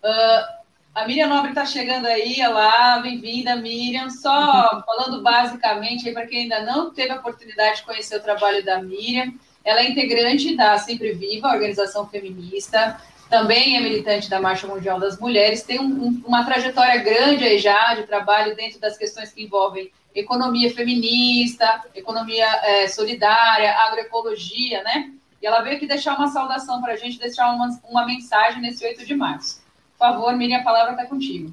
Ah, 0.03 0.59
a 0.95 1.07
Miriam 1.07 1.27
Nobre 1.27 1.49
está 1.49 1.67
chegando 1.67 2.07
aí, 2.07 2.43
olá, 2.47 2.99
bem-vinda, 2.99 3.55
Miriam. 3.55 4.09
Só 4.09 4.83
falando 4.85 5.21
basicamente 5.21 6.07
aí 6.07 6.13
para 6.13 6.25
quem 6.25 6.43
ainda 6.43 6.61
não 6.61 6.91
teve 6.91 7.11
a 7.11 7.17
oportunidade 7.17 7.77
de 7.77 7.83
conhecer 7.83 8.17
o 8.17 8.23
trabalho 8.23 8.65
da 8.65 8.81
Miriam, 8.81 9.33
ela 9.63 9.81
é 9.81 9.89
integrante 9.89 10.55
da 10.55 10.77
Sempre 10.77 11.13
Viva, 11.13 11.47
organização 11.47 12.07
feminista, 12.07 12.99
também 13.29 13.77
é 13.77 13.79
militante 13.79 14.29
da 14.29 14.39
Marcha 14.39 14.67
Mundial 14.67 14.99
das 14.99 15.17
Mulheres, 15.19 15.63
tem 15.63 15.79
um- 15.79 15.85
um- 16.07 16.23
uma 16.25 16.43
trajetória 16.45 16.97
grande 16.97 17.43
aí 17.43 17.57
já 17.57 17.95
de 17.95 18.03
trabalho 18.03 18.55
dentro 18.55 18.79
das 18.79 18.97
questões 18.97 19.31
que 19.31 19.43
envolvem 19.43 19.91
economia 20.13 20.71
feminista, 20.73 21.81
economia 21.95 22.45
eh, 22.63 22.87
solidária, 22.87 23.73
agroecologia, 23.75 24.83
né? 24.83 25.09
E 25.41 25.47
ela 25.47 25.61
veio 25.61 25.77
aqui 25.77 25.87
deixar 25.87 26.15
uma 26.15 26.27
saudação 26.27 26.79
para 26.81 26.93
a 26.93 26.95
gente, 26.95 27.17
deixar 27.17 27.51
uma, 27.51 27.67
uma 27.89 28.05
mensagem 28.05 28.61
nesse 28.61 28.85
8 28.85 29.05
de 29.05 29.15
março. 29.15 29.61
Por 29.97 30.07
favor, 30.07 30.35
Miriam, 30.37 30.59
a 30.59 30.63
palavra 30.63 30.91
está 30.93 31.05
contigo. 31.05 31.51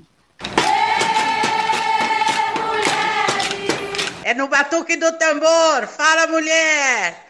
É 4.23 4.35
no 4.35 4.47
batuque 4.49 4.97
do 4.97 5.11
tambor. 5.17 5.87
Fala, 5.89 6.27
mulher! 6.27 7.30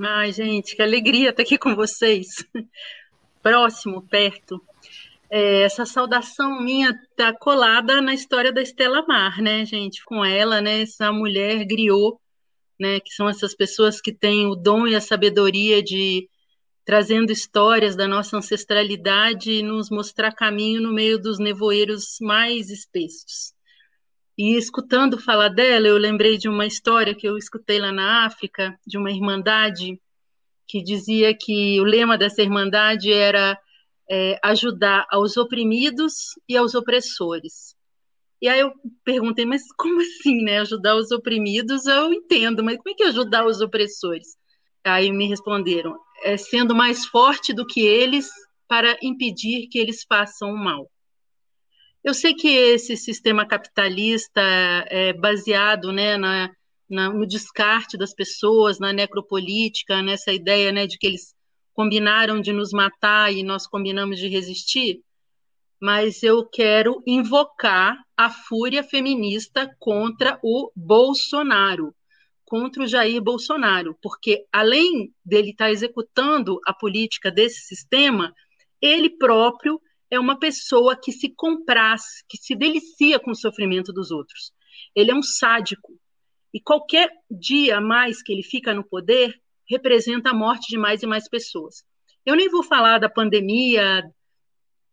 Ai, 0.00 0.32
gente, 0.32 0.76
que 0.76 0.82
alegria 0.82 1.30
estar 1.30 1.42
aqui 1.42 1.58
com 1.58 1.74
vocês. 1.74 2.44
Próximo, 3.42 4.02
perto. 4.02 4.62
É, 5.28 5.62
essa 5.62 5.84
saudação 5.84 6.62
minha 6.62 6.96
tá 7.16 7.32
colada 7.36 8.00
na 8.00 8.14
história 8.14 8.52
da 8.52 8.62
Estela 8.62 9.04
Mar, 9.06 9.42
né, 9.42 9.64
gente? 9.64 10.04
Com 10.04 10.24
ela, 10.24 10.60
né, 10.60 10.82
essa 10.82 11.12
mulher 11.12 11.64
griot, 11.64 12.16
né, 12.78 13.00
que 13.00 13.12
são 13.12 13.28
essas 13.28 13.54
pessoas 13.54 14.00
que 14.00 14.12
têm 14.12 14.46
o 14.46 14.54
dom 14.54 14.86
e 14.86 14.94
a 14.94 15.00
sabedoria 15.00 15.82
de 15.82 16.28
trazendo 16.84 17.32
histórias 17.32 17.96
da 17.96 18.06
nossa 18.06 18.38
ancestralidade 18.38 19.50
e 19.50 19.62
nos 19.62 19.90
mostrar 19.90 20.32
caminho 20.32 20.80
no 20.80 20.92
meio 20.92 21.18
dos 21.18 21.38
nevoeiros 21.38 22.16
mais 22.20 22.70
espessos. 22.70 23.52
E 24.38 24.56
escutando 24.56 25.18
falar 25.18 25.48
dela, 25.48 25.88
eu 25.88 25.98
lembrei 25.98 26.38
de 26.38 26.48
uma 26.48 26.64
história 26.64 27.12
que 27.12 27.26
eu 27.26 27.36
escutei 27.36 27.80
lá 27.80 27.90
na 27.90 28.24
África, 28.24 28.78
de 28.86 28.96
uma 28.96 29.10
irmandade 29.10 30.00
que 30.64 30.80
dizia 30.80 31.36
que 31.36 31.80
o 31.80 31.84
lema 31.84 32.16
dessa 32.16 32.40
irmandade 32.40 33.12
era 33.12 33.58
é, 34.08 34.38
ajudar 34.44 35.08
aos 35.10 35.36
oprimidos 35.36 36.34
e 36.48 36.56
aos 36.56 36.76
opressores. 36.76 37.74
E 38.40 38.48
aí 38.48 38.60
eu 38.60 38.72
perguntei, 39.02 39.44
mas 39.44 39.62
como 39.76 40.00
assim, 40.00 40.44
né? 40.44 40.60
Ajudar 40.60 40.94
os 40.94 41.10
oprimidos 41.10 41.86
eu 41.86 42.12
entendo, 42.12 42.62
mas 42.62 42.76
como 42.76 42.90
é 42.90 42.94
que 42.94 43.02
é 43.02 43.08
ajudar 43.08 43.44
os 43.44 43.60
opressores? 43.60 44.36
Aí 44.84 45.10
me 45.10 45.26
responderam, 45.26 45.98
é 46.22 46.36
sendo 46.36 46.76
mais 46.76 47.04
forte 47.06 47.52
do 47.52 47.66
que 47.66 47.80
eles 47.80 48.30
para 48.68 48.96
impedir 49.02 49.66
que 49.66 49.80
eles 49.80 50.04
façam 50.08 50.52
o 50.52 50.56
mal. 50.56 50.88
Eu 52.08 52.14
sei 52.14 52.32
que 52.32 52.48
esse 52.48 52.96
sistema 52.96 53.44
capitalista 53.46 54.40
é 54.40 55.12
baseado 55.12 55.92
né, 55.92 56.16
na, 56.16 56.50
na, 56.88 57.10
no 57.10 57.26
descarte 57.26 57.98
das 57.98 58.14
pessoas, 58.14 58.78
na 58.78 58.94
necropolítica, 58.94 60.00
nessa 60.00 60.32
ideia 60.32 60.72
né, 60.72 60.86
de 60.86 60.96
que 60.96 61.06
eles 61.06 61.34
combinaram 61.74 62.40
de 62.40 62.50
nos 62.50 62.72
matar 62.72 63.30
e 63.30 63.42
nós 63.42 63.66
combinamos 63.66 64.18
de 64.18 64.26
resistir, 64.26 65.02
mas 65.78 66.22
eu 66.22 66.48
quero 66.48 67.02
invocar 67.06 68.02
a 68.16 68.30
fúria 68.30 68.82
feminista 68.82 69.70
contra 69.78 70.40
o 70.42 70.72
Bolsonaro, 70.74 71.94
contra 72.46 72.84
o 72.84 72.86
Jair 72.86 73.20
Bolsonaro, 73.20 73.94
porque 74.00 74.46
além 74.50 75.12
dele 75.22 75.50
estar 75.50 75.70
executando 75.70 76.58
a 76.66 76.72
política 76.72 77.30
desse 77.30 77.66
sistema, 77.66 78.32
ele 78.80 79.10
próprio 79.10 79.78
é 80.10 80.18
uma 80.18 80.38
pessoa 80.38 80.96
que 80.96 81.12
se 81.12 81.28
compraz, 81.28 82.22
que 82.28 82.38
se 82.38 82.54
delicia 82.54 83.18
com 83.18 83.30
o 83.30 83.36
sofrimento 83.36 83.92
dos 83.92 84.10
outros. 84.10 84.52
Ele 84.94 85.10
é 85.10 85.14
um 85.14 85.22
sádico. 85.22 85.98
E 86.52 86.60
qualquer 86.60 87.10
dia 87.30 87.80
mais 87.80 88.22
que 88.22 88.32
ele 88.32 88.42
fica 88.42 88.72
no 88.72 88.82
poder 88.82 89.38
representa 89.68 90.30
a 90.30 90.34
morte 90.34 90.68
de 90.68 90.78
mais 90.78 91.02
e 91.02 91.06
mais 91.06 91.28
pessoas. 91.28 91.84
Eu 92.24 92.34
nem 92.34 92.48
vou 92.48 92.62
falar 92.62 92.98
da 92.98 93.08
pandemia, 93.08 94.02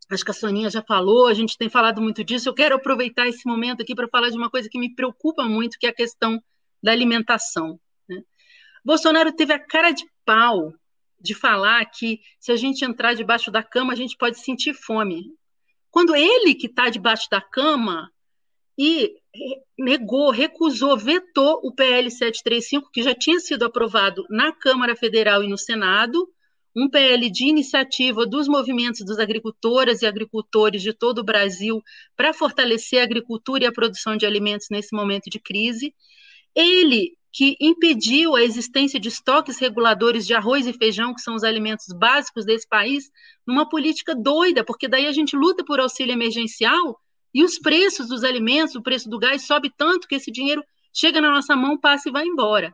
acho 0.09 0.23
que 0.23 0.31
a 0.31 0.33
Soninha 0.33 0.69
já 0.69 0.81
falou, 0.81 1.27
a 1.27 1.33
gente 1.33 1.57
tem 1.57 1.69
falado 1.69 2.01
muito 2.01 2.23
disso. 2.23 2.49
Eu 2.49 2.53
quero 2.53 2.75
aproveitar 2.75 3.27
esse 3.27 3.47
momento 3.47 3.81
aqui 3.81 3.95
para 3.95 4.07
falar 4.07 4.29
de 4.29 4.37
uma 4.37 4.49
coisa 4.49 4.69
que 4.69 4.79
me 4.79 4.93
preocupa 4.93 5.43
muito, 5.45 5.77
que 5.79 5.87
é 5.87 5.89
a 5.89 5.95
questão 5.95 6.41
da 6.83 6.91
alimentação. 6.91 7.79
Né? 8.07 8.21
Bolsonaro 8.83 9.31
teve 9.31 9.53
a 9.53 9.59
cara 9.59 9.91
de 9.91 10.05
pau 10.25 10.73
de 11.19 11.33
falar 11.33 11.85
que 11.85 12.19
se 12.39 12.51
a 12.51 12.55
gente 12.55 12.83
entrar 12.83 13.13
debaixo 13.13 13.51
da 13.51 13.63
cama, 13.63 13.93
a 13.93 13.95
gente 13.95 14.17
pode 14.17 14.39
sentir 14.39 14.73
fome. 14.73 15.31
Quando 15.89 16.15
ele 16.15 16.55
que 16.55 16.67
está 16.67 16.89
debaixo 16.89 17.29
da 17.29 17.41
cama 17.41 18.11
e 18.77 19.13
negou, 19.77 20.29
recusou, 20.31 20.97
vetou 20.97 21.61
o 21.63 21.73
PL 21.73 22.09
735, 22.11 22.89
que 22.91 23.01
já 23.01 23.13
tinha 23.13 23.39
sido 23.39 23.63
aprovado 23.65 24.25
na 24.29 24.51
Câmara 24.51 24.95
Federal 24.95 25.43
e 25.43 25.47
no 25.47 25.57
Senado, 25.57 26.29
um 26.75 26.89
PL 26.89 27.29
de 27.29 27.45
iniciativa 27.45 28.25
dos 28.25 28.49
movimentos 28.49 29.05
dos 29.05 29.17
agricultoras 29.17 30.01
e 30.01 30.05
agricultores 30.05 30.81
de 30.81 30.91
todo 30.91 31.19
o 31.19 31.23
Brasil 31.23 31.81
para 32.17 32.33
fortalecer 32.33 32.99
a 32.99 33.03
agricultura 33.03 33.63
e 33.63 33.67
a 33.67 33.71
produção 33.71 34.17
de 34.17 34.25
alimentos 34.25 34.67
nesse 34.69 34.93
momento 34.93 35.29
de 35.29 35.39
crise. 35.39 35.95
Ele 36.53 37.17
que 37.35 37.57
impediu 37.59 38.33
a 38.33 38.41
existência 38.41 38.97
de 38.97 39.09
estoques 39.09 39.59
reguladores 39.59 40.25
de 40.25 40.33
arroz 40.33 40.65
e 40.65 40.71
feijão, 40.71 41.13
que 41.13 41.19
são 41.19 41.35
os 41.35 41.43
alimentos 41.43 41.87
básicos 41.93 42.45
desse 42.45 42.65
país, 42.65 43.11
numa 43.45 43.67
política 43.67 44.15
doida, 44.15 44.63
porque 44.63 44.87
daí 44.87 45.05
a 45.05 45.11
gente 45.11 45.35
luta 45.35 45.61
por 45.65 45.81
auxílio 45.81 46.13
emergencial 46.13 46.97
e 47.33 47.43
os 47.43 47.59
preços 47.59 48.07
dos 48.07 48.23
alimentos, 48.23 48.73
o 48.75 48.81
preço 48.81 49.09
do 49.09 49.19
gás 49.19 49.45
sobe 49.45 49.69
tanto 49.75 50.07
que 50.07 50.15
esse 50.15 50.31
dinheiro 50.31 50.63
chega 50.93 51.19
na 51.19 51.29
nossa 51.29 51.57
mão, 51.57 51.77
passa 51.77 52.07
e 52.07 52.11
vai 52.13 52.25
embora. 52.25 52.73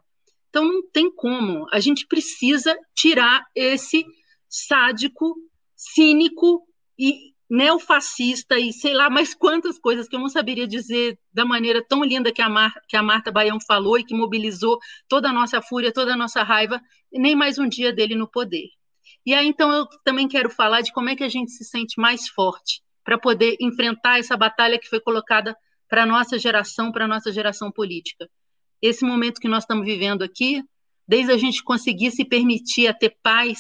Então 0.51 0.63
não 0.63 0.87
tem 0.91 1.09
como. 1.11 1.65
A 1.71 1.79
gente 1.79 2.05
precisa 2.05 2.77
tirar 2.93 3.43
esse 3.55 4.05
sádico, 4.47 5.33
cínico 5.75 6.61
e 6.99 7.30
neofascista 7.51 8.57
e 8.57 8.71
sei 8.71 8.93
lá 8.93 9.09
mais 9.09 9.33
quantas 9.33 9.77
coisas 9.77 10.07
que 10.07 10.15
eu 10.15 10.21
não 10.21 10.29
saberia 10.29 10.65
dizer 10.65 11.19
da 11.33 11.43
maneira 11.43 11.83
tão 11.85 12.01
linda 12.01 12.31
que 12.31 12.41
a, 12.41 12.47
Mar, 12.47 12.73
que 12.87 12.95
a 12.95 13.03
Marta 13.03 13.29
Baião 13.29 13.59
falou 13.59 13.99
e 13.99 14.05
que 14.05 14.15
mobilizou 14.15 14.79
toda 15.05 15.27
a 15.27 15.33
nossa 15.33 15.61
fúria, 15.61 15.91
toda 15.91 16.13
a 16.13 16.17
nossa 16.17 16.43
raiva, 16.43 16.81
nem 17.11 17.35
mais 17.35 17.59
um 17.59 17.67
dia 17.67 17.91
dele 17.91 18.15
no 18.15 18.25
poder. 18.25 18.69
E 19.25 19.33
aí 19.33 19.45
então 19.45 19.69
eu 19.69 19.85
também 20.05 20.29
quero 20.29 20.49
falar 20.49 20.79
de 20.79 20.93
como 20.93 21.09
é 21.09 21.15
que 21.15 21.25
a 21.25 21.29
gente 21.29 21.51
se 21.51 21.65
sente 21.65 21.99
mais 21.99 22.29
forte 22.29 22.81
para 23.03 23.17
poder 23.17 23.57
enfrentar 23.59 24.17
essa 24.17 24.37
batalha 24.37 24.79
que 24.79 24.87
foi 24.87 25.01
colocada 25.01 25.53
para 25.89 26.03
a 26.03 26.05
nossa 26.05 26.39
geração, 26.39 26.89
para 26.89 27.03
a 27.03 27.07
nossa 27.07 27.33
geração 27.33 27.69
política. 27.69 28.29
Esse 28.81 29.03
momento 29.03 29.41
que 29.41 29.49
nós 29.49 29.63
estamos 29.63 29.85
vivendo 29.85 30.23
aqui, 30.23 30.63
desde 31.05 31.33
a 31.33 31.37
gente 31.37 31.61
conseguir 31.61 32.11
se 32.11 32.23
permitir 32.23 32.87
a 32.87 32.93
ter 32.93 33.17
paz, 33.21 33.59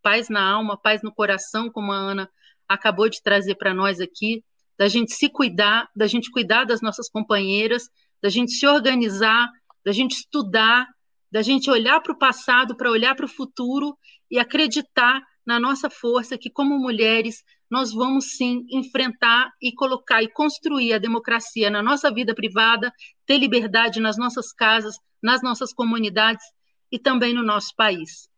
paz 0.00 0.30
na 0.30 0.42
alma, 0.42 0.80
paz 0.80 1.02
no 1.02 1.12
coração, 1.12 1.68
como 1.70 1.92
a 1.92 1.96
Ana 1.96 2.30
acabou 2.68 3.08
de 3.08 3.22
trazer 3.22 3.54
para 3.54 3.74
nós 3.74 4.00
aqui, 4.00 4.42
da 4.78 4.88
gente 4.88 5.12
se 5.12 5.28
cuidar, 5.28 5.88
da 5.94 6.06
gente 6.06 6.30
cuidar 6.30 6.64
das 6.64 6.80
nossas 6.80 7.08
companheiras, 7.08 7.88
da 8.22 8.28
gente 8.28 8.52
se 8.52 8.66
organizar, 8.66 9.48
da 9.84 9.92
gente 9.92 10.12
estudar, 10.12 10.86
da 11.30 11.42
gente 11.42 11.70
olhar 11.70 12.00
para 12.00 12.12
o 12.12 12.18
passado, 12.18 12.76
para 12.76 12.90
olhar 12.90 13.14
para 13.14 13.26
o 13.26 13.28
futuro 13.28 13.96
e 14.30 14.38
acreditar 14.38 15.22
na 15.46 15.60
nossa 15.60 15.88
força 15.88 16.36
que, 16.36 16.50
como 16.50 16.78
mulheres, 16.78 17.42
nós 17.70 17.92
vamos 17.92 18.36
sim 18.36 18.64
enfrentar 18.70 19.50
e 19.60 19.72
colocar 19.72 20.22
e 20.22 20.28
construir 20.28 20.92
a 20.92 20.98
democracia 20.98 21.70
na 21.70 21.82
nossa 21.82 22.12
vida 22.12 22.34
privada, 22.34 22.92
ter 23.24 23.38
liberdade 23.38 24.00
nas 24.00 24.16
nossas 24.16 24.52
casas, 24.52 24.96
nas 25.22 25.42
nossas 25.42 25.72
comunidades 25.72 26.44
e 26.90 26.98
também 26.98 27.32
no 27.32 27.42
nosso 27.42 27.74
país. 27.76 28.28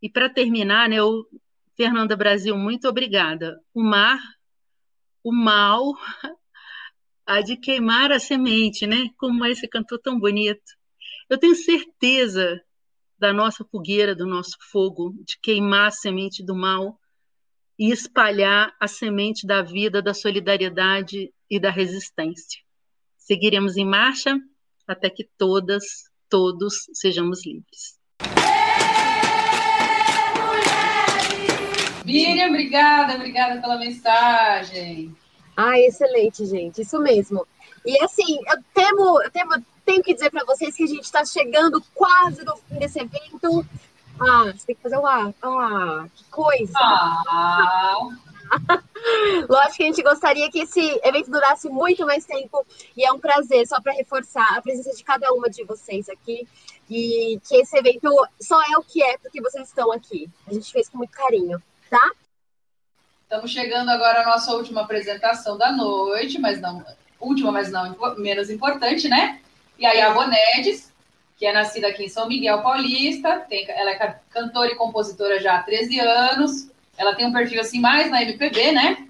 E 0.00 0.10
para 0.10 0.28
terminar, 0.28 0.88
né, 0.88 0.96
eu 0.96 1.24
Fernanda 1.76 2.14
Brasil, 2.16 2.56
muito 2.56 2.88
obrigada. 2.88 3.58
O 3.74 3.82
mar, 3.82 4.20
o 5.24 5.32
mal, 5.32 5.94
há 7.26 7.40
de 7.40 7.56
queimar 7.56 8.12
a 8.12 8.18
semente, 8.18 8.86
né? 8.86 9.08
Como 9.16 9.44
esse 9.46 9.66
cantor 9.66 9.98
tão 9.98 10.18
bonito. 10.18 10.62
Eu 11.30 11.38
tenho 11.38 11.54
certeza 11.54 12.60
da 13.18 13.32
nossa 13.32 13.64
fogueira, 13.64 14.14
do 14.14 14.26
nosso 14.26 14.56
fogo, 14.70 15.14
de 15.24 15.38
queimar 15.40 15.88
a 15.88 15.90
semente 15.90 16.44
do 16.44 16.54
mal 16.54 16.98
e 17.78 17.90
espalhar 17.90 18.74
a 18.78 18.86
semente 18.86 19.46
da 19.46 19.62
vida, 19.62 20.02
da 20.02 20.12
solidariedade 20.12 21.32
e 21.48 21.58
da 21.58 21.70
resistência. 21.70 22.60
Seguiremos 23.16 23.76
em 23.76 23.86
marcha 23.86 24.38
até 24.86 25.08
que 25.08 25.28
todas, 25.38 25.84
todos 26.28 26.74
sejamos 26.92 27.46
livres. 27.46 28.01
Miriam, 32.04 32.48
obrigada, 32.48 33.14
obrigada 33.14 33.60
pela 33.60 33.78
mensagem. 33.78 35.14
Ah, 35.56 35.78
excelente, 35.78 36.46
gente, 36.46 36.82
isso 36.82 36.98
mesmo. 36.98 37.46
E 37.84 38.02
assim, 38.02 38.38
eu 38.48 38.62
temo, 38.74 39.22
eu 39.22 39.30
temo, 39.30 39.50
tenho 39.84 40.02
que 40.02 40.14
dizer 40.14 40.30
para 40.30 40.44
vocês 40.44 40.74
que 40.74 40.84
a 40.84 40.86
gente 40.86 41.04
está 41.04 41.24
chegando 41.24 41.82
quase 41.94 42.44
no 42.44 42.56
fim 42.56 42.76
desse 42.76 43.00
evento. 43.00 43.66
Ah, 44.20 44.52
você 44.52 44.66
tem 44.66 44.76
que 44.76 44.82
fazer 44.82 44.96
uma. 44.96 45.34
Ah, 45.42 46.06
que 46.14 46.24
coisa! 46.30 46.72
Ah. 46.78 48.08
Lógico 49.48 49.76
que 49.76 49.82
a 49.82 49.86
gente 49.86 50.02
gostaria 50.02 50.50
que 50.50 50.60
esse 50.60 51.00
evento 51.02 51.30
durasse 51.30 51.68
muito 51.68 52.04
mais 52.04 52.24
tempo 52.24 52.64
e 52.96 53.04
é 53.04 53.12
um 53.12 53.18
prazer, 53.18 53.66
só 53.66 53.80
para 53.80 53.92
reforçar 53.92 54.56
a 54.56 54.62
presença 54.62 54.94
de 54.94 55.02
cada 55.02 55.32
uma 55.32 55.48
de 55.48 55.64
vocês 55.64 56.08
aqui 56.08 56.46
e 56.88 57.40
que 57.48 57.56
esse 57.56 57.76
evento 57.76 58.08
só 58.40 58.60
é 58.62 58.76
o 58.76 58.82
que 58.82 59.02
é 59.02 59.16
porque 59.18 59.40
vocês 59.40 59.68
estão 59.68 59.90
aqui. 59.90 60.28
A 60.46 60.52
gente 60.52 60.70
fez 60.70 60.88
com 60.88 60.98
muito 60.98 61.12
carinho 61.12 61.60
tá? 61.92 62.10
Estamos 63.24 63.50
chegando 63.50 63.90
agora 63.90 64.22
à 64.22 64.24
nossa 64.24 64.50
última 64.54 64.80
apresentação 64.80 65.58
da 65.58 65.70
noite, 65.70 66.38
mas 66.38 66.58
não 66.58 66.82
última, 67.20 67.52
mas 67.52 67.70
não 67.70 67.94
menos 68.16 68.48
importante, 68.48 69.08
né? 69.08 69.40
E 69.78 69.84
aí 69.84 70.00
a 70.00 70.10
Bonedes, 70.10 70.90
que 71.36 71.44
é 71.44 71.52
nascida 71.52 71.88
aqui 71.88 72.04
em 72.04 72.08
São 72.08 72.26
Miguel 72.26 72.62
Paulista, 72.62 73.40
tem, 73.40 73.70
ela 73.70 73.90
é 73.90 74.20
cantora 74.30 74.72
e 74.72 74.74
compositora 74.74 75.38
já 75.38 75.58
há 75.58 75.62
13 75.62 76.00
anos. 76.00 76.70
Ela 76.96 77.14
tem 77.14 77.26
um 77.26 77.32
perfil 77.32 77.60
assim 77.60 77.78
mais 77.78 78.10
na 78.10 78.22
MPB, 78.22 78.72
né? 78.72 79.06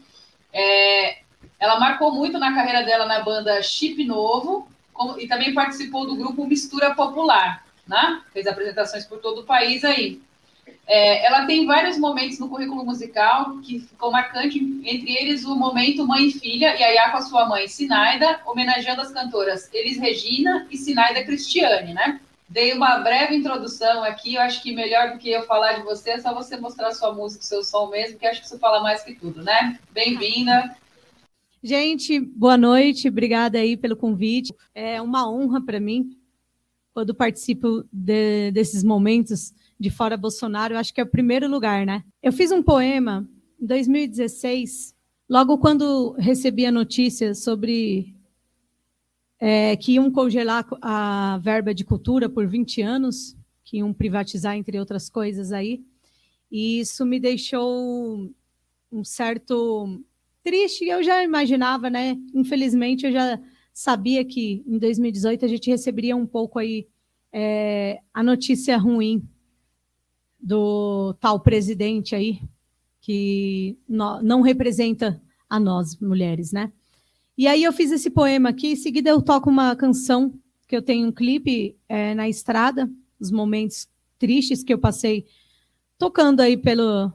É, 0.52 1.18
ela 1.58 1.78
marcou 1.78 2.12
muito 2.12 2.36
na 2.38 2.52
carreira 2.52 2.82
dela 2.82 3.06
na 3.06 3.20
banda 3.20 3.62
Chip 3.62 4.04
Novo 4.04 4.68
como, 4.92 5.20
e 5.20 5.28
também 5.28 5.54
participou 5.54 6.04
do 6.04 6.16
grupo 6.16 6.46
Mistura 6.46 6.94
Popular, 6.96 7.64
né? 7.86 8.22
Fez 8.32 8.46
apresentações 8.48 9.04
por 9.04 9.20
todo 9.20 9.42
o 9.42 9.46
país 9.46 9.84
aí. 9.84 10.20
É, 10.86 11.26
ela 11.26 11.46
tem 11.46 11.66
vários 11.66 11.96
momentos 11.98 12.38
no 12.38 12.48
currículo 12.48 12.84
musical 12.84 13.58
que 13.60 13.80
ficou 13.80 14.10
marcante, 14.10 14.58
entre 14.84 15.16
eles 15.16 15.44
o 15.44 15.56
momento 15.56 16.06
mãe 16.06 16.26
e 16.26 16.32
filha, 16.32 16.76
e 16.76 16.80
Yaya 16.80 17.10
com 17.10 17.16
a 17.16 17.22
sua 17.22 17.46
mãe 17.46 17.66
Sinaida, 17.66 18.40
homenageando 18.46 19.00
as 19.00 19.12
cantoras 19.12 19.72
Elis 19.72 19.98
Regina 19.98 20.66
e 20.70 20.76
Sinaida 20.76 21.24
Cristiane, 21.24 21.94
né? 21.94 22.20
Dei 22.48 22.74
uma 22.74 22.98
breve 22.98 23.34
introdução 23.34 24.04
aqui, 24.04 24.34
eu 24.34 24.42
acho 24.42 24.62
que 24.62 24.74
melhor 24.74 25.12
do 25.12 25.18
que 25.18 25.30
eu 25.30 25.42
falar 25.44 25.74
de 25.74 25.82
você 25.82 26.10
é 26.10 26.20
só 26.20 26.34
você 26.34 26.58
mostrar 26.58 26.92
sua 26.92 27.14
música, 27.14 27.42
seu 27.42 27.64
som 27.64 27.88
mesmo, 27.88 28.18
que 28.18 28.26
acho 28.26 28.40
que 28.40 28.46
isso 28.46 28.58
fala 28.58 28.82
mais 28.82 29.02
que 29.02 29.14
tudo, 29.14 29.42
né? 29.42 29.78
Bem-vinda. 29.90 30.76
Gente, 31.62 32.20
boa 32.20 32.58
noite, 32.58 33.08
obrigada 33.08 33.56
aí 33.56 33.76
pelo 33.76 33.96
convite. 33.96 34.52
É 34.74 35.00
uma 35.00 35.30
honra 35.30 35.64
para 35.64 35.80
mim 35.80 36.18
quando 36.92 37.14
participo 37.14 37.84
de, 37.90 38.50
desses 38.50 38.84
momentos 38.84 39.54
de 39.82 39.90
fora 39.90 40.16
Bolsonaro, 40.16 40.74
eu 40.74 40.78
acho 40.78 40.94
que 40.94 41.00
é 41.00 41.04
o 41.04 41.10
primeiro 41.10 41.48
lugar, 41.48 41.84
né? 41.84 42.04
Eu 42.22 42.32
fiz 42.32 42.52
um 42.52 42.62
poema 42.62 43.28
em 43.60 43.66
2016, 43.66 44.94
logo 45.28 45.58
quando 45.58 46.12
recebi 46.12 46.64
a 46.64 46.72
notícia 46.72 47.34
sobre 47.34 48.14
é, 49.40 49.76
que 49.76 49.94
iam 49.94 50.08
congelar 50.10 50.64
a 50.80 51.40
verba 51.42 51.74
de 51.74 51.84
cultura 51.84 52.28
por 52.28 52.46
20 52.46 52.80
anos, 52.80 53.36
que 53.64 53.78
iam 53.78 53.92
privatizar, 53.92 54.56
entre 54.56 54.78
outras 54.78 55.10
coisas 55.10 55.50
aí. 55.50 55.84
E 56.50 56.78
isso 56.78 57.04
me 57.04 57.18
deixou 57.18 58.30
um 58.92 59.02
certo 59.02 60.00
triste. 60.44 60.84
Eu 60.84 61.02
já 61.02 61.24
imaginava, 61.24 61.90
né? 61.90 62.16
Infelizmente, 62.32 63.04
eu 63.04 63.12
já 63.12 63.40
sabia 63.74 64.24
que 64.24 64.62
em 64.64 64.78
2018 64.78 65.44
a 65.44 65.48
gente 65.48 65.70
receberia 65.70 66.14
um 66.14 66.26
pouco 66.26 66.58
aí 66.60 66.86
é, 67.32 68.00
a 68.14 68.22
notícia 68.22 68.76
ruim 68.76 69.26
do 70.42 71.14
tal 71.20 71.38
presidente 71.38 72.14
aí, 72.16 72.42
que 73.00 73.78
não 73.88 74.42
representa 74.42 75.22
a 75.48 75.60
nós, 75.60 75.96
mulheres, 75.98 76.50
né? 76.50 76.72
E 77.38 77.46
aí 77.46 77.62
eu 77.62 77.72
fiz 77.72 77.90
esse 77.92 78.10
poema 78.10 78.48
aqui, 78.48 78.72
em 78.72 78.76
seguida 78.76 79.10
eu 79.10 79.22
toco 79.22 79.48
uma 79.48 79.74
canção, 79.76 80.34
que 80.66 80.76
eu 80.76 80.82
tenho 80.82 81.08
um 81.08 81.12
clipe 81.12 81.76
é, 81.88 82.14
na 82.14 82.28
estrada, 82.28 82.90
os 83.20 83.30
momentos 83.30 83.88
tristes 84.18 84.64
que 84.64 84.72
eu 84.72 84.78
passei 84.78 85.26
tocando 85.98 86.40
aí 86.40 86.56
pelo, 86.56 87.12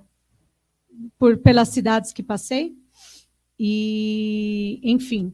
por, 1.17 1.37
pelas 1.37 1.69
cidades 1.69 2.13
que 2.13 2.23
passei. 2.23 2.75
E, 3.59 4.79
enfim. 4.83 5.33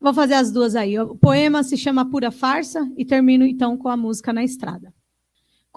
Vou 0.00 0.14
fazer 0.14 0.34
as 0.34 0.50
duas 0.50 0.74
aí. 0.74 0.98
O 0.98 1.16
poema 1.16 1.62
se 1.62 1.76
chama 1.76 2.08
Pura 2.08 2.30
Farsa 2.30 2.90
e 2.96 3.04
termino 3.04 3.44
então 3.44 3.76
com 3.76 3.88
a 3.88 3.96
música 3.96 4.32
na 4.32 4.44
estrada. 4.44 4.94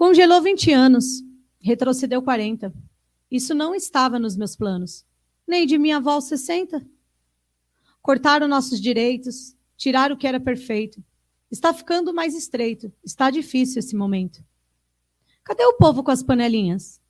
Congelou 0.02 0.42
20 0.42 0.72
anos, 0.72 1.22
retrocedeu 1.60 2.20
40. 2.20 2.74
Isso 3.30 3.54
não 3.54 3.72
estava 3.72 4.18
nos 4.18 4.36
meus 4.36 4.56
planos. 4.56 5.06
Nem 5.46 5.64
de 5.64 5.78
minha 5.78 5.98
avó 5.98 6.14
aos 6.14 6.24
60. 6.24 6.84
Cortaram 8.02 8.48
nossos 8.48 8.80
direitos, 8.80 9.56
tiraram 9.76 10.16
o 10.16 10.18
que 10.18 10.26
era 10.26 10.40
perfeito. 10.40 11.00
Está 11.52 11.72
ficando 11.72 12.12
mais 12.12 12.34
estreito, 12.34 12.92
está 13.04 13.30
difícil 13.30 13.78
esse 13.78 13.94
momento. 13.94 14.44
Cadê 15.44 15.64
o 15.66 15.74
povo 15.74 16.02
com 16.02 16.10
as 16.10 16.20
panelinhas? 16.20 17.00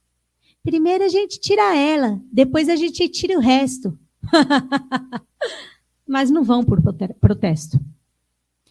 Primeiro 0.61 1.03
a 1.03 1.09
gente 1.09 1.39
tira 1.39 1.75
ela, 1.75 2.21
depois 2.31 2.69
a 2.69 2.75
gente 2.75 3.09
tira 3.09 3.35
o 3.35 3.41
resto. 3.41 3.97
Mas 6.05 6.29
não 6.29 6.43
vão 6.43 6.63
por 6.63 6.79
protesto. 7.19 7.83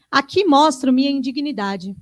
Aqui 0.09 0.45
mostro 0.45 0.93
minha 0.93 1.11
indignidade. 1.11 1.97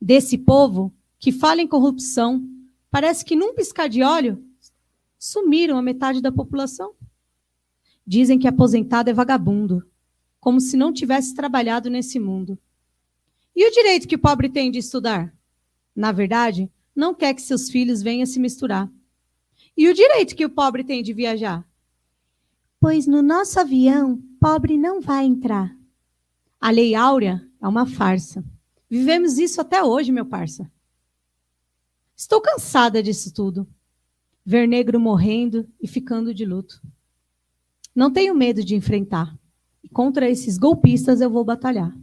Desse 0.00 0.38
povo 0.38 0.90
que 1.18 1.32
fala 1.32 1.60
em 1.60 1.66
corrupção, 1.66 2.48
parece 2.90 3.24
que 3.24 3.36
num 3.36 3.54
piscar 3.54 3.88
de 3.88 4.02
óleo 4.02 4.44
sumiram 5.18 5.78
a 5.78 5.82
metade 5.82 6.20
da 6.20 6.30
população. 6.30 6.94
Dizem 8.06 8.38
que 8.38 8.46
aposentado 8.46 9.08
é 9.08 9.12
vagabundo, 9.12 9.82
como 10.38 10.60
se 10.60 10.76
não 10.76 10.92
tivesse 10.92 11.34
trabalhado 11.34 11.88
nesse 11.88 12.20
mundo. 12.20 12.58
E 13.56 13.66
o 13.66 13.72
direito 13.72 14.06
que 14.06 14.16
o 14.16 14.18
pobre 14.18 14.48
tem 14.48 14.70
de 14.70 14.78
estudar? 14.78 15.34
Na 15.96 16.12
verdade, 16.12 16.70
não 16.94 17.14
quer 17.14 17.32
que 17.34 17.40
seus 17.40 17.70
filhos 17.70 18.02
venham 18.02 18.26
se 18.26 18.38
misturar. 18.38 18.90
E 19.76 19.88
o 19.88 19.94
direito 19.94 20.36
que 20.36 20.44
o 20.44 20.50
pobre 20.50 20.84
tem 20.84 21.02
de 21.02 21.12
viajar? 21.12 21.66
Pois 22.78 23.06
no 23.06 23.22
nosso 23.22 23.58
avião, 23.58 24.22
pobre 24.38 24.76
não 24.76 25.00
vai 25.00 25.24
entrar. 25.24 25.74
A 26.60 26.70
Lei 26.70 26.94
Áurea 26.94 27.46
é 27.60 27.66
uma 27.66 27.86
farsa. 27.86 28.44
Vivemos 28.90 29.38
isso 29.38 29.60
até 29.60 29.82
hoje, 29.82 30.12
meu 30.12 30.26
parça. 30.26 30.70
Estou 32.24 32.40
cansada 32.40 33.02
disso 33.02 33.34
tudo. 33.34 33.68
Ver 34.46 34.66
negro 34.66 34.98
morrendo 34.98 35.68
e 35.78 35.86
ficando 35.86 36.32
de 36.32 36.46
luto. 36.46 36.80
Não 37.94 38.10
tenho 38.10 38.34
medo 38.34 38.64
de 38.64 38.74
enfrentar. 38.74 39.38
Contra 39.92 40.26
esses 40.26 40.56
golpistas 40.56 41.20
eu 41.20 41.28
vou 41.28 41.44
batalhar. 41.44 41.94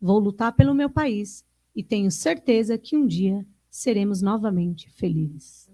Vou 0.00 0.20
lutar 0.20 0.52
pelo 0.54 0.76
meu 0.76 0.88
país 0.88 1.44
e 1.74 1.82
tenho 1.82 2.08
certeza 2.08 2.78
que 2.78 2.96
um 2.96 3.04
dia 3.04 3.44
seremos 3.68 4.22
novamente 4.22 4.88
felizes. 4.90 5.68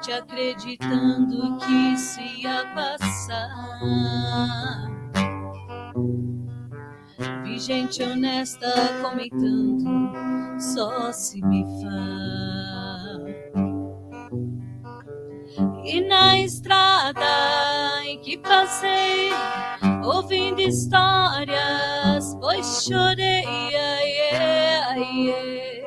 Gente 0.00 0.12
acreditando 0.12 1.58
que 1.58 1.94
ia 2.40 2.64
passar. 2.74 3.50
Vi 7.44 7.58
gente 7.58 8.02
honesta 8.02 8.72
comentando, 9.02 10.10
só 10.58 11.12
se 11.12 11.44
me 11.44 11.66
faz. 11.82 13.20
E 15.84 16.00
na 16.00 16.38
estrada 16.38 18.02
em 18.04 18.18
que 18.20 18.38
passei, 18.38 19.30
ouvindo 20.02 20.60
histórias, 20.62 22.34
pois 22.40 22.84
chorei, 22.84 23.44
ai, 23.44 24.14
ai, 24.32 25.34
ai, 25.34 25.84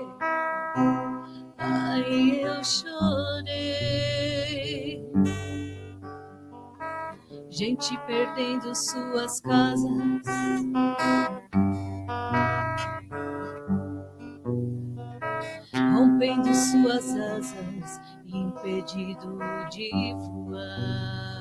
ai, 1.58 2.42
eu 2.44 2.64
chorei. 2.64 2.93
Gente 7.66 7.98
perdendo 8.06 8.76
suas 8.76 9.40
casas. 9.40 10.22
Rompendo 15.94 16.54
suas 16.54 17.10
asas, 17.16 18.02
impedido 18.26 19.40
de 19.72 20.14
voar. 20.20 21.33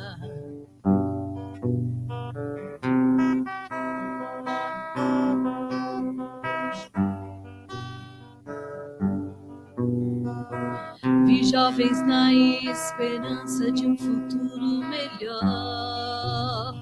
Vi 11.03 11.43
jovens 11.43 12.01
na 12.07 12.33
esperança 12.33 13.73
de 13.73 13.85
um 13.85 13.99
futuro 13.99 14.85
melhor. 14.89 16.75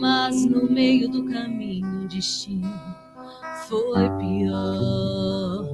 Mas 0.00 0.46
no 0.46 0.70
meio 0.70 1.10
do 1.10 1.26
caminho 1.26 2.04
o 2.04 2.08
destino 2.08 2.72
foi 3.68 4.08
pior. 4.16 5.66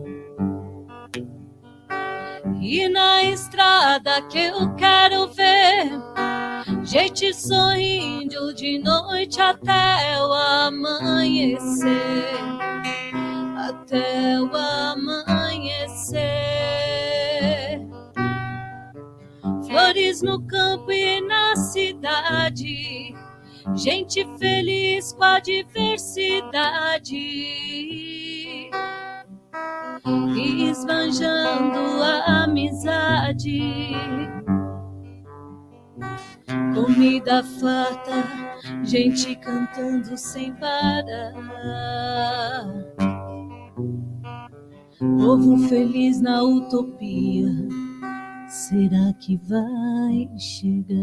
E 2.60 2.88
na 2.88 3.22
estrada 3.22 4.20
que 4.22 4.38
eu 4.38 4.74
quero 4.74 5.28
ver, 5.28 5.92
gente 6.82 7.32
sorrindo 7.32 8.52
de 8.52 8.80
noite 8.80 9.40
até 9.40 10.20
o 10.20 10.32
amanhecer 10.32 11.86
até 13.56 14.40
o 14.40 14.54
amanhecer. 14.54 15.35
Flores 19.66 20.22
no 20.22 20.40
campo 20.46 20.90
e 20.90 21.20
na 21.20 21.54
cidade, 21.56 23.14
gente 23.74 24.26
feliz 24.38 25.12
com 25.12 25.24
a 25.24 25.38
diversidade. 25.38 27.16
Esbanjando 30.70 32.02
a 32.02 32.44
amizade. 32.44 33.92
Comida 36.74 37.42
farta, 37.60 38.24
gente 38.84 39.34
cantando 39.36 40.16
sem 40.16 40.54
parar. 40.54 41.04
Povo 44.98 45.58
feliz 45.68 46.22
na 46.22 46.42
utopia, 46.42 47.50
será 48.48 49.12
que 49.20 49.36
vai 49.36 50.26
chegar? 50.38 50.96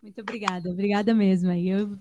Muito 0.00 0.20
obrigada, 0.20 0.70
obrigada 0.70 1.12
mesmo. 1.12 1.50
Eu 1.50 1.98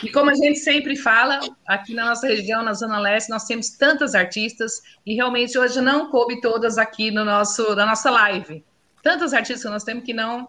E 0.00 0.12
como 0.12 0.30
a 0.30 0.34
gente 0.34 0.60
sempre 0.60 0.94
fala, 0.94 1.40
aqui 1.66 1.92
na 1.92 2.04
nossa 2.04 2.28
região, 2.28 2.62
na 2.62 2.72
Zona 2.72 3.00
Leste, 3.00 3.30
nós 3.30 3.46
temos 3.46 3.70
tantas 3.70 4.14
artistas 4.14 4.80
e 5.04 5.16
realmente 5.16 5.58
hoje 5.58 5.80
não 5.80 6.08
coube 6.12 6.40
todas 6.40 6.78
aqui 6.78 7.10
no 7.10 7.24
nosso, 7.24 7.74
na 7.74 7.84
nossa 7.84 8.12
live. 8.12 8.64
Tantas 9.02 9.34
artistas 9.34 9.64
que 9.64 9.70
nós 9.70 9.82
temos 9.82 10.04
que 10.04 10.14
não, 10.14 10.48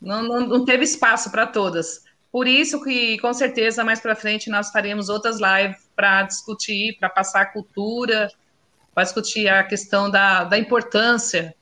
não, 0.00 0.22
não, 0.22 0.40
não 0.46 0.64
teve 0.64 0.84
espaço 0.84 1.30
para 1.30 1.46
todas. 1.46 2.05
Por 2.30 2.46
isso 2.46 2.82
que, 2.82 3.18
com 3.18 3.32
certeza, 3.32 3.84
mais 3.84 4.00
para 4.00 4.14
frente 4.14 4.50
nós 4.50 4.70
faremos 4.70 5.08
outras 5.08 5.38
lives 5.40 5.88
para 5.94 6.22
discutir, 6.22 6.96
para 6.98 7.08
passar 7.08 7.42
a 7.42 7.46
cultura, 7.46 8.28
para 8.94 9.04
discutir 9.04 9.48
a 9.48 9.64
questão 9.64 10.10
da, 10.10 10.44
da 10.44 10.58
importância 10.58 11.54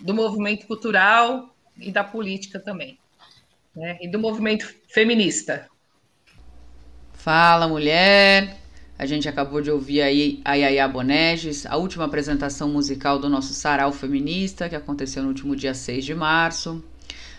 do 0.00 0.14
movimento 0.14 0.66
cultural 0.66 1.54
e 1.76 1.90
da 1.90 2.04
política 2.04 2.60
também, 2.60 2.98
né? 3.74 3.98
E 4.00 4.08
do 4.08 4.18
movimento 4.18 4.72
feminista. 4.88 5.68
Fala, 7.14 7.68
mulher! 7.68 8.56
A 8.98 9.06
gente 9.06 9.28
acabou 9.28 9.60
de 9.60 9.70
ouvir 9.70 10.02
aí 10.02 10.40
a 10.44 10.54
Yaya 10.54 10.86
Boneges, 10.86 11.66
a 11.66 11.76
última 11.76 12.04
apresentação 12.04 12.68
musical 12.68 13.18
do 13.18 13.28
nosso 13.28 13.52
Sarau 13.54 13.90
Feminista, 13.90 14.68
que 14.68 14.76
aconteceu 14.76 15.22
no 15.22 15.28
último 15.28 15.56
dia 15.56 15.74
6 15.74 16.04
de 16.04 16.14
março. 16.14 16.84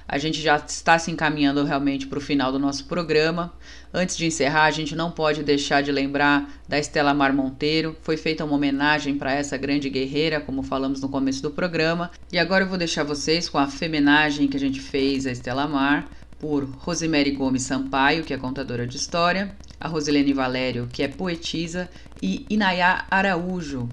A 0.08 0.18
gente 0.18 0.42
já 0.42 0.58
está 0.58 1.00
se 1.00 1.10
encaminhando 1.12 1.64
realmente 1.64 2.08
para 2.08 2.18
o 2.18 2.22
final 2.22 2.52
do 2.52 2.60
nosso 2.60 2.86
programa. 2.86 3.54
Antes 3.94 4.18
de 4.18 4.26
encerrar, 4.26 4.66
a 4.66 4.72
gente 4.72 4.96
não 4.96 5.12
pode 5.12 5.44
deixar 5.44 5.82
de 5.82 5.92
lembrar 5.92 6.52
da 6.68 6.78
Estela 6.78 7.14
Mar 7.14 7.34
Monteiro. 7.34 7.96
Foi 8.02 8.18
feita 8.18 8.44
uma 8.44 8.56
homenagem 8.56 9.18
para 9.18 9.34
essa 9.34 9.58
grande 9.58 9.90
guerreira, 9.90 10.42
como 10.42 10.64
falamos 10.64 11.02
no 11.02 11.10
começo 11.10 11.42
do 11.42 11.52
programa. 11.52 12.12
E 12.32 12.38
agora 12.38 12.64
eu 12.64 12.70
vou 12.70 12.78
deixar 12.78 13.04
vocês 13.04 13.48
com 13.48 13.58
a 13.58 13.68
femenagem 13.68 14.48
que 14.48 14.58
a 14.58 14.60
gente 14.60 14.80
fez 14.80 15.26
a 15.26 15.32
Estela 15.32 15.68
Mar 15.68 16.08
por 16.44 16.66
Rosemary 16.66 17.32
Gomes 17.32 17.64
Sampaio, 17.64 18.26
que 18.26 18.34
é 18.34 18.38
contadora 18.38 18.86
de 18.86 18.98
história, 18.98 19.56
a 19.80 19.88
Rosilene 19.88 20.34
Valério, 20.34 20.90
que 20.92 21.02
é 21.02 21.08
poetisa, 21.08 21.90
e 22.22 22.46
Inayá 22.50 23.06
Araújo, 23.10 23.88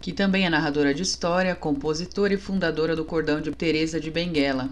que 0.00 0.10
também 0.10 0.46
é 0.46 0.48
narradora 0.48 0.94
de 0.94 1.02
história, 1.02 1.54
compositora 1.54 2.32
e 2.32 2.38
fundadora 2.38 2.96
do 2.96 3.04
Cordão 3.04 3.38
de 3.38 3.50
Teresa 3.50 4.00
de 4.00 4.10
Benguela. 4.10 4.70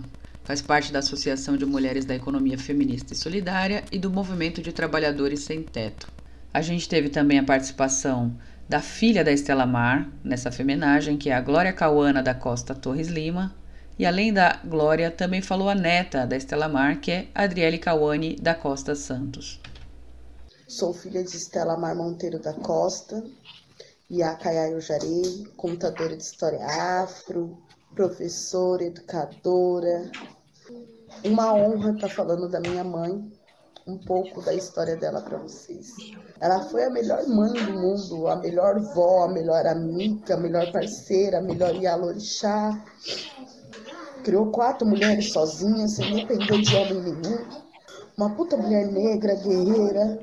Faz 0.49 0.63
parte 0.63 0.91
da 0.91 1.01
Associação 1.01 1.59
de 1.59 1.67
Mulheres 1.67 2.07
da 2.07 2.15
Economia 2.15 2.57
Feminista 2.57 3.13
e 3.13 3.17
Solidária 3.17 3.85
e 3.93 3.99
do 3.99 4.11
Movimento 4.11 4.63
de 4.63 4.73
Trabalhadores 4.73 5.41
Sem 5.41 5.63
Teto. 5.63 6.11
A 6.55 6.63
gente 6.63 6.89
teve 6.89 7.11
também 7.11 7.39
a 7.39 7.45
participação 7.45 8.35
da 8.67 8.81
filha 8.81 9.23
da 9.23 9.31
Estela 9.31 9.67
Mar 9.67 10.11
nessa 10.25 10.51
femenagem, 10.51 11.19
que 11.19 11.29
é 11.29 11.35
a 11.35 11.41
Glória 11.43 11.71
Cauana 11.71 12.23
da 12.23 12.35
Costa 12.35 12.75
Torres 12.75 13.09
Lima. 13.09 13.55
E 13.99 14.07
além 14.07 14.33
da 14.33 14.59
Glória, 14.65 15.11
também 15.11 15.43
falou 15.43 15.69
a 15.69 15.75
neta 15.75 16.27
da 16.27 16.35
Estela 16.35 16.67
Mar, 16.67 16.99
que 16.99 17.11
é 17.11 17.29
Adriele 17.35 17.77
Cauane 17.77 18.35
da 18.37 18.55
Costa 18.55 18.95
Santos. 18.95 19.61
Sou 20.67 20.95
filha 20.95 21.23
de 21.23 21.37
Estela 21.37 21.77
Mar 21.77 21.95
Monteiro 21.95 22.39
da 22.39 22.55
Costa, 22.55 23.23
e 24.09 24.23
a 24.23 24.35
Cayayo 24.35 24.81
Jarei, 24.81 25.47
contadora 25.59 26.17
de 26.17 26.23
história 26.23 26.65
afro, 27.03 27.59
professora, 27.95 28.85
educadora. 28.85 30.11
Uma 31.25 31.53
honra 31.53 31.93
estar 31.93 32.09
falando 32.09 32.49
da 32.49 32.61
minha 32.61 32.85
mãe, 32.85 33.31
um 33.87 33.99
pouco 33.99 34.41
da 34.43 34.55
história 34.55 34.97
dela 34.97 35.21
para 35.21 35.39
vocês. 35.39 35.89
Ela 36.41 36.61
foi 36.65 36.85
a 36.85 36.91
melhor 36.91 37.27
mãe 37.27 37.53
do 37.53 37.73
mundo, 37.73 38.29
a 38.29 38.37
melhor 38.37 38.79
vó, 38.95 39.25
a 39.25 39.29
melhor 39.29 39.67
amiga, 39.67 40.35
a 40.35 40.37
melhor 40.37 40.71
parceira, 40.71 41.39
a 41.39 41.43
melhor 41.43 41.75
Yalorixá. 41.75 42.85
Criou 44.23 44.51
quatro 44.51 44.87
mulheres 44.87 45.33
sozinhas, 45.33 45.93
sem 45.93 46.15
depender 46.15 46.63
de 46.63 46.77
homem 46.77 47.03
nenhum. 47.03 47.47
Uma 48.17 48.35
puta 48.37 48.57
mulher 48.57 48.87
negra, 48.87 49.35
guerreira. 49.37 50.21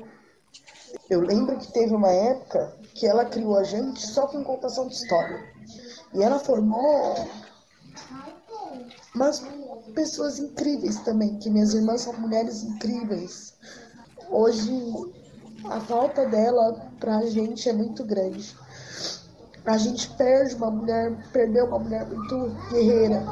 Eu 1.10 1.20
lembro 1.20 1.58
que 1.58 1.72
teve 1.72 1.94
uma 1.94 2.10
época 2.10 2.76
que 2.94 3.06
ela 3.06 3.24
criou 3.24 3.58
a 3.58 3.64
gente 3.64 4.00
só 4.06 4.26
com 4.26 4.42
contação 4.44 4.86
de 4.86 4.94
história. 4.94 5.44
E 6.14 6.22
ela 6.22 6.38
formou 6.38 7.14
umas 9.16 9.42
pessoas 9.94 10.38
incríveis 10.38 11.00
também, 11.00 11.38
que 11.38 11.48
minhas 11.50 11.72
irmãs 11.72 12.02
são 12.02 12.12
mulheres 12.20 12.62
incríveis. 12.62 13.54
Hoje 14.28 14.70
a 15.64 15.80
falta 15.80 16.26
dela 16.26 16.90
pra 17.00 17.22
gente 17.22 17.68
é 17.68 17.72
muito 17.72 18.04
grande. 18.04 18.54
A 19.64 19.78
gente 19.78 20.10
perde 20.10 20.54
uma 20.54 20.70
mulher, 20.70 21.16
perdeu 21.32 21.64
uma 21.66 21.78
mulher 21.78 22.06
muito 22.06 22.54
guerreira. 22.70 23.22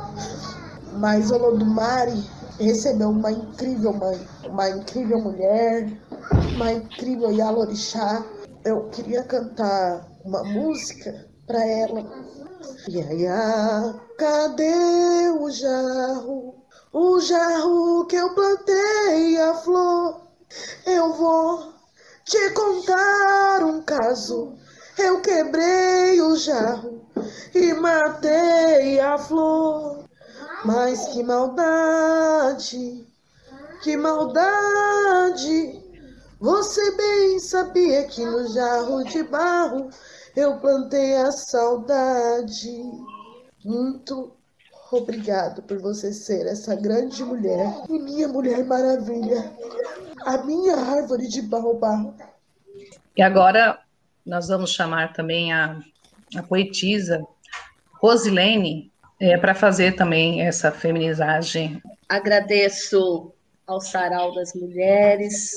Mas 0.99 1.31
Olodumare 1.31 2.25
recebeu 2.59 3.11
uma 3.11 3.31
incrível 3.31 3.93
mãe, 3.93 4.19
uma 4.49 4.71
incrível 4.71 5.21
mulher, 5.21 5.89
uma 6.57 6.73
incrível 6.73 7.31
Yalorixá. 7.31 8.25
Eu 8.65 8.89
queria 8.89 9.23
cantar 9.23 10.09
uma 10.25 10.43
música 10.43 11.34
para 11.47 11.65
ela. 11.65 12.05
Iaia, 12.89 13.95
cadê 14.19 15.31
o 15.39 15.51
jarro? 15.51 16.55
O 16.93 17.21
jarro 17.21 18.07
que 18.07 18.17
eu 18.17 18.35
plantei 18.35 19.39
a 19.39 19.55
flor. 19.55 20.23
Eu 20.87 21.13
vou 21.15 21.73
te 22.25 22.51
contar 22.51 23.65
um 23.65 23.83
caso. 23.83 24.55
Eu 24.97 25.21
quebrei 25.21 26.21
o 26.21 26.37
jarro 26.37 27.05
e 27.55 27.73
matei 27.75 29.01
a 29.01 29.19
flor. 29.19 30.05
Mas 30.65 31.09
que 31.09 31.23
maldade, 31.23 33.07
que 33.83 33.97
maldade. 33.97 35.83
Você 36.41 36.91
bem 36.93 37.39
sabia 37.39 38.05
que 38.05 38.25
no 38.25 38.47
jarro 38.49 39.03
de 39.05 39.23
barro 39.25 39.91
eu 40.37 40.59
plantei 40.59 41.15
a 41.17 41.31
saudade. 41.31 42.83
Muito 43.65 44.33
obrigado 44.91 45.63
por 45.63 45.79
você 45.81 46.13
ser 46.13 46.47
essa 46.47 46.75
grande 46.75 47.23
mulher 47.25 47.69
e 47.89 47.99
minha 47.99 48.29
mulher 48.29 48.65
maravilha, 48.65 49.53
a 50.25 50.39
minha 50.39 50.77
árvore 50.77 51.29
de 51.29 51.43
baobá. 51.43 52.15
E 53.17 53.23
agora 53.23 53.79
nós 54.25 54.49
vamos 54.49 54.71
chamar 54.71 55.13
também 55.13 55.53
a, 55.53 55.81
a 56.37 56.43
poetisa 56.43 57.25
Rosilene 58.01 58.93
é, 59.21 59.37
para 59.39 59.55
fazer 59.55 59.97
também 59.97 60.43
essa 60.43 60.71
feminizagem. 60.71 61.83
Agradeço 62.09 63.33
ao 63.67 63.81
Sarau 63.81 64.35
das 64.35 64.53
Mulheres. 64.55 65.57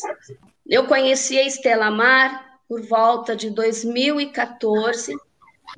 Eu 0.65 0.85
conheci 0.87 1.37
a 1.37 1.45
Estela 1.45 1.91
Mar 1.91 2.46
por 2.67 2.81
volta 2.81 3.35
de 3.35 3.49
2014, 3.49 5.15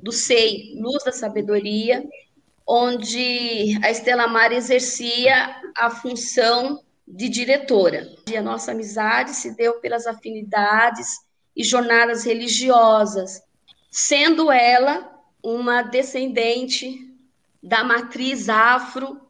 do 0.02 0.12
SEI, 0.12 0.74
Luz 0.76 1.04
da 1.04 1.12
Sabedoria, 1.12 2.04
onde 2.66 3.78
a 3.82 3.90
Estela 3.90 4.26
Mar 4.26 4.52
exercia 4.52 5.60
a 5.76 5.90
função 5.90 6.82
de 7.06 7.28
diretora. 7.28 8.08
E 8.30 8.36
a 8.36 8.42
nossa 8.42 8.72
amizade 8.72 9.34
se 9.34 9.56
deu 9.56 9.80
pelas 9.80 10.06
afinidades 10.06 11.20
e 11.56 11.64
jornadas 11.64 12.24
religiosas, 12.24 13.42
sendo 13.90 14.50
ela 14.50 15.10
uma 15.42 15.82
descendente 15.82 17.08
da 17.62 17.82
matriz 17.82 18.48
afro 18.48 19.20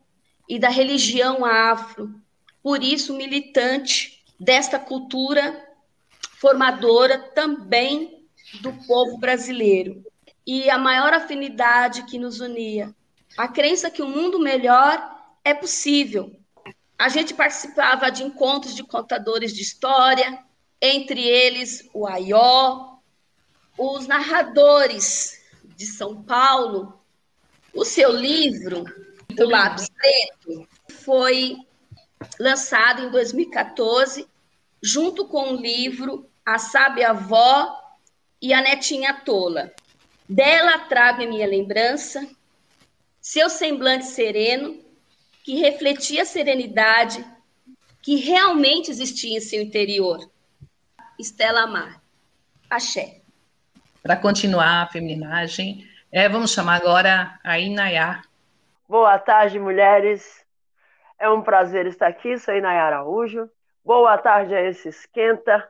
e 0.49 0.59
da 0.59 0.69
religião 0.69 1.45
afro, 1.45 2.15
por 2.63 2.83
isso 2.83 3.17
militante 3.17 4.23
desta 4.39 4.79
cultura 4.79 5.70
formadora 6.41 7.19
também 7.35 8.27
do 8.63 8.73
povo 8.87 9.19
brasileiro. 9.19 10.03
E 10.47 10.71
a 10.71 10.79
maior 10.79 11.13
afinidade 11.13 12.05
que 12.05 12.19
nos 12.19 12.41
unia, 12.41 12.95
a 13.37 13.47
crença 13.47 13.91
que 13.91 14.03
o 14.03 14.07
um 14.07 14.11
mundo 14.11 14.41
melhor 14.41 14.99
é 15.45 15.53
possível. 15.53 16.35
A 16.99 17.09
gente 17.09 17.35
participava 17.35 18.11
de 18.11 18.23
encontros 18.23 18.75
de 18.75 18.83
contadores 18.83 19.55
de 19.55 19.63
história, 19.63 20.43
entre 20.81 21.23
eles 21.23 21.89
o 21.93 22.07
Aió, 22.07 22.97
os 23.79 24.07
narradores 24.07 25.41
de 25.77 25.87
São 25.87 26.23
Paulo, 26.23 27.01
o 27.75 27.85
seu 27.85 28.13
livro, 28.13 28.85
O 29.39 29.45
Lápis 29.45 29.89
Preto, 29.91 30.69
foi 30.89 31.57
lançado 32.39 33.03
em 33.03 33.11
2014, 33.11 34.27
junto 34.83 35.27
com 35.27 35.53
o 35.53 35.57
livro 35.57 36.30
A 36.45 36.59
Sábia 36.59 37.11
Avó 37.11 37.79
e 38.41 38.53
a 38.53 38.61
Netinha 38.61 39.15
Tola. 39.25 39.73
Dela 40.29 40.79
trago 40.81 41.27
minha 41.29 41.47
lembrança 41.47 42.27
seu 43.21 43.51
semblante 43.51 44.07
sereno, 44.07 44.83
que 45.45 45.57
refletia 45.57 46.23
a 46.23 46.27
serenidade 46.27 47.25
que 48.03 48.17
realmente 48.17 48.91
existia 48.91 49.37
em 49.37 49.41
seu 49.41 49.61
interior. 49.61 50.19
Estela 51.19 51.67
Mar. 51.67 52.01
Axé. 52.69 53.21
Para 54.03 54.17
continuar 54.17 54.83
a 54.83 54.87
feminagem, 54.87 55.87
é, 56.11 56.29
vamos 56.29 56.53
chamar 56.53 56.77
agora 56.77 57.39
a 57.45 57.59
Inayá. 57.59 58.23
Boa 58.89 59.19
tarde, 59.19 59.59
mulheres. 59.59 60.45
É 61.19 61.29
um 61.29 61.43
prazer 61.43 61.87
estar 61.87 62.09
aqui. 62.09 62.39
Sou 62.39 62.55
Inayá 62.55 62.85
Araújo. 62.85 63.51
Boa 63.85 64.17
tarde 64.17 64.55
a 64.55 64.63
esse 64.63 64.89
esquenta. 64.89 65.69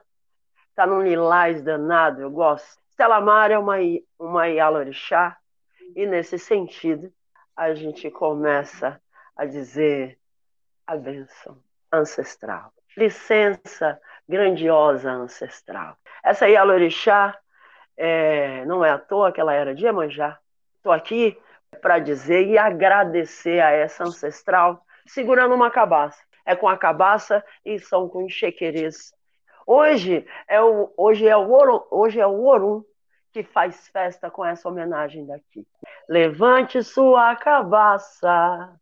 Tá 0.81 0.87
num 0.87 1.03
lilás 1.03 1.61
danado, 1.61 2.23
eu 2.23 2.31
gosto. 2.31 2.81
Estela 2.89 3.21
Mar 3.21 3.51
é 3.51 3.59
uma, 3.59 3.75
uma 4.17 4.47
Yalorixá, 4.47 5.37
e 5.95 6.07
nesse 6.07 6.39
sentido, 6.39 7.13
a 7.55 7.71
gente 7.75 8.09
começa 8.09 8.99
a 9.35 9.45
dizer 9.45 10.17
a 10.87 10.95
bênção 10.95 11.61
ancestral. 11.91 12.73
Licença 12.97 14.01
grandiosa 14.27 15.11
ancestral. 15.11 15.95
Essa 16.23 16.49
Yalorixá 16.49 17.37
é, 17.95 18.65
não 18.65 18.83
é 18.83 18.89
à 18.89 18.97
toa 18.97 19.31
que 19.31 19.39
ela 19.39 19.53
era 19.53 19.75
de 19.75 19.85
Iemanjá. 19.85 20.39
Estou 20.77 20.91
aqui 20.91 21.39
para 21.79 21.99
dizer 21.99 22.47
e 22.47 22.57
agradecer 22.57 23.61
a 23.61 23.69
essa 23.69 24.03
ancestral 24.03 24.83
segurando 25.05 25.53
uma 25.53 25.69
cabaça. 25.69 26.23
É 26.43 26.55
com 26.55 26.67
a 26.67 26.75
cabaça 26.75 27.45
e 27.63 27.77
são 27.77 28.09
com 28.09 28.23
enxequerês. 28.23 29.13
Hoje 29.73 30.27
é 30.49 30.61
o 30.61 30.91
hoje 30.97 31.25
é 31.25 31.37
o 31.37 31.87
hoje 31.89 32.19
é 32.19 32.27
o 32.27 32.43
Orum 32.43 32.83
que 33.31 33.41
faz 33.41 33.87
festa 33.87 34.29
com 34.29 34.43
essa 34.43 34.67
homenagem 34.67 35.25
daqui. 35.25 35.65
Levante 36.09 36.83
sua 36.83 37.33
cabaça, 37.37 38.77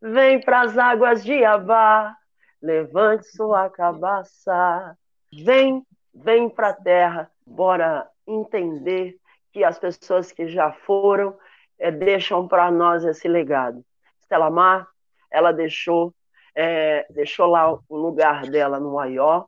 vem 0.00 0.40
pras 0.40 0.78
águas 0.78 1.22
de 1.22 1.44
Abá, 1.44 2.16
levante 2.62 3.26
sua 3.26 3.68
cabaça. 3.68 4.96
Vem, 5.30 5.86
vem 6.14 6.48
pra 6.48 6.72
terra, 6.72 7.30
bora 7.46 8.08
entender 8.26 9.18
que 9.52 9.62
as 9.62 9.78
pessoas 9.78 10.32
que 10.32 10.48
já 10.48 10.72
foram 10.72 11.36
é, 11.78 11.90
deixam 11.90 12.48
para 12.48 12.70
nós 12.70 13.04
esse 13.04 13.28
legado. 13.28 13.84
Stella 14.22 14.48
Mar, 14.48 14.88
ela 15.30 15.52
deixou, 15.52 16.14
é, 16.54 17.06
deixou 17.10 17.46
lá 17.46 17.70
o 17.70 17.82
lugar 17.90 18.46
dela 18.46 18.80
no 18.80 18.98
Aió, 18.98 19.44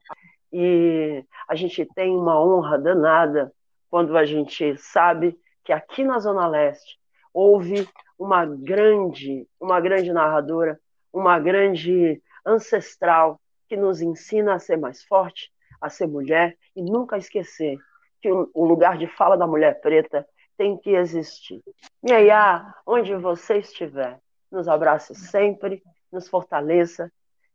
e 0.53 1.25
a 1.49 1.55
gente 1.55 1.85
tem 1.95 2.15
uma 2.15 2.41
honra 2.43 2.79
danada 2.79 3.53
quando 3.91 4.17
a 4.17 4.25
gente 4.25 4.77
sabe 4.77 5.39
que 5.65 5.73
aqui 5.73 6.05
na 6.05 6.19
Zona 6.19 6.47
Leste 6.47 6.99
houve 7.33 7.89
uma 8.19 8.45
grande, 8.45 9.47
uma 9.61 9.81
grande 9.81 10.13
narradora, 10.13 10.79
uma 11.13 11.39
grande 11.39 12.23
ancestral 12.45 13.41
que 13.69 13.77
nos 13.77 14.03
ensina 14.03 14.55
a 14.55 14.59
ser 14.59 14.77
mais 14.77 15.03
forte, 15.03 15.51
a 15.81 15.89
ser 15.89 16.07
mulher 16.07 16.57
e 16.77 16.83
nunca 16.83 17.17
esquecer 17.17 17.79
que 18.21 18.31
o 18.31 18.65
lugar 18.65 18.99
de 18.99 19.07
fala 19.07 19.37
da 19.37 19.47
mulher 19.47 19.81
preta 19.81 20.27
tem 20.57 20.77
que 20.77 20.91
existir. 20.91 21.63
Miaiá, 22.03 22.75
onde 22.87 23.15
você 23.17 23.59
estiver, 23.59 24.21
nos 24.51 24.69
abrace 24.69 25.15
sempre, 25.15 25.83
nos 26.13 26.29
fortaleça 26.29 27.11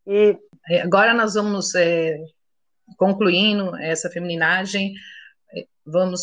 e 0.06 0.38
agora 0.82 1.14
nós 1.14 1.36
vamos 1.36 1.76
é, 1.76 2.18
concluindo 2.96 3.76
essa 3.76 4.10
femininagem, 4.10 4.94
vamos 5.86 6.22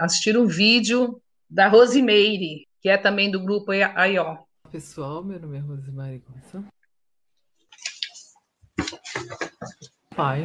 assistir 0.00 0.36
o 0.36 0.46
vídeo 0.46 1.20
da 1.48 1.68
Rosimeire, 1.68 2.66
que 2.80 2.88
é 2.88 2.98
também 2.98 3.30
do 3.30 3.42
grupo 3.42 3.72
AIO. 3.72 4.38
Pessoal, 4.70 5.22
meu 5.24 5.40
nome 5.40 5.56
é 5.56 5.60
Rosemary 5.60 6.22
Gonçalves. 6.26 6.70
Pai, 10.14 10.44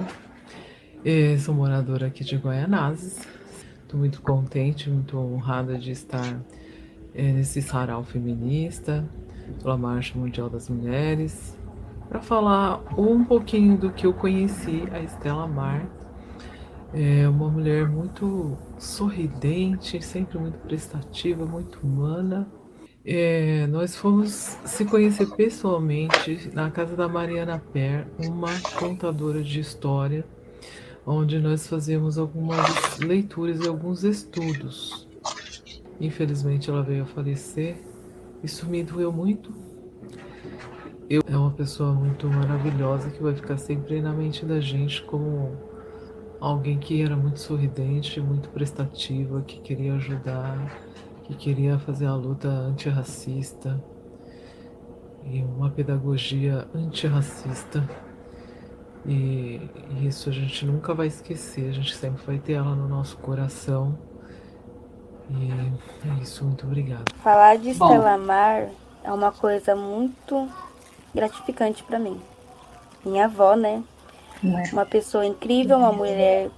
sou 1.43 1.53
moradora 1.55 2.07
aqui 2.07 2.23
de 2.23 2.37
Goianazes. 2.37 3.27
Estou 3.81 3.99
muito 3.99 4.21
contente, 4.21 4.89
muito 4.89 5.17
honrada 5.17 5.77
de 5.77 5.91
estar 5.91 6.41
é, 7.13 7.23
nesse 7.23 7.61
sarau 7.61 8.03
feminista, 8.03 9.05
pela 9.61 9.77
Marcha 9.77 10.17
Mundial 10.17 10.49
das 10.49 10.69
Mulheres, 10.69 11.57
para 12.11 12.21
falar 12.21 12.83
um 12.97 13.23
pouquinho 13.23 13.77
do 13.77 13.89
que 13.89 14.05
eu 14.05 14.13
conheci 14.13 14.83
a 14.91 14.99
Estela 14.99 15.47
Mar. 15.47 15.89
É 16.93 17.25
uma 17.29 17.49
mulher 17.49 17.87
muito 17.87 18.57
sorridente, 18.77 20.01
sempre 20.03 20.37
muito 20.37 20.57
prestativa, 20.57 21.45
muito 21.45 21.79
humana. 21.81 22.51
É, 23.05 23.65
nós 23.67 23.95
fomos 23.95 24.29
se 24.65 24.83
conhecer 24.83 25.25
pessoalmente 25.37 26.51
na 26.53 26.69
casa 26.69 26.97
da 26.97 27.07
Mariana 27.07 27.63
Per, 27.71 28.05
uma 28.19 28.49
contadora 28.77 29.41
de 29.41 29.61
história, 29.61 30.25
onde 31.05 31.39
nós 31.39 31.65
fazíamos 31.65 32.17
algumas 32.17 32.99
leituras 32.99 33.61
e 33.61 33.69
alguns 33.69 34.03
estudos. 34.03 35.07
Infelizmente 35.97 36.69
ela 36.69 36.83
veio 36.83 37.03
a 37.03 37.07
falecer, 37.07 37.77
isso 38.43 38.65
me 38.65 38.83
doeu 38.83 39.13
muito. 39.13 39.70
Eu 41.11 41.21
é 41.27 41.35
uma 41.35 41.51
pessoa 41.51 41.91
muito 41.91 42.25
maravilhosa 42.25 43.09
que 43.09 43.21
vai 43.21 43.35
ficar 43.35 43.57
sempre 43.57 44.01
na 44.01 44.13
mente 44.13 44.45
da 44.45 44.61
gente 44.61 45.03
como 45.03 45.57
alguém 46.39 46.79
que 46.79 47.03
era 47.03 47.17
muito 47.17 47.41
sorridente, 47.41 48.21
muito 48.21 48.47
prestativa, 48.47 49.41
que 49.41 49.59
queria 49.59 49.95
ajudar, 49.95 50.73
que 51.25 51.35
queria 51.35 51.77
fazer 51.79 52.05
a 52.05 52.15
luta 52.15 52.47
antirracista 52.47 53.83
e 55.25 55.43
uma 55.43 55.69
pedagogia 55.69 56.65
antirracista. 56.73 57.85
E, 59.05 59.69
isso 60.03 60.29
a 60.29 60.31
gente 60.31 60.65
nunca 60.65 60.93
vai 60.93 61.07
esquecer, 61.07 61.71
a 61.71 61.73
gente 61.73 61.93
sempre 61.93 62.25
vai 62.25 62.39
ter 62.39 62.53
ela 62.53 62.73
no 62.73 62.87
nosso 62.87 63.17
coração. 63.17 63.99
E 65.29 65.51
é 66.07 66.23
isso, 66.23 66.45
muito 66.45 66.65
obrigada. 66.65 67.03
Falar 67.17 67.57
de 67.57 67.71
Estela 67.71 68.17
Mar 68.17 68.69
é 69.03 69.11
uma 69.11 69.33
coisa 69.33 69.75
muito 69.75 70.47
gratificante 71.13 71.83
para 71.83 71.99
mim. 71.99 72.19
Minha 73.03 73.25
avó, 73.25 73.55
né? 73.55 73.83
Uma 74.71 74.85
pessoa 74.85 75.25
incrível, 75.25 75.77
uma 75.77 75.91
mulher 75.91 76.49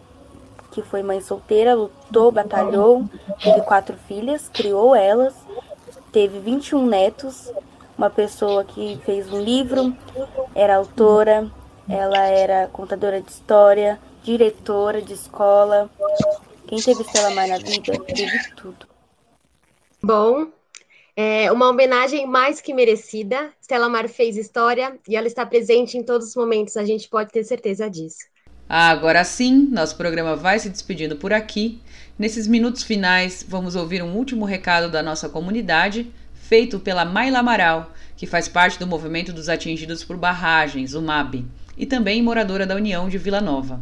que 0.71 0.81
foi 0.81 1.03
mãe 1.03 1.21
solteira, 1.21 1.75
lutou, 1.75 2.31
batalhou, 2.31 3.05
teve 3.41 3.61
quatro 3.61 3.95
filhas, 4.07 4.49
criou 4.49 4.95
elas, 4.95 5.35
teve 6.11 6.39
21 6.39 6.85
netos, 6.85 7.51
uma 7.97 8.09
pessoa 8.09 8.63
que 8.63 8.99
fez 9.05 9.31
um 9.31 9.39
livro, 9.39 9.95
era 10.55 10.77
autora, 10.77 11.51
ela 11.87 12.19
era 12.19 12.67
contadora 12.67 13.21
de 13.21 13.29
história, 13.29 13.99
diretora 14.23 15.01
de 15.01 15.13
escola. 15.13 15.89
Quem 16.67 16.81
teve 16.81 17.03
Estela 17.03 17.29
Mar 17.31 17.47
na 17.47 17.57
vida 17.57 17.93
teve 18.05 18.51
tudo. 18.55 18.87
Bom, 20.01 20.47
é 21.15 21.51
uma 21.51 21.69
homenagem 21.69 22.25
mais 22.25 22.59
que 22.59 22.73
merecida. 22.73 23.51
Stella 23.61 23.87
Mar 23.87 24.09
fez 24.09 24.35
história 24.35 24.97
e 25.07 25.15
ela 25.15 25.27
está 25.27 25.45
presente 25.45 25.97
em 25.97 26.03
todos 26.03 26.29
os 26.29 26.35
momentos, 26.35 26.75
a 26.75 26.85
gente 26.85 27.07
pode 27.07 27.31
ter 27.31 27.43
certeza 27.43 27.89
disso. 27.89 28.25
Ah, 28.67 28.89
agora 28.89 29.23
sim, 29.23 29.67
nosso 29.71 29.95
programa 29.95 30.35
vai 30.35 30.57
se 30.57 30.69
despedindo 30.69 31.15
por 31.15 31.31
aqui. 31.33 31.81
Nesses 32.17 32.47
minutos 32.47 32.81
finais, 32.81 33.45
vamos 33.47 33.75
ouvir 33.75 34.01
um 34.01 34.15
último 34.15 34.45
recado 34.45 34.89
da 34.89 35.03
nossa 35.03 35.29
comunidade, 35.29 36.11
feito 36.33 36.79
pela 36.79 37.05
Maila 37.05 37.39
Amaral, 37.39 37.91
que 38.15 38.25
faz 38.25 38.47
parte 38.47 38.79
do 38.79 38.87
movimento 38.87 39.33
dos 39.33 39.49
atingidos 39.49 40.03
por 40.03 40.17
barragens, 40.17 40.95
o 40.95 41.01
MAB, 41.01 41.45
e 41.77 41.85
também 41.85 42.23
moradora 42.23 42.65
da 42.65 42.75
União 42.75 43.09
de 43.09 43.17
Vila 43.17 43.41
Nova. 43.41 43.81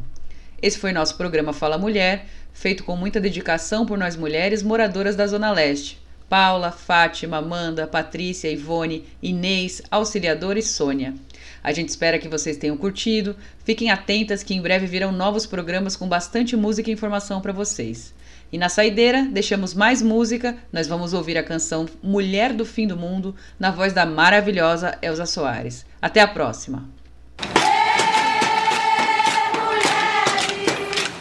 Esse 0.61 0.77
foi 0.77 0.91
nosso 0.91 1.15
programa 1.15 1.53
Fala 1.53 1.77
Mulher, 1.77 2.25
feito 2.51 2.83
com 2.83 2.95
muita 2.95 3.19
dedicação 3.19 3.85
por 3.85 3.97
nós 3.97 4.15
mulheres 4.15 4.61
moradoras 4.61 5.15
da 5.15 5.25
Zona 5.27 5.51
Leste. 5.51 6.00
Paula, 6.31 6.71
Fátima, 6.71 7.39
Amanda, 7.39 7.85
Patrícia, 7.85 8.49
Ivone, 8.49 9.05
Inês, 9.21 9.81
Auxiliadora 9.91 10.57
e 10.57 10.63
Sônia. 10.63 11.13
A 11.61 11.73
gente 11.73 11.89
espera 11.89 12.17
que 12.17 12.29
vocês 12.29 12.55
tenham 12.55 12.77
curtido. 12.77 13.35
Fiquem 13.65 13.91
atentas 13.91 14.41
que 14.41 14.53
em 14.53 14.61
breve 14.61 14.85
virão 14.85 15.11
novos 15.11 15.45
programas 15.45 15.97
com 15.97 16.07
bastante 16.07 16.55
música 16.55 16.89
e 16.89 16.93
informação 16.93 17.41
para 17.41 17.51
vocês. 17.51 18.13
E 18.49 18.57
na 18.57 18.69
saideira, 18.69 19.27
deixamos 19.29 19.73
mais 19.73 20.01
música. 20.01 20.57
Nós 20.71 20.87
vamos 20.87 21.11
ouvir 21.11 21.37
a 21.37 21.43
canção 21.43 21.85
Mulher 22.01 22.53
do 22.53 22.65
Fim 22.65 22.87
do 22.87 22.95
Mundo, 22.95 23.35
na 23.59 23.69
voz 23.69 23.91
da 23.91 24.05
maravilhosa 24.05 24.97
Elza 25.01 25.25
Soares. 25.25 25.85
Até 26.01 26.21
a 26.21 26.27
próxima! 26.29 26.89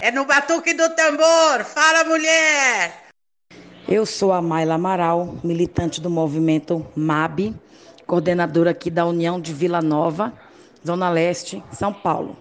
É 0.00 0.12
no 0.12 0.24
batuque 0.24 0.72
do 0.72 0.88
tambor. 0.90 1.64
Fala, 1.64 2.04
mulher! 2.04 3.09
Eu 3.90 4.06
sou 4.06 4.30
a 4.30 4.40
Maila 4.40 4.74
Amaral, 4.74 5.34
militante 5.42 6.00
do 6.00 6.08
movimento 6.08 6.86
MAB, 6.94 7.52
coordenadora 8.06 8.70
aqui 8.70 8.88
da 8.88 9.04
União 9.04 9.40
de 9.40 9.52
Vila 9.52 9.82
Nova, 9.82 10.32
Zona 10.86 11.10
Leste, 11.10 11.60
São 11.72 11.92
Paulo. 11.92 12.36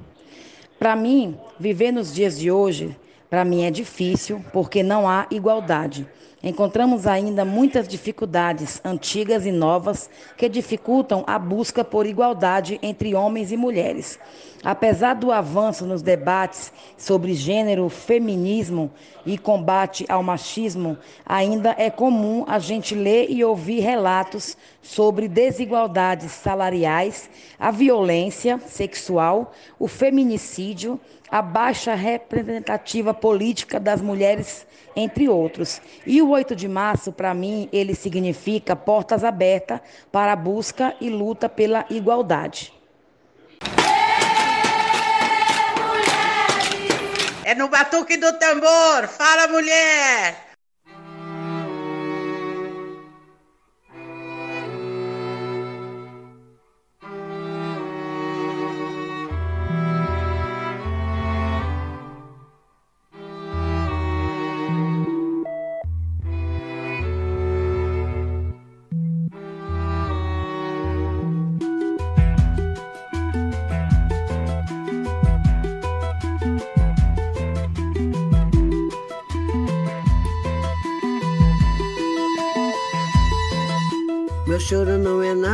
Para 0.77 0.95
mim, 0.95 1.35
viver 1.59 1.91
nos 1.91 2.13
dias 2.13 2.38
de 2.38 2.51
hoje, 2.51 2.95
para 3.31 3.43
mim 3.43 3.63
é 3.63 3.71
difícil, 3.71 4.45
porque 4.53 4.84
não 4.84 5.09
há 5.09 5.26
igualdade. 5.31 6.07
Encontramos 6.43 7.07
ainda 7.07 7.43
muitas 7.43 7.88
dificuldades 7.88 8.80
antigas 8.85 9.43
e 9.47 9.51
novas 9.51 10.07
que 10.38 10.47
dificultam 10.47 11.23
a 11.26 11.39
busca 11.39 11.84
por 11.84 12.05
igualdade 12.05 12.80
entre 12.84 13.15
homens 13.15 13.51
e 13.51 13.57
mulheres. 13.57 14.19
Apesar 14.64 15.14
do 15.14 15.31
avanço 15.31 15.86
nos 15.86 16.02
debates 16.02 16.73
sobre 16.98 17.34
gênero, 17.34 17.88
feminismo 17.88 18.91
e 19.26 19.38
combate 19.38 20.06
ao 20.10 20.22
machismo, 20.22 20.98
ainda 21.26 21.73
é 21.77 21.90
comum 21.90 22.44
a 22.45 22.60
gente 22.60 22.94
ler 22.94 23.30
e 23.30 23.41
ouvir 23.41 23.80
relatos 23.80 24.57
sobre 24.81 25.30
desigualdades 25.30 26.34
salariais, 26.34 27.30
a 27.57 27.72
violência 27.72 28.60
sexual, 28.65 29.53
o 29.80 29.88
feminicídio, 29.88 30.99
a 31.31 31.41
baixa 31.41 31.94
representativa 31.94 33.14
política 33.14 33.80
das 33.80 34.02
mulheres, 34.02 34.68
entre 34.94 35.30
outros. 35.30 35.81
E 36.06 36.22
o 36.22 36.31
8 36.31 36.53
de 36.53 36.68
março, 36.68 37.14
para 37.14 37.34
mim, 37.34 37.69
ele 37.72 37.95
significa 37.95 38.76
portas 38.76 39.23
abertas 39.23 39.80
para 40.11 40.34
a 40.34 40.36
busca 40.36 40.94
e 40.99 41.10
luta 41.10 41.48
pela 41.48 41.86
igualdade. 41.90 42.78
É 47.49 47.55
no 47.55 47.67
batuque 47.67 48.15
do 48.17 48.31
tambor. 48.34 49.07
Fala, 49.07 49.47
mulher! 49.47 50.48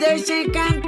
Hoşçakalın. 0.00 0.87